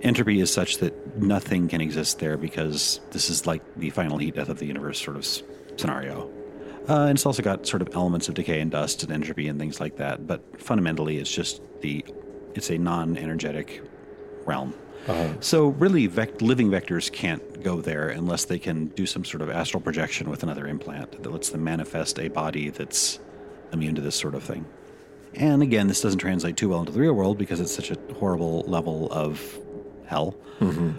entropy 0.02 0.40
is 0.40 0.52
such 0.52 0.78
that 0.78 1.18
nothing 1.18 1.68
can 1.68 1.80
exist 1.80 2.18
there 2.18 2.36
because 2.36 3.00
this 3.10 3.30
is 3.30 3.46
like 3.46 3.62
the 3.76 3.90
final 3.90 4.18
heat 4.18 4.34
death 4.34 4.48
of 4.48 4.58
the 4.58 4.66
universe 4.66 5.00
sort 5.00 5.16
of 5.16 5.22
s- 5.22 5.42
scenario. 5.76 6.30
Uh, 6.88 7.02
and 7.02 7.12
it's 7.12 7.26
also 7.26 7.42
got 7.42 7.66
sort 7.66 7.82
of 7.82 7.90
elements 7.94 8.28
of 8.28 8.34
decay 8.34 8.60
and 8.60 8.70
dust 8.70 9.02
and 9.02 9.12
entropy 9.12 9.46
and 9.48 9.58
things 9.60 9.80
like 9.80 9.96
that. 9.96 10.26
But 10.26 10.60
fundamentally, 10.60 11.18
it's 11.18 11.30
just 11.30 11.60
the 11.82 12.04
it's 12.54 12.70
a 12.70 12.78
non-energetic 12.78 13.82
realm. 14.44 14.74
So 15.40 15.68
really, 15.68 16.06
vec- 16.08 16.42
living 16.42 16.68
vectors 16.68 17.10
can't 17.12 17.62
go 17.62 17.80
there 17.80 18.08
unless 18.08 18.44
they 18.46 18.58
can 18.58 18.86
do 18.88 19.06
some 19.06 19.24
sort 19.24 19.40
of 19.40 19.48
astral 19.50 19.80
projection 19.80 20.28
with 20.28 20.42
another 20.42 20.66
implant 20.66 21.22
that 21.22 21.30
lets 21.30 21.50
them 21.50 21.62
manifest 21.64 22.18
a 22.18 22.28
body 22.28 22.70
that's 22.70 23.18
immune 23.72 23.94
to 23.96 24.00
this 24.00 24.16
sort 24.16 24.34
of 24.34 24.42
thing. 24.42 24.64
And 25.34 25.62
again, 25.62 25.86
this 25.86 26.00
doesn't 26.00 26.18
translate 26.18 26.56
too 26.56 26.68
well 26.70 26.80
into 26.80 26.92
the 26.92 26.98
real 27.00 27.12
world 27.12 27.38
because 27.38 27.60
it's 27.60 27.74
such 27.74 27.90
a 27.90 27.96
horrible 28.18 28.62
level 28.62 29.08
of 29.12 29.58
hell. 30.06 30.34
Mm-hmm. 30.58 30.92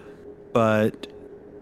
But 0.53 1.07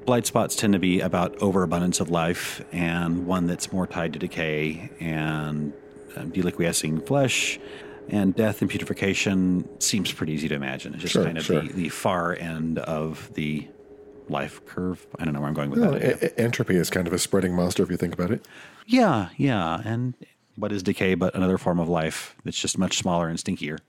blight 0.06 0.26
spots 0.26 0.56
tend 0.56 0.74
to 0.74 0.80
be 0.80 1.00
about 1.02 1.36
overabundance 1.42 2.00
of 2.00 2.10
life 2.10 2.64
and 2.72 3.26
one 3.26 3.48
that's 3.48 3.72
more 3.72 3.88
tied 3.88 4.14
to 4.14 4.20
decay 4.20 4.90
and 5.00 5.74
uh, 6.16 6.22
deliquescing 6.22 7.06
flesh. 7.06 7.60
And 8.08 8.36
death 8.36 8.62
and 8.62 8.70
putrefaction 8.72 9.68
seems 9.80 10.12
pretty 10.12 10.34
easy 10.34 10.48
to 10.48 10.56
imagine. 10.56 10.94
It's 10.94 11.04
just 11.04 11.14
Sure, 11.14 11.26
kind 11.26 11.38
of 11.38 11.46
sure. 11.46 11.62
the, 11.62 11.74
the 11.74 11.90
far 11.90 12.36
end 12.36 12.80
of 12.80 13.32
the 13.36 13.68
life 14.28 14.64
curve. 14.66 15.06
I 15.20 15.26
don't 15.26 15.34
know 15.36 15.40
where 15.42 15.50
I'm 15.50 15.54
going 15.56 15.70
with 15.72 15.80
that. 15.82 16.24
e- 16.24 16.42
entropy 16.42 16.76
is 16.76 16.90
kind 16.90 17.06
of 17.08 17.14
a 17.14 17.20
spreading 17.20 17.56
monster 17.56 17.84
if 17.84 17.90
you 17.92 17.98
think 17.98 18.14
about 18.14 18.32
it. 18.32 18.48
Yeah, 18.88 19.30
yeah. 19.38 19.82
And 19.86 20.16
what 20.60 20.72
is 20.72 20.84
decay 20.84 21.16
but 21.16 21.36
another 21.36 21.58
form 21.58 21.80
of 21.80 21.90
life 21.90 22.36
that's 22.44 22.60
just 22.60 22.78
much 22.78 22.98
smaller 22.98 23.28
and 23.28 23.38
stinkier? 23.40 23.80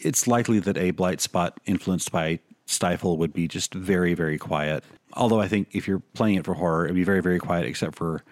It's 0.00 0.26
likely 0.26 0.60
that 0.60 0.78
a 0.78 0.92
blight 0.92 1.20
spot 1.20 1.58
influenced 1.66 2.12
by 2.12 2.38
Stifle 2.66 3.16
would 3.16 3.32
be 3.32 3.48
just 3.48 3.74
very, 3.74 4.14
very 4.14 4.38
quiet. 4.38 4.84
Although 5.14 5.40
I 5.40 5.48
think 5.48 5.68
if 5.72 5.88
you're 5.88 6.02
playing 6.14 6.36
it 6.36 6.44
for 6.44 6.54
horror, 6.54 6.84
it'd 6.84 6.94
be 6.94 7.04
very, 7.04 7.20
very 7.22 7.38
quiet 7.38 7.66
except 7.66 7.96
for 7.96 8.22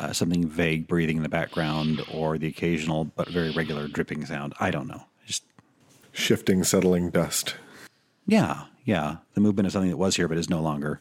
uh, 0.00 0.12
something 0.12 0.48
vague 0.48 0.88
breathing 0.88 1.18
in 1.18 1.22
the 1.22 1.28
background 1.28 2.02
or 2.12 2.38
the 2.38 2.46
occasional 2.48 3.04
but 3.04 3.28
very 3.28 3.50
regular 3.52 3.86
dripping 3.86 4.24
sound. 4.24 4.54
I 4.58 4.70
don't 4.70 4.88
know. 4.88 5.04
Just, 5.26 5.44
Shifting, 6.12 6.64
settling 6.64 7.10
dust. 7.10 7.56
yeah, 8.26 8.64
yeah. 8.84 9.18
The 9.34 9.40
movement 9.40 9.66
is 9.66 9.74
something 9.74 9.90
that 9.90 9.96
was 9.96 10.16
here 10.16 10.26
but 10.26 10.38
is 10.38 10.50
no 10.50 10.60
longer. 10.60 11.00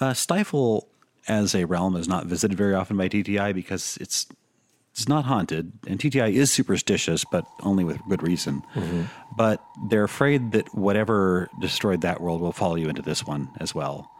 Uh, 0.00 0.12
Stifle 0.12 0.88
as 1.26 1.54
a 1.54 1.64
realm 1.64 1.96
is 1.96 2.08
not 2.08 2.26
visited 2.26 2.56
very 2.56 2.74
often 2.74 2.96
by 2.96 3.08
TTI 3.08 3.54
because 3.54 3.96
it's 4.00 4.26
it's 4.98 5.06
not 5.08 5.26
haunted, 5.26 5.70
and 5.86 6.00
TTI 6.00 6.32
is 6.32 6.50
superstitious, 6.50 7.24
but 7.24 7.46
only 7.62 7.84
with 7.84 8.04
good 8.08 8.20
reason. 8.20 8.64
But 9.36 9.64
they're 9.88 10.02
afraid 10.02 10.50
that 10.52 10.74
whatever 10.74 11.48
destroyed 11.60 12.00
that 12.00 12.20
world 12.20 12.40
will 12.40 12.50
follow 12.52 12.74
you 12.74 12.88
into 12.88 13.02
this 13.02 13.24
one 13.24 13.50
as 13.60 13.72
well. 13.76 14.10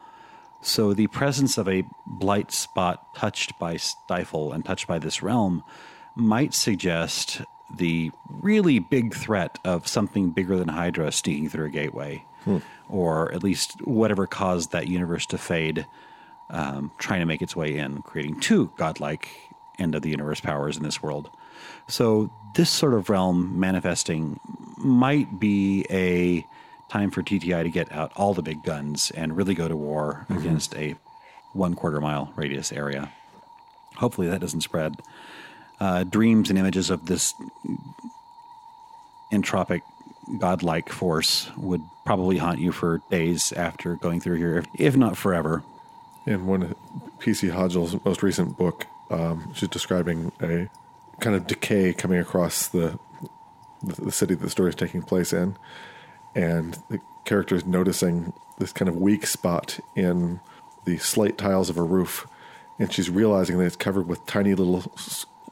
So 0.63 0.95
the 0.95 1.09
presence 1.09 1.59
of 1.59 1.69
a 1.69 1.83
blight 2.07 2.53
spot 2.53 3.13
touched 3.17 3.59
by 3.59 3.77
Stifle 3.77 4.53
and 4.53 4.65
touched 4.65 4.87
by 4.87 5.01
this 5.01 5.21
realm 5.21 5.65
might 6.15 6.55
suggest 6.55 7.43
the 7.77 8.13
really 8.29 8.79
big 8.79 9.15
threat 9.15 9.59
of 9.65 9.89
something 9.89 10.31
bigger 10.31 10.57
than 10.57 10.69
Hydra 10.69 11.11
sneaking 11.11 11.49
through 11.49 11.67
a 11.67 11.71
gateway, 11.71 12.25
or 12.89 13.33
at 13.33 13.43
least 13.43 13.85
whatever 13.85 14.29
caused 14.29 14.71
that 14.71 14.87
universe 14.87 15.27
to 15.27 15.39
fade, 15.39 15.87
um, 16.51 16.93
trying 16.99 17.19
to 17.21 17.27
make 17.27 17.43
its 17.43 17.57
way 17.57 17.77
in, 17.77 18.01
creating 18.03 18.39
two 18.39 18.71
godlike 18.77 19.29
end 19.79 19.95
of 19.95 20.03
the 20.03 20.11
universe 20.11 20.41
powers 20.41 20.77
in 20.77 20.83
this 20.83 21.03
world. 21.03 21.31
So 21.89 22.31
this 22.55 22.71
sort 22.71 22.95
of 22.95 23.09
realm 23.09 23.59
manifesting 23.59 24.39
might 24.77 25.39
be 25.39 25.87
a 25.91 26.47
time 26.89 27.11
for 27.11 27.23
TTI 27.23 27.63
to 27.63 27.71
get 27.71 27.93
out 27.93 28.13
all 28.17 28.35
the 28.35 28.43
big 28.43 28.63
guns 28.63 29.11
and 29.13 29.37
really 29.37 29.55
go 29.55 29.69
to 29.69 29.77
war 29.77 30.27
against 30.31 30.75
a 30.75 30.97
one 31.53 31.75
quarter 31.75 32.01
mile 32.01 32.33
radius 32.37 32.73
area. 32.73 33.13
Hopefully 33.97 34.29
that 34.29 34.41
doesn't 34.41 34.61
spread. 34.61 34.95
Uh, 35.81 36.05
dreams 36.05 36.51
and 36.51 36.59
images 36.59 36.91
of 36.91 37.07
this 37.07 37.35
entropic 39.33 39.83
godlike 40.39 40.91
force 40.91 41.51
would 41.57 41.83
probably 42.05 42.39
haunt 42.39 42.59
you 42.59 42.73
for 42.73 43.01
days 43.11 43.53
after 43.53 43.97
going 43.97 44.21
through 44.21 44.37
here, 44.37 44.59
if, 44.59 44.67
if 44.75 44.97
not 44.97 45.17
forever. 45.17 45.63
In 46.27 46.47
one 46.47 46.63
of 46.63 46.75
PC 47.21 47.51
Hodgell's 47.51 47.97
most 48.05 48.23
recent 48.23 48.59
book, 48.59 48.87
um, 49.11 49.53
she's 49.55 49.69
describing 49.69 50.33
a 50.41 50.69
kind 51.21 51.35
of 51.35 51.47
decay 51.47 51.93
coming 51.93 52.19
across 52.19 52.69
the, 52.69 52.99
the 53.83 54.13
city 54.13 54.35
that 54.35 54.43
the 54.43 54.51
story 54.51 54.71
is 54.71 54.75
taking 54.75 55.03
place 55.03 55.33
in, 55.33 55.57
and 56.35 56.83
the 56.89 57.01
character 57.25 57.55
is 57.55 57.67
noticing 57.67 58.33
this 58.59 58.73
kind 58.73 58.89
of 58.89 58.97
weak 58.97 59.27
spot 59.27 59.79
in 59.95 60.41
the 60.85 60.99
slate 60.99 61.39
tiles 61.39 61.71
of 61.71 61.77
a 61.77 61.83
roof, 61.83 62.27
and 62.79 62.93
she's 62.93 63.11
realizing 63.11 63.59
that 63.59 63.65
it's 63.65 63.77
covered 63.77 64.07
with 64.09 64.25
tiny 64.27 64.55
little 64.55 64.83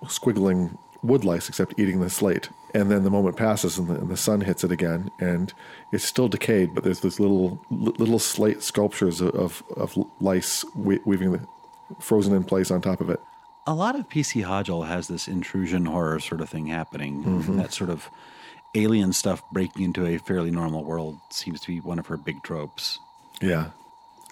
squiggling 0.04 0.78
wood 1.02 1.24
lice, 1.24 1.48
except 1.48 1.78
eating 1.78 2.00
the 2.00 2.10
slate. 2.10 2.48
And 2.74 2.90
then 2.90 3.04
the 3.04 3.10
moment 3.10 3.36
passes, 3.36 3.78
and 3.78 3.88
the, 3.88 3.94
and 3.94 4.08
the 4.08 4.16
sun 4.16 4.42
hits 4.42 4.64
it 4.64 4.72
again, 4.72 5.10
and 5.18 5.52
it's 5.92 6.04
still 6.04 6.28
decayed, 6.28 6.74
but 6.74 6.84
there's 6.84 7.00
this 7.00 7.18
little 7.18 7.64
little 7.70 8.18
slate 8.18 8.62
sculptures 8.62 9.20
of 9.20 9.34
of, 9.34 9.62
of 9.76 9.96
lice 10.20 10.64
we- 10.74 11.00
weaving 11.04 11.32
the 11.32 11.46
frozen 12.00 12.34
in 12.34 12.44
place 12.44 12.70
on 12.70 12.80
top 12.80 13.00
of 13.00 13.08
it. 13.08 13.20
A 13.66 13.74
lot 13.74 13.98
of 13.98 14.09
PC 14.09 14.44
Hodgell 14.44 14.87
has 14.87 15.09
this 15.09 15.26
intrusion 15.26 15.87
horror 15.87 16.20
sort 16.20 16.40
of 16.40 16.48
thing 16.48 16.66
happening. 16.66 17.57
That 17.57 17.72
sort 17.72 17.90
of 17.90 18.09
alien 18.74 19.12
stuff 19.12 19.42
breaking 19.52 19.83
into 19.83 20.07
a 20.07 20.18
fairly 20.18 20.50
normal 20.50 20.85
world 20.85 21.18
seems 21.31 21.61
to 21.62 21.68
be 21.68 21.81
one 21.81 21.98
of 21.98 22.07
her 22.07 22.16
big 22.16 22.42
tropes. 22.42 22.98
Yeah. 23.40 23.70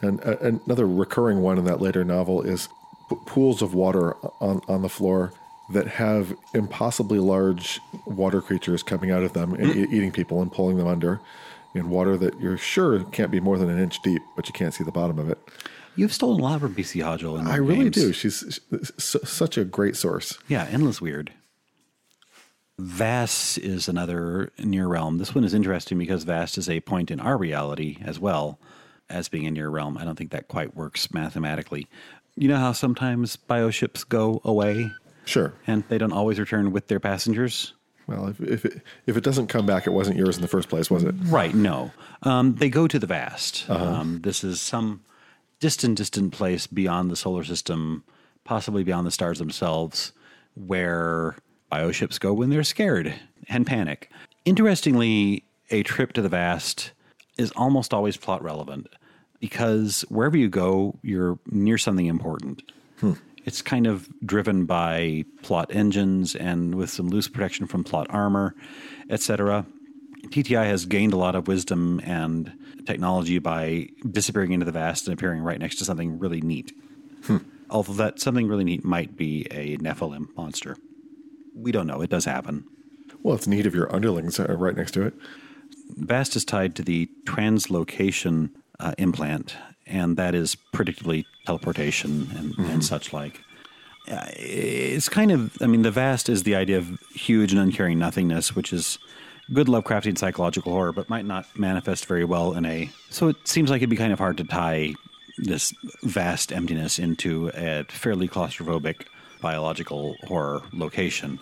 And 0.03 0.21
uh, 0.25 0.37
another 0.41 0.87
recurring 0.87 1.41
one 1.41 1.59
in 1.59 1.65
that 1.65 1.81
later 1.81 2.05
novel 2.05 2.43
is 2.43 2.69
p- 3.09 3.17
pools 3.27 3.63
of 3.63 3.75
water 3.75 4.17
on, 4.41 4.61
on 4.69 4.83
the 4.83 4.89
floor 4.89 5.33
that 5.71 5.87
have 5.87 6.37
impossibly 6.53 7.19
large 7.19 7.81
water 8.05 8.41
creatures 8.43 8.83
coming 8.83 9.11
out 9.11 9.23
of 9.23 9.33
them 9.33 9.55
and 9.55 9.75
e- 9.75 9.89
eating 9.91 10.13
people 10.13 10.43
and 10.43 10.53
pulling 10.53 10.77
them 10.77 10.87
under 10.87 11.21
in 11.75 11.89
water 11.91 12.17
that 12.17 12.39
you're 12.39 12.59
sure 12.59 13.03
can't 13.05 13.31
be 13.31 13.41
more 13.41 13.59
than 13.59 13.69
an 13.71 13.79
inch 13.79 14.01
deep, 14.03 14.23
but 14.37 14.47
you 14.47 14.53
can't 14.53 14.75
see 14.75 14.85
the 14.85 14.93
bottom 14.93 15.19
of 15.19 15.31
it. 15.31 15.39
You've 15.97 16.13
stolen 16.13 16.41
a 16.41 16.43
lot 16.43 16.61
from 16.61 16.75
PC 16.75 17.03
Hodgell. 17.03 17.39
In 17.39 17.47
I 17.47 17.57
really 17.57 17.85
games. 17.91 17.95
do. 17.97 18.13
She's 18.13 18.61
s- 18.73 19.17
such 19.25 19.57
a 19.57 19.65
great 19.65 19.97
source. 19.97 20.39
Yeah, 20.49 20.67
endless 20.71 21.01
weird. 21.01 21.33
Vast 22.79 23.59
is 23.59 23.89
another 23.89 24.51
near 24.59 24.89
realm. 24.89 25.19
This 25.19 25.35
one 25.35 25.45
is 25.45 25.55
interesting 25.55 25.97
because 25.99 26.25
Vast 26.25 26.59
is 26.59 26.69
a 26.69 26.81
point 26.81 27.11
in 27.13 27.21
our 27.21 27.37
reality 27.39 27.99
as 28.05 28.19
well 28.19 28.59
as 29.09 29.29
being 29.29 29.47
a 29.47 29.51
near 29.51 29.69
realm. 29.69 29.97
I 29.97 30.05
don't 30.05 30.17
think 30.17 30.31
that 30.33 30.49
quite 30.49 30.75
works 30.75 31.13
mathematically. 31.15 31.87
You 32.37 32.49
know 32.49 32.57
how 32.57 32.73
sometimes 32.73 33.37
bioships 33.37 34.07
go 34.09 34.41
away 34.45 34.91
Sure. 35.25 35.55
and 35.69 35.85
they 35.89 35.99
don't 35.99 36.13
always 36.13 36.41
return 36.41 36.73
with 36.73 36.89
their 36.89 36.99
passengers? 36.99 37.75
Well, 38.09 38.27
if, 38.27 38.41
if, 38.41 38.65
it, 38.65 38.83
if 39.07 39.17
it 39.17 39.23
doesn't 39.23 39.47
come 39.47 39.67
back, 39.67 39.87
it 39.87 39.91
wasn't 39.93 40.17
yours 40.19 40.35
in 40.37 40.43
the 40.43 40.49
first 40.49 40.69
place, 40.69 40.91
was 40.91 41.05
it? 41.05 41.15
Right, 41.27 41.55
no. 41.55 41.93
Um, 42.25 42.57
they 42.57 42.69
go 42.69 42.89
to 42.89 42.99
the 42.99 43.07
vast. 43.07 43.71
Um, 43.71 44.21
this 44.23 44.43
is 44.43 44.61
some 44.61 45.03
distant, 45.61 45.97
distant 45.97 46.33
place 46.33 46.67
beyond 46.67 47.11
the 47.11 47.17
solar 47.17 47.45
system, 47.45 48.05
possibly 48.45 48.85
beyond 48.85 49.07
the 49.07 49.11
stars 49.11 49.39
themselves, 49.39 50.13
where 50.55 51.37
bioships 51.71 52.21
go 52.21 52.33
when 52.33 52.51
they're 52.51 52.65
scared 52.65 53.15
and 53.49 53.67
panic. 53.67 54.11
Interestingly, 54.45 55.45
a 55.71 55.83
trip 55.83 56.13
to 56.13 56.23
the 56.23 56.29
vast 56.29 56.93
is 57.39 57.51
almost 57.53 57.93
always 57.93 58.17
plot 58.17 58.43
relevant 58.43 58.87
because 59.41 60.03
wherever 60.09 60.37
you 60.37 60.49
go, 60.49 60.99
you're 61.03 61.39
near 61.51 61.79
something 61.79 62.07
important. 62.07 62.63
Hmm. 63.01 63.15
It's 63.45 63.61
kind 63.61 63.87
of 63.87 64.09
driven 64.25 64.65
by 64.65 65.25
plot 65.43 65.71
engines 65.75 66.35
and 66.35 66.75
with 66.77 66.91
some 66.91 67.09
loose 67.09 67.29
protection 67.29 67.67
from 67.67 67.85
plot 67.85 68.07
armor, 68.09 68.55
etc. 69.11 69.67
TTI 70.29 70.65
has 70.67 70.87
gained 70.87 71.13
a 71.13 71.17
lot 71.17 71.35
of 71.35 71.49
wisdom 71.49 72.01
and 72.05 72.53
technology 72.87 73.39
by 73.39 73.89
disappearing 74.11 74.53
into 74.53 74.67
the 74.67 74.73
vast 74.73 75.07
and 75.07 75.15
appearing 75.15 75.43
right 75.43 75.59
next 75.59 75.77
to 75.77 75.85
something 75.85 76.19
really 76.19 76.41
neat. 76.41 76.73
Although 77.71 77.95
that 77.95 78.21
something 78.21 78.47
really 78.47 78.65
neat 78.65 78.85
might 78.85 79.17
be 79.17 79.47
a 79.51 79.77
Nephilim 79.79 80.27
monster. 80.37 80.77
We 81.55 81.73
don't 81.73 81.87
know. 81.87 82.01
It 82.03 82.11
does 82.11 82.25
happen. 82.25 82.65
Well, 83.23 83.35
it's 83.35 83.47
neat 83.47 83.67
if 83.67 83.75
your 83.75 83.95
underlings 83.95 84.39
are 84.39 84.57
right 84.57 84.77
next 84.77 84.93
to 84.93 85.07
it. 85.07 85.15
Vast 85.97 86.37
is 86.37 86.45
tied 86.45 86.75
to 86.77 86.83
the 86.83 87.09
translocation 87.25 88.51
uh, 88.81 88.93
implant, 88.99 89.57
and 89.87 90.17
that 90.17 90.35
is 90.35 90.57
predictably 90.75 91.25
teleportation 91.47 92.29
and, 92.37 92.67
and 92.71 92.85
such 92.85 93.13
like. 93.13 93.41
Uh, 94.11 94.27
it's 94.37 95.09
kind 95.09 95.33
of, 95.33 95.57
I 95.63 95.67
mean, 95.67 95.83
the 95.83 95.91
vast 95.91 96.29
is 96.29 96.43
the 96.43 96.55
idea 96.55 96.77
of 96.77 97.01
huge 97.15 97.53
and 97.53 97.61
uncaring 97.61 97.99
nothingness, 97.99 98.55
which 98.55 98.73
is 98.73 98.99
good 99.53 99.67
Lovecraftian 99.67 100.17
psychological 100.17 100.73
horror, 100.73 100.93
but 100.93 101.09
might 101.09 101.25
not 101.25 101.47
manifest 101.59 102.07
very 102.07 102.25
well 102.25 102.55
in 102.55 102.65
a. 102.65 102.91
So 103.11 103.29
it 103.29 103.37
seems 103.47 103.71
like 103.71 103.79
it'd 103.79 103.91
be 103.91 103.97
kind 103.97 104.13
of 104.13 104.19
hard 104.19 104.37
to 104.39 104.45
tie 104.45 104.95
this 105.39 105.75
vast 106.03 106.53
emptiness 106.53 106.99
into 106.99 107.51
a 107.55 107.85
fairly 107.89 108.29
claustrophobic 108.29 109.07
biological 109.41 110.17
horror 110.25 110.63
location. 110.73 111.39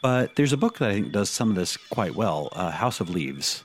But 0.00 0.36
there's 0.36 0.52
a 0.52 0.56
book 0.56 0.78
that 0.78 0.90
I 0.90 0.94
think 0.94 1.12
does 1.12 1.28
some 1.28 1.50
of 1.50 1.56
this 1.56 1.76
quite 1.76 2.14
well 2.14 2.48
uh, 2.52 2.70
House 2.70 3.00
of 3.00 3.10
Leaves. 3.10 3.62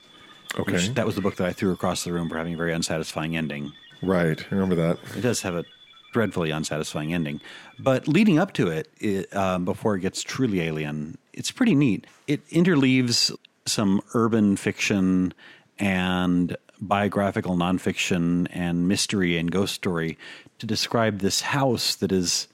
Okay. 0.58 0.72
Which, 0.72 0.94
that 0.94 1.06
was 1.06 1.14
the 1.14 1.20
book 1.20 1.36
that 1.36 1.46
I 1.46 1.52
threw 1.52 1.72
across 1.72 2.04
the 2.04 2.12
room 2.12 2.28
for 2.28 2.36
having 2.36 2.54
a 2.54 2.56
very 2.56 2.72
unsatisfying 2.72 3.36
ending. 3.36 3.72
Right. 4.02 4.40
I 4.50 4.54
remember 4.54 4.74
that. 4.76 4.98
It 5.16 5.20
does 5.20 5.42
have 5.42 5.54
a 5.54 5.64
dreadfully 6.12 6.50
unsatisfying 6.50 7.12
ending. 7.12 7.40
But 7.78 8.08
leading 8.08 8.38
up 8.38 8.52
to 8.54 8.68
it, 8.68 8.88
it 8.98 9.34
um, 9.36 9.64
before 9.64 9.96
it 9.96 10.00
gets 10.00 10.22
truly 10.22 10.60
alien, 10.62 11.18
it's 11.32 11.50
pretty 11.50 11.74
neat. 11.74 12.06
It 12.26 12.46
interleaves 12.48 13.34
some 13.66 14.00
urban 14.14 14.56
fiction 14.56 15.34
and 15.78 16.56
biographical 16.80 17.56
nonfiction 17.56 18.46
and 18.50 18.88
mystery 18.88 19.36
and 19.36 19.50
ghost 19.50 19.74
story 19.74 20.18
to 20.58 20.66
describe 20.66 21.18
this 21.18 21.40
house 21.40 21.96
that 21.96 22.12
is 22.12 22.48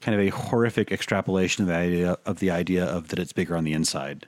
kind 0.00 0.18
of 0.18 0.26
a 0.26 0.30
horrific 0.30 0.92
extrapolation 0.92 1.62
of 1.62 1.68
the 1.68 1.74
idea 1.74 2.16
of 2.24 2.38
the 2.38 2.50
idea 2.50 2.84
of 2.84 3.08
that 3.08 3.18
it's 3.18 3.32
bigger 3.32 3.56
on 3.56 3.64
the 3.64 3.72
inside. 3.72 4.26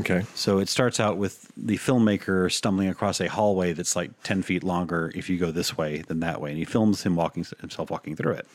Okay. 0.00 0.24
So 0.34 0.58
it 0.58 0.70
starts 0.70 0.98
out 0.98 1.18
with 1.18 1.52
the 1.56 1.76
filmmaker 1.76 2.50
stumbling 2.50 2.88
across 2.88 3.20
a 3.20 3.28
hallway 3.28 3.74
that's 3.74 3.94
like 3.94 4.10
10 4.22 4.42
feet 4.42 4.64
longer 4.64 5.12
if 5.14 5.28
you 5.28 5.36
go 5.38 5.50
this 5.50 5.76
way 5.76 5.98
than 5.98 6.20
that 6.20 6.40
way. 6.40 6.50
And 6.50 6.58
he 6.58 6.64
films 6.64 7.02
him 7.02 7.14
walking 7.14 7.44
himself 7.60 7.90
walking 7.90 8.16
through 8.16 8.32
it. 8.32 8.46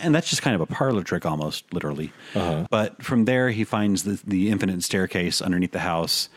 And 0.00 0.14
that's 0.14 0.28
just 0.28 0.42
kind 0.42 0.54
of 0.54 0.60
a 0.60 0.66
parlor 0.66 1.02
trick 1.02 1.24
almost, 1.24 1.72
literally. 1.72 2.12
Uh-huh. 2.34 2.66
But 2.70 3.02
from 3.02 3.24
there, 3.24 3.50
he 3.50 3.64
finds 3.64 4.02
the, 4.02 4.20
the 4.26 4.50
infinite 4.50 4.82
staircase 4.82 5.40
underneath 5.40 5.72
the 5.72 5.80
house. 5.80 6.28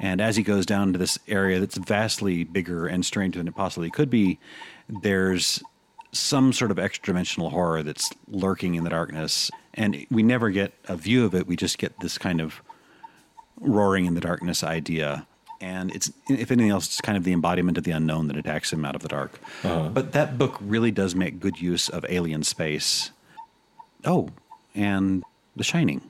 And 0.00 0.20
as 0.20 0.36
he 0.36 0.42
goes 0.42 0.66
down 0.66 0.92
to 0.92 0.98
this 0.98 1.18
area 1.28 1.60
that's 1.60 1.76
vastly 1.76 2.44
bigger 2.44 2.86
and 2.86 3.04
stranger 3.04 3.38
than 3.38 3.48
it 3.48 3.54
possibly 3.54 3.90
could 3.90 4.10
be, 4.10 4.38
there's 4.88 5.62
some 6.12 6.52
sort 6.52 6.70
of 6.70 6.78
extra 6.78 7.12
dimensional 7.12 7.50
horror 7.50 7.82
that's 7.82 8.10
lurking 8.28 8.74
in 8.74 8.84
the 8.84 8.90
darkness. 8.90 9.50
And 9.72 10.06
we 10.10 10.22
never 10.22 10.50
get 10.50 10.72
a 10.86 10.96
view 10.96 11.24
of 11.24 11.34
it. 11.34 11.46
We 11.46 11.56
just 11.56 11.78
get 11.78 11.98
this 12.00 12.18
kind 12.18 12.40
of 12.40 12.62
roaring 13.60 14.06
in 14.06 14.14
the 14.14 14.20
darkness 14.20 14.62
idea. 14.62 15.26
And 15.60 15.94
it's, 15.94 16.10
if 16.28 16.50
anything 16.50 16.70
else, 16.70 16.86
it's 16.86 17.00
kind 17.00 17.16
of 17.16 17.24
the 17.24 17.32
embodiment 17.32 17.78
of 17.78 17.84
the 17.84 17.92
unknown 17.92 18.28
that 18.28 18.36
attacks 18.36 18.72
him 18.72 18.84
out 18.84 18.94
of 18.94 19.02
the 19.02 19.08
dark. 19.08 19.40
Uh-huh. 19.62 19.88
But 19.88 20.12
that 20.12 20.36
book 20.36 20.56
really 20.60 20.90
does 20.90 21.14
make 21.14 21.40
good 21.40 21.60
use 21.60 21.88
of 21.88 22.04
alien 22.08 22.42
space. 22.42 23.12
Oh, 24.04 24.28
and 24.74 25.22
The 25.56 25.64
Shining 25.64 26.02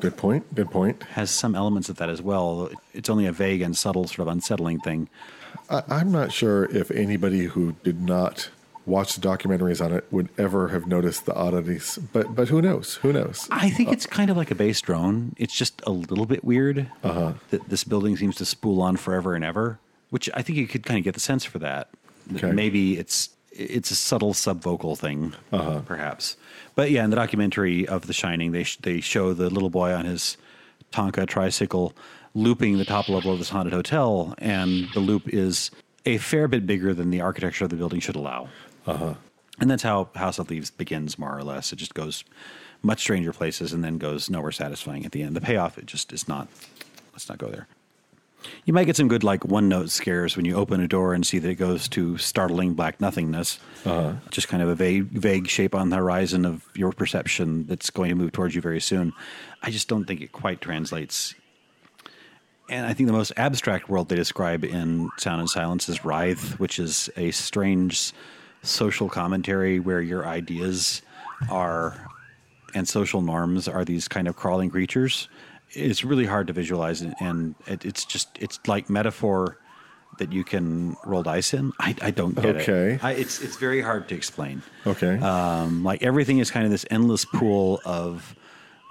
Good 0.00 0.16
point. 0.16 0.54
Good 0.54 0.70
point. 0.70 1.02
has 1.04 1.30
some 1.30 1.54
elements 1.54 1.88
of 1.88 1.96
that 1.96 2.08
as 2.08 2.22
well. 2.22 2.70
It's 2.94 3.08
only 3.10 3.26
a 3.26 3.32
vague 3.32 3.62
and 3.62 3.76
subtle, 3.76 4.06
sort 4.06 4.20
of 4.20 4.28
unsettling 4.28 4.80
thing. 4.80 5.08
I, 5.70 5.82
I'm 5.88 6.12
not 6.12 6.32
sure 6.32 6.64
if 6.66 6.90
anybody 6.90 7.46
who 7.46 7.72
did 7.82 8.00
not 8.00 8.50
watch 8.86 9.14
the 9.16 9.20
documentaries 9.20 9.84
on 9.84 9.92
it 9.92 10.06
would 10.10 10.28
ever 10.38 10.68
have 10.68 10.86
noticed 10.86 11.26
the 11.26 11.34
oddities. 11.34 11.98
But 12.12 12.34
but 12.34 12.48
who 12.48 12.62
knows? 12.62 12.94
Who 12.96 13.12
knows? 13.12 13.46
I 13.50 13.68
think 13.70 13.90
it's 13.92 14.06
kind 14.06 14.30
of 14.30 14.36
like 14.36 14.50
a 14.50 14.54
bass 14.54 14.80
drone. 14.80 15.34
It's 15.36 15.54
just 15.54 15.82
a 15.86 15.90
little 15.90 16.26
bit 16.26 16.42
weird 16.42 16.90
Uh 17.04 17.34
that 17.50 17.68
this 17.68 17.84
building 17.84 18.16
seems 18.16 18.36
to 18.36 18.44
spool 18.44 18.80
on 18.80 18.96
forever 18.96 19.34
and 19.34 19.44
ever, 19.44 19.78
which 20.10 20.30
I 20.32 20.42
think 20.42 20.58
you 20.58 20.66
could 20.66 20.84
kind 20.84 20.96
of 20.98 21.04
get 21.04 21.14
the 21.14 21.20
sense 21.20 21.44
for 21.44 21.58
that. 21.58 21.88
That 22.28 22.44
Okay. 22.44 22.54
Maybe 22.54 22.98
it's 22.98 23.30
it's 23.58 23.90
a 23.90 23.94
subtle 23.94 24.32
subvocal 24.32 24.96
thing, 24.96 25.34
perhaps. 25.50 26.36
But 26.74 26.90
yeah, 26.90 27.04
in 27.04 27.10
the 27.10 27.16
documentary 27.16 27.86
of 27.86 28.06
The 28.06 28.12
Shining, 28.12 28.52
they 28.52 28.62
sh- 28.62 28.78
they 28.78 29.00
show 29.00 29.34
the 29.34 29.50
little 29.50 29.70
boy 29.70 29.92
on 29.92 30.04
his 30.04 30.36
Tonka 30.92 31.26
tricycle 31.26 31.92
looping 32.34 32.78
the 32.78 32.84
top 32.84 33.08
level 33.08 33.32
of 33.32 33.38
this 33.38 33.50
haunted 33.50 33.72
hotel, 33.72 34.34
and 34.38 34.88
the 34.94 35.00
loop 35.00 35.28
is 35.28 35.70
a 36.06 36.18
fair 36.18 36.46
bit 36.48 36.66
bigger 36.66 36.94
than 36.94 37.10
the 37.10 37.20
architecture 37.20 37.64
of 37.64 37.70
the 37.70 37.76
building 37.76 38.00
should 38.00 38.16
allow. 38.16 38.48
Uh-huh. 38.86 39.14
And 39.60 39.70
that's 39.70 39.82
how 39.82 40.08
House 40.14 40.38
of 40.38 40.48
Leaves 40.50 40.70
begins, 40.70 41.18
more 41.18 41.36
or 41.36 41.42
less. 41.42 41.72
It 41.72 41.76
just 41.76 41.94
goes 41.94 42.24
much 42.80 43.00
stranger 43.00 43.32
places 43.32 43.72
and 43.72 43.82
then 43.82 43.98
goes 43.98 44.30
nowhere 44.30 44.52
satisfying 44.52 45.04
at 45.04 45.12
the 45.12 45.22
end. 45.22 45.34
The 45.34 45.40
payoff, 45.40 45.78
it 45.78 45.86
just 45.86 46.12
is 46.12 46.28
not. 46.28 46.48
Let's 47.12 47.28
not 47.28 47.38
go 47.38 47.48
there. 47.48 47.66
You 48.64 48.72
might 48.72 48.84
get 48.84 48.96
some 48.96 49.08
good, 49.08 49.24
like, 49.24 49.44
one 49.44 49.68
note 49.68 49.90
scares 49.90 50.36
when 50.36 50.44
you 50.44 50.54
open 50.54 50.80
a 50.80 50.88
door 50.88 51.12
and 51.12 51.26
see 51.26 51.38
that 51.38 51.48
it 51.48 51.56
goes 51.56 51.88
to 51.88 52.18
startling 52.18 52.74
black 52.74 53.00
nothingness. 53.00 53.58
Uh-huh. 53.84 54.14
Just 54.30 54.48
kind 54.48 54.62
of 54.62 54.68
a 54.68 54.74
vague, 54.74 55.06
vague 55.06 55.48
shape 55.48 55.74
on 55.74 55.90
the 55.90 55.96
horizon 55.96 56.44
of 56.44 56.64
your 56.74 56.92
perception 56.92 57.66
that's 57.66 57.90
going 57.90 58.10
to 58.10 58.14
move 58.14 58.32
towards 58.32 58.54
you 58.54 58.60
very 58.60 58.80
soon. 58.80 59.12
I 59.62 59.70
just 59.70 59.88
don't 59.88 60.04
think 60.04 60.20
it 60.20 60.32
quite 60.32 60.60
translates. 60.60 61.34
And 62.70 62.86
I 62.86 62.92
think 62.92 63.06
the 63.06 63.12
most 63.12 63.32
abstract 63.36 63.88
world 63.88 64.08
they 64.08 64.16
describe 64.16 64.62
in 64.62 65.10
Sound 65.16 65.40
and 65.40 65.50
Silence 65.50 65.88
is 65.88 66.04
Writhe, 66.04 66.60
which 66.60 66.78
is 66.78 67.10
a 67.16 67.30
strange 67.30 68.12
social 68.62 69.08
commentary 69.08 69.80
where 69.80 70.00
your 70.00 70.26
ideas 70.26 71.02
are 71.50 72.08
and 72.74 72.86
social 72.86 73.22
norms 73.22 73.66
are 73.68 73.84
these 73.84 74.06
kind 74.08 74.28
of 74.28 74.36
crawling 74.36 74.70
creatures. 74.70 75.28
It's 75.72 76.04
really 76.04 76.26
hard 76.26 76.46
to 76.46 76.52
visualize, 76.52 77.00
and- 77.02 77.14
and 77.20 77.54
it, 77.66 77.84
it's 77.84 78.04
just 78.04 78.28
it's 78.40 78.58
like 78.66 78.88
metaphor 78.88 79.58
that 80.18 80.32
you 80.32 80.42
can 80.42 80.96
roll 81.04 81.22
dice 81.22 81.52
in. 81.54 81.72
I, 81.78 81.94
I 82.02 82.10
don't 82.10 82.34
get 82.34 82.56
Okay. 82.56 82.94
it. 82.94 83.04
I, 83.04 83.12
it's 83.12 83.40
it's 83.40 83.56
very 83.56 83.80
hard 83.82 84.08
to 84.08 84.14
explain. 84.14 84.62
Okay. 84.86 85.18
Um, 85.18 85.84
like 85.84 86.02
everything 86.02 86.38
is 86.38 86.50
kind 86.50 86.64
of 86.64 86.70
this 86.72 86.84
endless 86.90 87.24
pool 87.24 87.80
of 87.84 88.34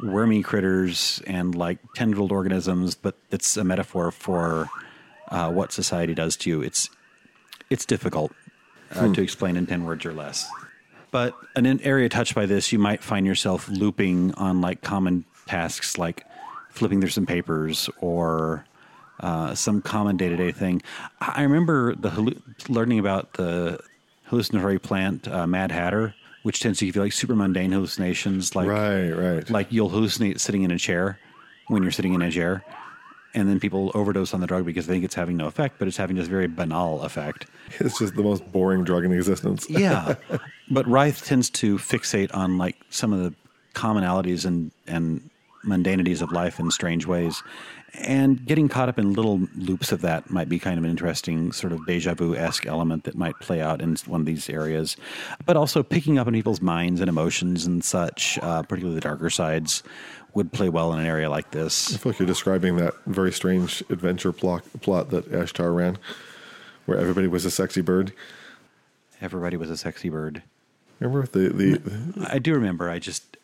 wormy 0.01 0.43
critters 0.43 1.21
and 1.25 1.55
like 1.55 1.79
tendrilled 1.95 2.31
organisms, 2.31 2.93
but 2.95 3.15
it's 3.31 3.57
a 3.57 3.63
metaphor 3.63 4.11
for 4.11 4.69
uh, 5.29 5.51
what 5.51 5.71
society 5.71 6.13
does 6.13 6.37
to 6.37 6.49
you. 6.49 6.61
It's 6.61 6.89
it's 7.69 7.85
difficult 7.85 8.31
uh, 8.93 9.11
to 9.13 9.21
explain 9.21 9.57
in 9.57 9.65
ten 9.65 9.83
words 9.83 10.05
or 10.05 10.13
less. 10.13 10.47
But 11.09 11.33
an 11.55 11.81
area 11.81 12.07
touched 12.09 12.35
by 12.35 12.45
this, 12.45 12.71
you 12.71 12.79
might 12.79 13.01
find 13.01 13.25
yourself 13.25 13.67
looping 13.69 14.33
on 14.35 14.61
like 14.61 14.81
common 14.81 15.25
tasks 15.47 15.97
like 15.97 16.23
flipping 16.77 16.99
through 17.01 17.09
some 17.09 17.25
papers 17.25 17.89
or 17.99 18.65
uh, 19.19 19.55
some 19.55 19.81
common 19.81 20.15
day 20.17 20.29
to 20.29 20.37
day 20.37 20.51
thing. 20.51 20.81
I 21.19 21.41
remember 21.41 21.95
the 21.95 22.09
hallu- 22.09 22.41
learning 22.69 22.99
about 22.99 23.33
the 23.33 23.79
hallucinatory 24.25 24.79
plant 24.79 25.27
uh, 25.27 25.47
Mad 25.47 25.71
Hatter, 25.71 26.13
which 26.43 26.59
tends 26.59 26.79
to 26.79 26.85
give 26.85 26.95
you 26.95 27.01
like 27.01 27.13
super 27.13 27.35
mundane 27.35 27.71
hallucinations, 27.71 28.55
like 28.55 28.67
right. 28.67 29.09
Right. 29.09 29.49
like 29.49 29.71
you'll 29.71 29.89
hallucinate 29.89 30.39
sitting 30.39 30.63
in 30.63 30.71
a 30.71 30.77
chair 30.77 31.19
when 31.67 31.81
you're 31.83 31.91
sitting 31.91 32.13
in 32.13 32.21
a 32.21 32.31
chair, 32.31 32.63
and 33.33 33.49
then 33.49 33.59
people 33.59 33.91
overdose 33.93 34.33
on 34.33 34.39
the 34.39 34.47
drug 34.47 34.65
because 34.65 34.87
they 34.87 34.93
think 34.93 35.03
it's 35.05 35.15
having 35.15 35.35
no 35.35 35.47
effect, 35.47 35.79
but 35.79 35.87
it's 35.87 35.97
having 35.97 36.15
this 36.15 36.27
very 36.27 36.47
banal 36.47 37.01
effect. 37.01 37.47
it's 37.79 37.99
just 37.99 38.15
the 38.15 38.23
most 38.23 38.49
boring 38.51 38.83
drug 38.83 39.03
in 39.03 39.11
existence. 39.11 39.67
Yeah, 39.69 40.15
but 40.71 40.87
Writhe 40.87 41.23
tends 41.25 41.49
to 41.51 41.77
fixate 41.77 42.33
on 42.33 42.57
like 42.57 42.77
some 42.89 43.11
of 43.13 43.19
the 43.19 43.33
commonalities 43.73 44.45
and 44.45 44.71
and 44.87 45.29
mundanities 45.63 46.21
of 46.21 46.31
life 46.31 46.59
in 46.59 46.71
strange 46.71 47.05
ways, 47.05 47.43
and 47.93 48.45
getting 48.45 48.67
caught 48.67 48.89
up 48.89 48.99
in 48.99 49.13
little 49.13 49.41
loops 49.55 49.91
of 49.91 50.01
that 50.01 50.29
might 50.29 50.49
be 50.49 50.59
kind 50.59 50.77
of 50.77 50.83
an 50.83 50.89
interesting 50.89 51.51
sort 51.51 51.73
of 51.73 51.85
deja 51.85 52.13
vu 52.13 52.35
esque 52.35 52.65
element 52.65 53.05
that 53.05 53.15
might 53.15 53.37
play 53.39 53.61
out 53.61 53.81
in 53.81 53.95
one 54.05 54.21
of 54.21 54.25
these 54.25 54.49
areas. 54.49 54.97
But 55.45 55.57
also 55.57 55.83
picking 55.83 56.17
up 56.17 56.27
on 56.27 56.33
people's 56.33 56.61
minds 56.61 57.01
and 57.01 57.09
emotions 57.09 57.65
and 57.65 57.83
such, 57.83 58.37
uh, 58.41 58.63
particularly 58.63 58.95
the 58.95 59.01
darker 59.01 59.29
sides, 59.29 59.83
would 60.33 60.51
play 60.51 60.69
well 60.69 60.93
in 60.93 60.99
an 60.99 61.05
area 61.05 61.29
like 61.29 61.51
this. 61.51 61.95
I 61.95 61.97
feel 61.97 62.11
like 62.11 62.19
you're 62.19 62.27
describing 62.27 62.75
that 62.77 62.93
very 63.05 63.31
strange 63.31 63.81
adventure 63.89 64.31
plot, 64.31 64.63
plot 64.81 65.09
that 65.09 65.31
Ashtar 65.31 65.75
ran, 65.75 65.97
where 66.85 66.99
everybody 66.99 67.27
was 67.27 67.45
a 67.45 67.51
sexy 67.51 67.81
bird. 67.81 68.13
Everybody 69.19 69.57
was 69.57 69.69
a 69.69 69.77
sexy 69.77 70.09
bird. 70.09 70.43
Remember 70.99 71.27
the 71.27 71.49
the 71.49 72.27
I 72.29 72.39
do 72.39 72.53
remember. 72.53 72.89
I 72.89 72.99
just 72.99 73.36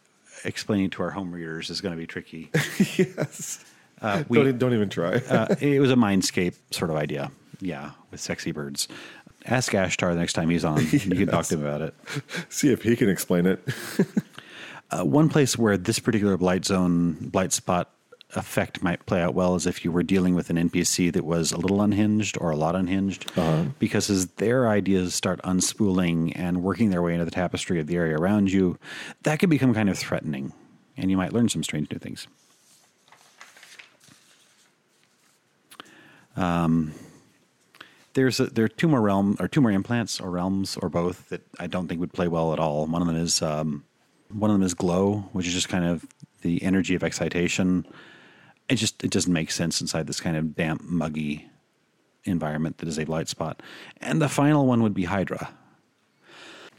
explaining 0.43 0.89
to 0.91 1.03
our 1.03 1.11
home 1.11 1.31
readers 1.31 1.69
is 1.69 1.81
going 1.81 1.93
to 1.93 1.97
be 1.97 2.07
tricky. 2.07 2.49
yes. 2.97 3.63
Uh, 4.01 4.23
we, 4.27 4.37
don't, 4.37 4.57
don't 4.57 4.73
even 4.73 4.89
try. 4.89 5.15
uh, 5.29 5.55
it 5.59 5.79
was 5.79 5.91
a 5.91 5.95
mindscape 5.95 6.55
sort 6.71 6.91
of 6.91 6.97
idea. 6.97 7.31
Yeah, 7.61 7.91
with 8.11 8.19
sexy 8.19 8.51
birds. 8.51 8.87
Ask 9.45 9.71
Ashtar 9.73 10.13
the 10.13 10.19
next 10.19 10.33
time 10.33 10.49
he's 10.49 10.65
on. 10.65 10.85
You 10.91 10.99
can 10.99 11.27
talk 11.27 11.45
to 11.45 11.55
him 11.55 11.65
about 11.65 11.81
it. 11.81 11.95
See 12.49 12.71
if 12.71 12.83
he 12.83 12.95
can 12.95 13.09
explain 13.09 13.45
it. 13.45 13.61
Uh, 14.91 15.03
one 15.03 15.27
place 15.27 15.57
where 15.57 15.77
this 15.77 15.99
particular 15.99 16.37
blight 16.37 16.65
zone, 16.65 17.13
blight 17.13 17.51
spot 17.51 17.91
effect 18.35 18.81
might 18.83 19.05
play 19.05 19.21
out 19.21 19.33
well 19.33 19.55
is 19.55 19.65
if 19.65 19.83
you 19.83 19.91
were 19.91 20.03
dealing 20.03 20.35
with 20.35 20.49
an 20.49 20.57
NPC 20.57 21.11
that 21.13 21.25
was 21.25 21.51
a 21.51 21.57
little 21.57 21.81
unhinged 21.81 22.37
or 22.39 22.51
a 22.51 22.55
lot 22.55 22.75
unhinged, 22.75 23.31
because 23.79 24.09
as 24.09 24.27
their 24.33 24.67
ideas 24.67 25.13
start 25.13 25.41
unspooling 25.43 26.31
and 26.35 26.63
working 26.63 26.89
their 26.89 27.01
way 27.01 27.13
into 27.13 27.25
the 27.25 27.31
tapestry 27.31 27.79
of 27.79 27.87
the 27.87 27.95
area 27.95 28.17
around 28.17 28.51
you, 28.51 28.77
that 29.23 29.39
could 29.39 29.49
become 29.49 29.73
kind 29.73 29.89
of 29.89 29.97
threatening, 29.97 30.53
and 30.97 31.11
you 31.11 31.17
might 31.17 31.33
learn 31.33 31.49
some 31.49 31.63
strange 31.63 31.89
new 31.91 31.99
things. 31.99 32.27
Um, 36.35 36.93
there's 38.13 38.39
a, 38.39 38.45
there 38.47 38.65
are 38.65 38.69
two 38.69 38.87
more 38.87 39.01
realm 39.01 39.37
or 39.39 39.47
two 39.47 39.61
more 39.61 39.71
implants 39.71 40.19
or 40.19 40.29
realms 40.29 40.77
or 40.77 40.89
both 40.89 41.29
that 41.29 41.41
I 41.59 41.67
don't 41.67 41.87
think 41.87 41.99
would 41.99 42.13
play 42.13 42.27
well 42.27 42.53
at 42.53 42.59
all. 42.59 42.85
One 42.85 43.01
of 43.01 43.07
them 43.07 43.17
is 43.17 43.41
um, 43.41 43.83
one 44.29 44.49
of 44.49 44.55
them 44.55 44.63
is 44.63 44.73
glow, 44.73 45.29
which 45.31 45.47
is 45.47 45.53
just 45.53 45.69
kind 45.69 45.85
of 45.85 46.05
the 46.41 46.61
energy 46.63 46.95
of 46.95 47.03
excitation. 47.03 47.85
It 48.69 48.75
just 48.75 49.03
it 49.03 49.11
doesn't 49.11 49.31
make 49.31 49.51
sense 49.51 49.81
inside 49.81 50.07
this 50.07 50.19
kind 50.19 50.37
of 50.37 50.55
damp, 50.55 50.83
muggy 50.83 51.49
environment 52.23 52.77
that 52.77 52.87
is 52.87 52.97
a 52.97 53.05
blight 53.05 53.27
spot. 53.27 53.61
And 53.97 54.21
the 54.21 54.29
final 54.29 54.65
one 54.65 54.81
would 54.83 54.93
be 54.93 55.05
Hydra. 55.05 55.49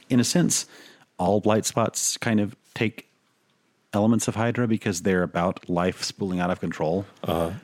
In 0.09 0.21
a 0.21 0.25
sense, 0.25 0.67
all 1.19 1.41
blight 1.41 1.65
spots 1.65 2.17
kind 2.17 2.41
of 2.41 2.57
take 2.75 3.09
elements 3.93 4.29
of 4.29 4.35
Hydra 4.35 4.67
because 4.67 5.03
they're 5.03 5.23
about 5.23 5.69
life 5.69 6.03
spooling 6.03 6.41
out 6.41 6.51
of 6.51 6.61
control 6.61 7.07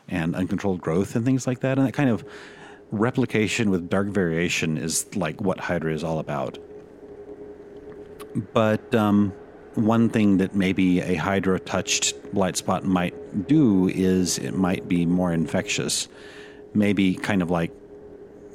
and 0.09 0.35
uncontrolled 0.37 0.81
growth 0.81 1.17
and 1.17 1.25
things 1.25 1.47
like 1.47 1.61
that. 1.61 1.79
And 1.79 1.87
that 1.87 1.93
kind 1.93 2.11
of 2.11 2.25
replication 2.93 3.71
with 3.71 3.89
dark 3.89 4.09
variation 4.09 4.79
is 4.79 5.15
like 5.17 5.41
what 5.41 5.59
Hydra 5.59 5.93
is 5.93 6.05
all 6.05 6.19
about. 6.19 6.59
But 8.53 8.95
um, 8.95 9.33
one 9.75 10.09
thing 10.09 10.39
that 10.39 10.55
maybe 10.55 11.01
a 11.01 11.15
Hydra 11.15 11.61
touched 11.61 12.33
blight 12.33 12.57
spot 12.57 12.85
might 12.85 13.47
do 13.47 13.89
is 13.89 14.39
it 14.39 14.55
might 14.55 14.89
be 14.89 15.07
more 15.07 15.33
infectious. 15.33 16.09
Maybe 16.75 17.15
kind 17.15 17.43
of 17.43 17.51
like 17.51 17.73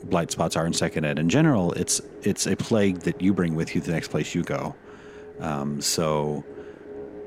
blight 0.03 0.31
spots 0.31 0.55
are 0.55 0.65
in 0.65 0.73
second 0.73 1.05
ed 1.05 1.19
in 1.19 1.29
general. 1.29 1.71
It's 1.73 2.01
it's 2.23 2.47
a 2.47 2.55
plague 2.55 2.99
that 3.01 3.21
you 3.21 3.33
bring 3.33 3.55
with 3.55 3.75
you 3.75 3.81
the 3.81 3.91
next 3.91 4.09
place 4.09 4.35
you 4.35 4.43
go. 4.43 4.75
Um, 5.39 5.81
so 5.81 6.43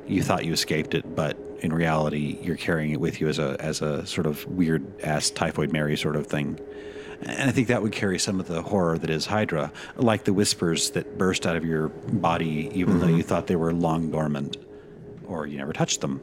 you 0.07 0.22
thought 0.22 0.45
you 0.45 0.53
escaped 0.53 0.95
it, 0.95 1.14
but 1.14 1.36
in 1.61 1.72
reality, 1.72 2.39
you're 2.43 2.57
carrying 2.57 2.93
it 2.93 3.01
with 3.01 3.20
you 3.20 3.28
as 3.28 3.39
a 3.39 3.57
as 3.61 3.82
a 3.82 4.07
sort 4.07 4.26
of 4.26 4.47
weird 4.47 4.84
ass 5.03 5.30
typhoid 5.30 5.72
Mary 5.72 5.97
sort 5.97 6.16
of 6.16 6.26
thing. 6.26 6.59
And 7.23 7.49
I 7.49 7.53
think 7.53 7.69
that 7.69 7.83
would 7.83 7.93
carry 7.93 8.19
some 8.19 8.39
of 8.39 8.47
the 8.47 8.62
horror 8.62 8.97
that 8.99 9.11
is 9.11 9.27
Hydra, 9.27 9.73
like 9.97 10.25
the 10.25 10.33
whispers 10.33 10.91
that 10.91 11.19
burst 11.19 11.47
out 11.47 11.57
of 11.57 11.64
your 11.64 11.89
body, 11.89 12.71
even 12.73 13.01
though 13.01 13.07
mm-hmm. 13.07 13.16
you 13.16 13.23
thought 13.23 13.49
they 13.49 13.57
were 13.57 13.73
long 13.73 14.11
dormant, 14.11 14.57
or 15.27 15.47
you 15.47 15.59
never 15.59 15.73
touched 15.73 16.01
them. 16.01 16.21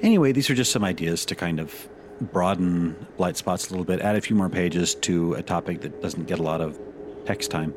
Anyway, 0.00 0.30
these 0.30 0.48
are 0.48 0.54
just 0.54 0.70
some 0.70 0.84
ideas 0.84 1.24
to 1.26 1.34
kind 1.34 1.58
of 1.58 1.88
broaden 2.20 2.94
blight 3.16 3.36
spots 3.36 3.68
a 3.68 3.70
little 3.70 3.84
bit, 3.84 4.00
add 4.00 4.16
a 4.16 4.20
few 4.20 4.36
more 4.36 4.48
pages 4.48 4.94
to 4.94 5.34
a 5.34 5.42
topic 5.42 5.80
that 5.80 6.00
doesn't 6.00 6.26
get 6.26 6.38
a 6.38 6.42
lot 6.42 6.60
of 6.60 6.78
text 7.26 7.50
time. 7.50 7.74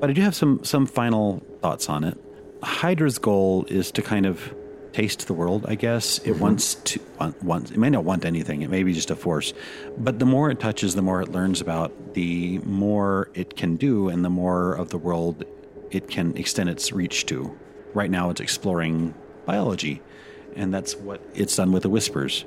But 0.00 0.10
I 0.10 0.12
do 0.14 0.22
have 0.22 0.34
some 0.34 0.64
some 0.64 0.86
final 0.86 1.42
thoughts 1.60 1.88
on 1.88 2.04
it. 2.04 2.18
Hydra's 2.62 3.18
goal 3.18 3.64
is 3.68 3.90
to 3.92 4.02
kind 4.02 4.26
of 4.26 4.54
taste 4.92 5.26
the 5.26 5.34
world, 5.34 5.64
I 5.68 5.74
guess. 5.74 6.18
It 6.18 6.32
wants 6.38 6.74
to 6.74 7.00
want, 7.18 7.42
wants 7.42 7.70
it 7.70 7.78
may 7.78 7.90
not 7.90 8.04
want 8.04 8.24
anything. 8.24 8.62
It 8.62 8.70
may 8.70 8.82
be 8.82 8.92
just 8.92 9.10
a 9.10 9.16
force. 9.16 9.52
But 9.98 10.18
the 10.18 10.26
more 10.26 10.50
it 10.50 10.60
touches, 10.60 10.94
the 10.94 11.02
more 11.02 11.22
it 11.22 11.30
learns 11.30 11.60
about, 11.60 12.14
the 12.14 12.58
more 12.58 13.30
it 13.34 13.56
can 13.56 13.76
do 13.76 14.08
and 14.08 14.24
the 14.24 14.30
more 14.30 14.74
of 14.74 14.90
the 14.90 14.98
world 14.98 15.44
it 15.90 16.08
can 16.08 16.36
extend 16.36 16.68
its 16.68 16.92
reach 16.92 17.26
to. 17.26 17.58
Right 17.94 18.10
now 18.10 18.30
it's 18.30 18.40
exploring 18.40 19.14
biology, 19.44 20.00
and 20.56 20.72
that's 20.72 20.96
what 20.96 21.20
it's 21.34 21.56
done 21.56 21.72
with 21.72 21.82
the 21.82 21.90
whispers. 21.90 22.44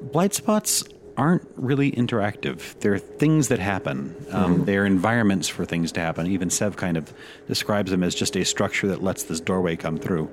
Blight 0.00 0.32
spots 0.32 0.84
aren't 1.18 1.46
really 1.56 1.90
interactive. 1.90 2.78
They're 2.78 2.98
things 2.98 3.48
that 3.48 3.58
happen. 3.58 4.14
Um, 4.30 4.64
They're 4.64 4.86
environments 4.86 5.48
for 5.48 5.64
things 5.64 5.90
to 5.92 6.00
happen. 6.00 6.28
Even 6.28 6.48
Sev 6.48 6.76
kind 6.76 6.96
of 6.96 7.12
describes 7.48 7.90
them 7.90 8.04
as 8.04 8.14
just 8.14 8.36
a 8.36 8.44
structure 8.44 8.86
that 8.86 9.02
lets 9.02 9.24
this 9.24 9.40
doorway 9.40 9.74
come 9.74 9.98
through. 9.98 10.30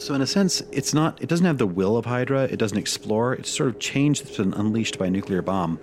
So 0.00 0.14
in 0.14 0.22
a 0.22 0.26
sense, 0.26 0.62
it's 0.72 0.94
not. 0.94 1.20
It 1.22 1.28
doesn't 1.28 1.44
have 1.44 1.58
the 1.58 1.66
will 1.66 1.98
of 1.98 2.06
Hydra. 2.06 2.44
It 2.44 2.58
doesn't 2.58 2.78
explore. 2.78 3.34
It's 3.34 3.50
sort 3.50 3.68
of 3.68 3.78
changed. 3.78 4.22
It's 4.22 4.38
been 4.38 4.54
unleashed 4.54 4.98
by 4.98 5.06
a 5.06 5.10
nuclear 5.10 5.42
bomb. 5.42 5.78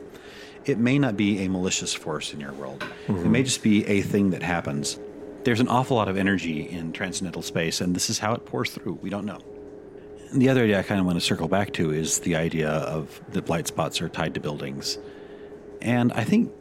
It 0.65 0.80
may 0.80 0.97
not 0.97 1.15
be 1.15 1.45
a 1.45 1.49
malicious 1.49 1.93
force 1.93 2.34
in 2.34 2.39
your 2.39 2.51
world. 2.53 2.84
It 3.07 3.13
may 3.13 3.43
just 3.43 3.61
be 3.61 3.86
a 3.86 4.01
thing 4.01 4.32
that 4.32 4.41
happens. 4.41 4.99
There's 5.43 5.59
an 5.59 5.68
awful 5.68 5.95
lot 5.95 6.09
of 6.09 6.18
energy 6.18 6.68
in 6.68 6.93
transcendental 6.93 7.43
space, 7.43 7.80
and 7.80 7.95
this 7.95 8.09
is 8.09 8.18
how 8.18 8.34
it 8.34 8.43
pours 8.43 8.72
through. 8.72 8.99
We 9.01 9.11
don't 9.11 9.26
know. 9.26 9.39
And 10.32 10.41
the 10.41 10.49
other 10.49 10.63
idea 10.63 10.80
I 10.80 10.84
kind 10.84 10.99
of 10.99 11.05
want 11.05 11.18
to 11.18 11.24
circle 11.24 11.47
back 11.47 11.72
to 11.74 11.91
is 11.91 12.20
the 12.20 12.36
idea 12.36 12.70
of 12.70 13.22
that 13.30 13.45
blight 13.45 13.68
spots 13.68 14.01
are 14.01 14.09
tied 14.09 14.34
to 14.34 14.39
buildings. 14.39 14.97
And 15.80 16.11
I 16.13 16.24
think, 16.24 16.51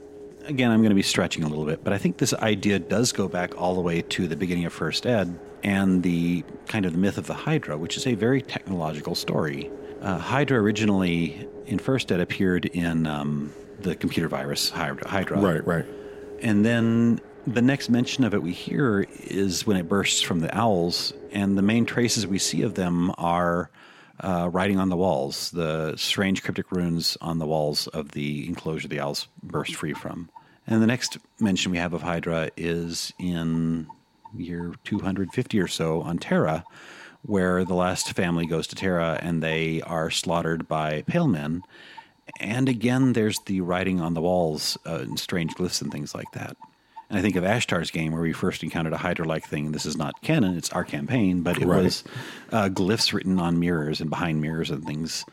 again, 0.47 0.71
I'm 0.71 0.81
going 0.81 0.91
to 0.91 0.97
be 0.97 1.03
stretching 1.03 1.43
a 1.45 1.49
little 1.49 1.65
bit, 1.65 1.85
but 1.85 1.93
I 1.93 1.99
think 1.99 2.19
this 2.19 2.33
idea 2.35 2.79
does 2.79 3.13
go 3.13 3.29
back 3.29 3.61
all 3.61 3.75
the 3.75 3.81
way 3.81 4.03
to 4.03 4.27
the 4.27 4.37
beginning 4.37 4.65
of 4.65 4.73
First 4.73 5.07
Ed 5.07 5.39
and 5.63 6.03
the 6.03 6.45
kind 6.67 6.87
of 6.87 6.93
the 6.93 6.99
myth 6.99 7.19
of 7.19 7.27
the 7.27 7.35
Hydra, 7.35 7.77
which 7.77 7.97
is 7.97 8.07
a 8.07 8.15
very 8.15 8.43
technological 8.43 9.15
story. 9.15 9.71
Uh, 10.01 10.19
Hydra 10.19 10.61
originally 10.61 11.49
in 11.67 11.79
First 11.79 12.13
Ed 12.13 12.21
appeared 12.21 12.67
in 12.67 13.07
um, 13.07 13.53
the 13.81 13.95
computer 13.95 14.29
virus 14.29 14.71
Hydra. 14.71 15.09
Hydra. 15.09 15.39
right, 15.39 15.67
right. 15.67 15.85
And 16.41 16.65
then 16.65 17.21
the 17.47 17.63
next 17.63 17.89
mention 17.89 18.25
of 18.25 18.35
it 18.35 18.43
we 18.43 18.53
hear 18.53 19.07
is 19.25 19.67
when 19.67 19.77
it 19.77 19.89
bursts 19.89 20.21
from 20.23 20.41
the 20.41 20.57
owls, 20.57 21.13
and 21.33 21.57
the 21.57 21.63
main 21.63 21.87
traces 21.87 22.27
we 22.27 22.39
see 22.39 22.63
of 22.63 22.75
them 22.75 23.13
are 23.19 23.71
uh, 24.21 24.49
writing 24.53 24.79
on 24.79 24.89
the 24.89 24.97
walls, 24.97 25.51
the 25.51 25.95
strange 25.97 26.43
cryptic 26.43 26.71
runes 26.73 27.17
on 27.21 27.39
the 27.39 27.47
walls 27.47 27.87
of 27.89 28.13
the 28.13 28.47
enclosure 28.49 28.89
the 28.89 29.01
owls 29.01 29.29
burst 29.43 29.75
free 29.75 29.93
from. 29.93 30.29
And 30.67 30.83
the 30.83 30.87
next 30.87 31.19
mention 31.41 31.71
we 31.73 31.79
have 31.79 31.93
of 31.93 32.03
Hydra 32.03 32.51
is 32.57 33.12
in 33.19 33.87
year 34.37 34.75
250 34.85 35.61
or 35.61 35.69
so 35.69 36.03
on 36.03 36.19
Terra, 36.19 36.64
where 37.23 37.64
the 37.64 37.75
last 37.75 38.12
family 38.12 38.47
goes 38.47 38.67
to 38.69 38.75
Terra 38.77 39.19
and 39.23 39.43
they 39.43 39.81
are 39.83 40.11
slaughtered 40.11 40.67
by 40.69 41.03
pale 41.03 41.29
men. 41.29 41.62
And 42.41 42.69
again, 42.69 43.12
there's 43.12 43.39
the 43.47 43.61
writing 43.61 44.01
on 44.01 44.14
the 44.14 44.21
walls 44.21 44.77
uh, 44.85 44.99
and 45.03 45.19
strange 45.19 45.55
glyphs 45.55 45.81
and 45.81 45.93
things 45.93 46.14
like 46.14 46.31
that. 46.33 46.57
And 47.09 47.17
I 47.19 47.23
think 47.23 47.37
of 47.37 47.45
Ashtar's 47.45 47.93
game 47.93 48.11
where 48.12 48.23
we 48.23 48.33
first 48.33 48.64
encountered 48.64 48.93
a 48.93 48.97
Hydra 48.99 49.27
like 49.27 49.47
thing. 49.47 49.71
This 49.71 49.87
is 49.87 49.97
not 49.97 50.21
canon, 50.23 50.57
it's 50.57 50.71
our 50.71 50.83
campaign, 50.85 51.43
but 51.43 51.59
it 51.62 51.67
Right. 51.67 51.85
was 51.85 52.03
uh, 52.51 52.69
glyphs 52.69 53.12
written 53.12 53.39
on 53.39 53.61
mirrors 53.61 54.01
and 54.01 54.11
behind 54.11 54.41
mirrors 54.41 54.71
and 54.73 54.85
things. 54.85 55.25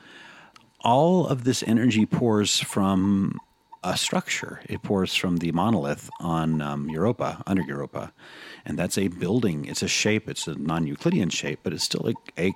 All 0.82 1.26
of 1.26 1.44
this 1.46 1.64
energy 1.66 2.06
pours 2.06 2.60
from 2.60 3.40
a 3.84 3.98
structure. 3.98 4.62
It 4.70 4.82
pours 4.82 5.16
from 5.16 5.38
the 5.38 5.52
monolith 5.52 6.10
on 6.20 6.62
um, 6.62 6.90
Europa, 6.90 7.44
under 7.46 7.62
Europa. 7.64 8.14
And 8.66 8.78
that's 8.80 8.98
a 8.98 9.10
building. 9.10 9.66
It's 9.66 9.84
a 9.84 9.88
shape. 9.88 10.30
It's 10.30 10.48
a 10.48 10.56
non 10.56 10.88
Euclidean 10.88 11.30
shape, 11.30 11.60
but 11.64 11.74
it's 11.74 11.84
still 11.84 12.10
a, 12.10 12.42
a 12.42 12.54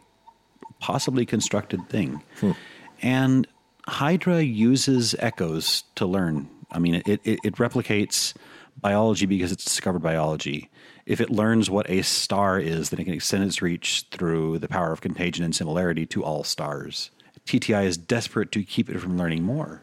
possibly 0.79 1.25
constructed 1.25 1.89
thing. 1.89 2.23
And 3.01 3.47
Hydra 3.87 4.41
uses 4.41 5.15
echoes 5.19 5.83
to 5.95 6.05
learn. 6.05 6.49
I 6.71 6.79
mean, 6.79 6.95
it, 6.95 7.21
it, 7.23 7.39
it 7.43 7.55
replicates 7.55 8.33
biology 8.79 9.25
because 9.25 9.51
it's 9.51 9.63
discovered 9.63 9.99
biology. 9.99 10.69
If 11.05 11.21
it 11.21 11.29
learns 11.29 11.69
what 11.69 11.89
a 11.89 12.01
star 12.03 12.59
is, 12.59 12.89
then 12.89 12.99
it 12.99 13.05
can 13.05 13.13
extend 13.13 13.43
its 13.43 13.61
reach 13.61 14.05
through 14.11 14.59
the 14.59 14.67
power 14.67 14.91
of 14.91 15.01
contagion 15.01 15.45
and 15.45 15.55
similarity 15.55 16.05
to 16.07 16.23
all 16.23 16.43
stars. 16.43 17.11
TTI 17.45 17.85
is 17.85 17.97
desperate 17.97 18.51
to 18.51 18.63
keep 18.63 18.89
it 18.89 18.99
from 18.99 19.17
learning 19.17 19.43
more. 19.43 19.81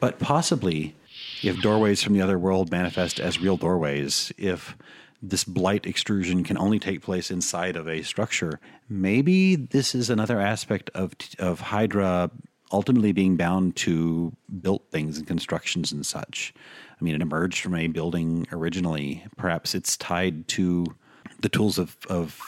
But 0.00 0.18
possibly, 0.18 0.94
if 1.42 1.60
doorways 1.60 2.02
from 2.02 2.14
the 2.14 2.22
other 2.22 2.38
world 2.38 2.70
manifest 2.70 3.20
as 3.20 3.40
real 3.40 3.56
doorways, 3.56 4.32
if 4.36 4.76
this 5.22 5.44
blight 5.44 5.86
extrusion 5.86 6.44
can 6.44 6.56
only 6.58 6.78
take 6.78 7.02
place 7.02 7.30
inside 7.30 7.76
of 7.76 7.88
a 7.88 8.02
structure, 8.02 8.58
maybe 8.88 9.56
this 9.56 9.94
is 9.94 10.10
another 10.10 10.40
aspect 10.40 10.90
of 10.94 11.14
of 11.38 11.60
Hydra 11.60 12.30
ultimately 12.72 13.12
being 13.12 13.36
bound 13.36 13.76
to 13.76 14.32
built 14.60 14.84
things 14.90 15.18
and 15.18 15.26
constructions 15.26 15.92
and 15.92 16.06
such. 16.06 16.54
I 17.00 17.04
mean, 17.04 17.14
it 17.14 17.22
emerged 17.22 17.62
from 17.62 17.74
a 17.74 17.88
building 17.88 18.46
originally. 18.52 19.24
Perhaps 19.36 19.74
it's 19.74 19.96
tied 19.96 20.46
to 20.48 20.86
the 21.40 21.48
tools 21.48 21.78
of, 21.78 21.96
of 22.08 22.40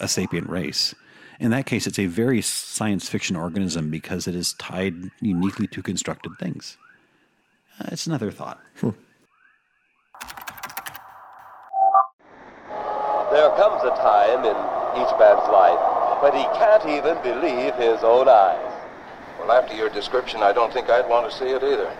a 0.00 0.08
sapient 0.08 0.48
race. 0.48 0.94
In 1.40 1.50
that 1.50 1.66
case, 1.66 1.86
it's 1.86 1.98
a 1.98 2.06
very 2.06 2.40
science 2.40 3.08
fiction 3.08 3.36
organism 3.36 3.90
because 3.90 4.28
it 4.28 4.34
is 4.34 4.52
tied 4.54 5.10
uniquely 5.20 5.66
to 5.68 5.82
constructed 5.82 6.32
things. 6.38 6.76
Uh, 7.80 7.88
it's 7.92 8.06
another 8.06 8.30
thought. 8.30 8.60
There 13.32 13.50
comes 13.56 13.82
a 13.82 13.90
time 13.96 14.44
in 14.44 14.56
each 15.02 15.10
man's 15.18 15.48
life, 15.50 16.22
when 16.22 16.34
he 16.34 16.44
can't 16.56 16.86
even 16.86 17.20
believe 17.22 17.74
his 17.74 18.04
own 18.04 18.28
eyes. 18.28 18.72
Well, 19.40 19.50
after 19.50 19.74
your 19.74 19.88
description, 19.88 20.40
I 20.42 20.52
don't 20.52 20.72
think 20.72 20.88
I'd 20.88 21.08
want 21.08 21.28
to 21.28 21.36
see 21.36 21.46
it 21.46 21.62
either. 21.62 21.92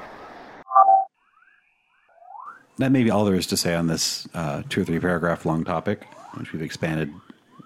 That 2.79 2.93
may 2.93 3.03
be 3.03 3.11
all 3.11 3.25
there 3.25 3.35
is 3.35 3.47
to 3.49 3.57
say 3.57 3.75
on 3.75 3.89
this 3.89 4.29
uh, 4.35 4.63
two 4.69 4.83
or 4.83 4.85
three 4.85 5.01
paragraph 5.01 5.45
long 5.45 5.65
topic, 5.65 6.07
which 6.35 6.53
we've 6.53 6.63
expanded 6.63 7.13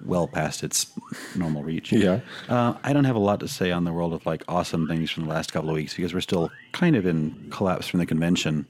well 0.05 0.28
past 0.28 0.62
its 0.62 0.86
normal 1.34 1.62
reach. 1.62 1.92
Yeah. 1.92 2.20
Uh, 2.49 2.74
I 2.82 2.92
don't 2.92 3.05
have 3.05 3.16
a 3.16 3.20
lot 3.20 3.40
to 3.40 3.49
say 3.49 3.70
on 3.70 3.84
the 3.84 3.92
world 3.92 4.12
of 4.12 4.24
like 4.26 4.44
awesome 4.49 4.86
things 4.86 5.11
from 5.11 5.24
the 5.24 5.30
last 5.30 5.53
couple 5.53 5.70
of 5.70 5.74
weeks 5.74 5.94
because 5.94 6.14
we're 6.14 6.20
still 6.20 6.51
kind 6.72 6.96
of 6.96 7.07
in 7.07 7.49
collapse 7.51 7.88
from 7.88 8.01
the 8.01 8.07
convention. 8.07 8.66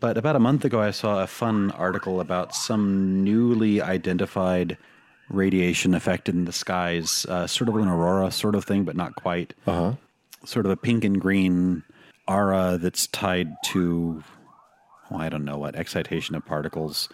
But 0.00 0.16
about 0.16 0.36
a 0.36 0.40
month 0.40 0.64
ago, 0.64 0.80
I 0.80 0.92
saw 0.92 1.22
a 1.22 1.26
fun 1.26 1.72
article 1.72 2.20
about 2.20 2.54
some 2.54 3.24
newly 3.24 3.82
identified 3.82 4.78
radiation 5.28 5.94
effect 5.94 6.28
in 6.28 6.44
the 6.44 6.52
skies, 6.52 7.26
uh, 7.28 7.46
sort 7.46 7.68
of 7.68 7.76
an 7.76 7.88
aurora 7.88 8.30
sort 8.30 8.54
of 8.54 8.64
thing, 8.64 8.84
but 8.84 8.96
not 8.96 9.16
quite. 9.16 9.54
Uh 9.66 9.72
huh. 9.72 9.92
Sort 10.44 10.66
of 10.66 10.72
a 10.72 10.76
pink 10.76 11.02
and 11.02 11.20
green 11.20 11.82
aura 12.28 12.78
that's 12.80 13.08
tied 13.08 13.52
to, 13.64 14.22
oh, 15.10 15.16
I 15.16 15.28
don't 15.28 15.44
know 15.44 15.58
what, 15.58 15.74
excitation 15.74 16.36
of 16.36 16.46
particles 16.46 17.08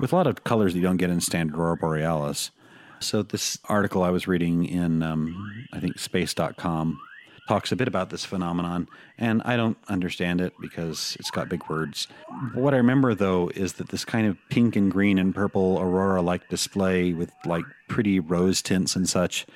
with 0.00 0.12
a 0.12 0.16
lot 0.16 0.26
of 0.26 0.42
colors 0.42 0.72
that 0.72 0.80
you 0.80 0.84
don't 0.84 0.96
get 0.96 1.10
in 1.10 1.20
standard 1.20 1.56
aurora 1.56 1.76
borealis. 1.76 2.50
So 3.04 3.22
this 3.22 3.58
article 3.68 4.02
I 4.02 4.10
was 4.10 4.26
reading 4.26 4.64
in, 4.64 5.02
um, 5.02 5.66
I 5.72 5.80
think, 5.80 5.98
space.com 5.98 6.98
talks 7.46 7.70
a 7.70 7.76
bit 7.76 7.86
about 7.86 8.08
this 8.08 8.24
phenomenon, 8.24 8.88
and 9.18 9.42
I 9.44 9.56
don't 9.56 9.76
understand 9.88 10.40
it 10.40 10.54
because 10.60 11.14
it's 11.20 11.30
got 11.30 11.50
big 11.50 11.68
words. 11.68 12.08
What 12.54 12.72
I 12.72 12.78
remember, 12.78 13.14
though, 13.14 13.50
is 13.54 13.74
that 13.74 13.90
this 13.90 14.04
kind 14.04 14.26
of 14.26 14.38
pink 14.48 14.76
and 14.76 14.90
green 14.90 15.18
and 15.18 15.34
purple 15.34 15.78
aurora 15.78 16.22
like 16.22 16.48
display 16.48 17.12
with 17.12 17.30
like 17.44 17.64
pretty 17.88 18.18
rose 18.20 18.62
tints 18.62 18.96
and 18.96 19.06
such, 19.06 19.46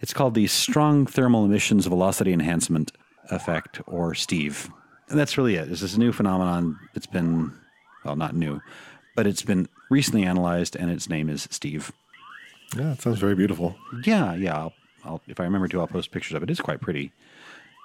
it's 0.00 0.14
called 0.14 0.34
the 0.34 0.46
Strong 0.46 1.06
Thermal 1.06 1.44
Emissions 1.44 1.86
Velocity 1.86 2.32
Enhancement 2.32 2.92
Effect, 3.30 3.80
or 3.86 4.14
STEVE. 4.14 4.70
And 5.10 5.18
that's 5.18 5.36
really 5.36 5.56
it. 5.56 5.70
It's 5.70 5.82
this 5.82 5.96
a 5.96 6.00
new 6.00 6.12
phenomenon 6.12 6.78
that's 6.94 7.06
been, 7.06 7.52
well, 8.04 8.16
not 8.16 8.34
new, 8.34 8.62
but 9.14 9.26
it's 9.26 9.42
been 9.42 9.68
recently 9.90 10.24
analyzed, 10.24 10.76
and 10.76 10.90
its 10.90 11.10
name 11.10 11.28
is 11.28 11.46
STEVE. 11.50 11.92
Yeah, 12.76 12.92
it 12.92 13.02
sounds 13.02 13.18
very 13.18 13.34
beautiful. 13.34 13.76
Yeah, 14.04 14.34
yeah. 14.34 14.56
I'll, 14.56 14.72
I'll, 15.04 15.22
if 15.26 15.38
I 15.40 15.44
remember 15.44 15.68
to, 15.68 15.80
I'll 15.80 15.86
post 15.86 16.10
pictures 16.10 16.34
of 16.36 16.42
it. 16.42 16.50
It's 16.50 16.60
quite 16.60 16.80
pretty. 16.80 17.12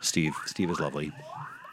Steve, 0.02 0.34
Steve 0.46 0.70
is 0.70 0.80
lovely. 0.80 1.12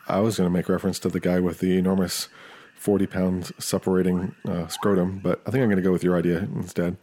I 0.08 0.20
was 0.20 0.36
going 0.36 0.46
to 0.48 0.52
make 0.52 0.68
reference 0.68 0.98
to 1.00 1.08
the 1.08 1.20
guy 1.20 1.40
with 1.40 1.60
the 1.60 1.78
enormous 1.78 2.28
40 2.76 3.06
pound 3.06 3.52
separating 3.58 4.34
uh, 4.46 4.66
scrotum, 4.68 5.18
but 5.22 5.40
I 5.46 5.50
think 5.50 5.62
I'm 5.62 5.68
going 5.68 5.76
to 5.76 5.82
go 5.82 5.92
with 5.92 6.04
your 6.04 6.16
idea 6.16 6.38
instead. 6.54 6.96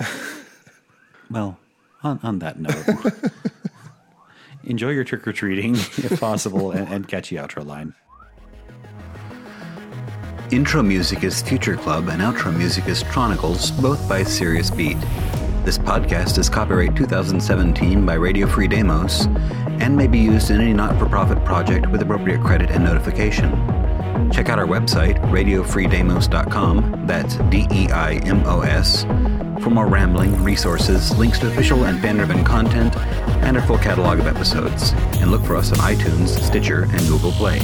Well, 1.30 1.58
on, 2.02 2.20
on 2.22 2.38
that 2.38 2.58
note, 2.60 3.12
enjoy 4.64 4.90
your 4.90 5.04
trick 5.04 5.26
or 5.26 5.32
treating 5.32 5.74
if 5.74 6.20
possible 6.20 6.70
and, 6.70 6.88
and 6.88 7.08
catch 7.08 7.30
the 7.30 7.36
outro 7.36 7.66
line. 7.66 7.94
Intro 10.52 10.80
music 10.80 11.24
is 11.24 11.42
Future 11.42 11.76
Club 11.76 12.06
and 12.08 12.22
outro 12.22 12.56
music 12.56 12.86
is 12.86 13.02
Tronicles, 13.02 13.72
both 13.82 14.08
by 14.08 14.22
Serious 14.22 14.70
Beat. 14.70 14.96
This 15.64 15.76
podcast 15.76 16.38
is 16.38 16.48
copyright 16.48 16.94
2017 16.94 18.06
by 18.06 18.14
Radio 18.14 18.46
Free 18.46 18.68
Deimos 18.68 19.26
and 19.80 19.96
may 19.96 20.06
be 20.06 20.20
used 20.20 20.52
in 20.52 20.60
any 20.60 20.72
not 20.72 20.96
for 21.00 21.06
profit 21.06 21.44
project 21.44 21.88
with 21.88 22.00
appropriate 22.00 22.40
credit 22.42 22.70
and 22.70 22.84
notification. 22.84 23.50
Check 24.30 24.48
out 24.48 24.60
our 24.60 24.66
website, 24.66 25.18
radiofreedeimos.com, 25.32 27.06
that's 27.08 27.36
D 27.50 27.66
E 27.72 27.88
I 27.90 28.12
M 28.24 28.46
O 28.46 28.60
S, 28.60 29.02
for 29.60 29.70
more 29.70 29.88
rambling, 29.88 30.44
resources, 30.44 31.16
links 31.18 31.40
to 31.40 31.48
official 31.48 31.86
and 31.86 32.00
fan 32.00 32.18
driven 32.18 32.44
content, 32.44 32.96
and 33.42 33.56
a 33.56 33.66
full 33.66 33.78
catalog 33.78 34.20
of 34.20 34.28
episodes. 34.28 34.92
And 35.20 35.32
look 35.32 35.42
for 35.42 35.56
us 35.56 35.72
on 35.72 35.78
iTunes, 35.78 36.28
Stitcher, 36.28 36.82
and 36.84 37.00
Google 37.08 37.32
Play. 37.32 37.58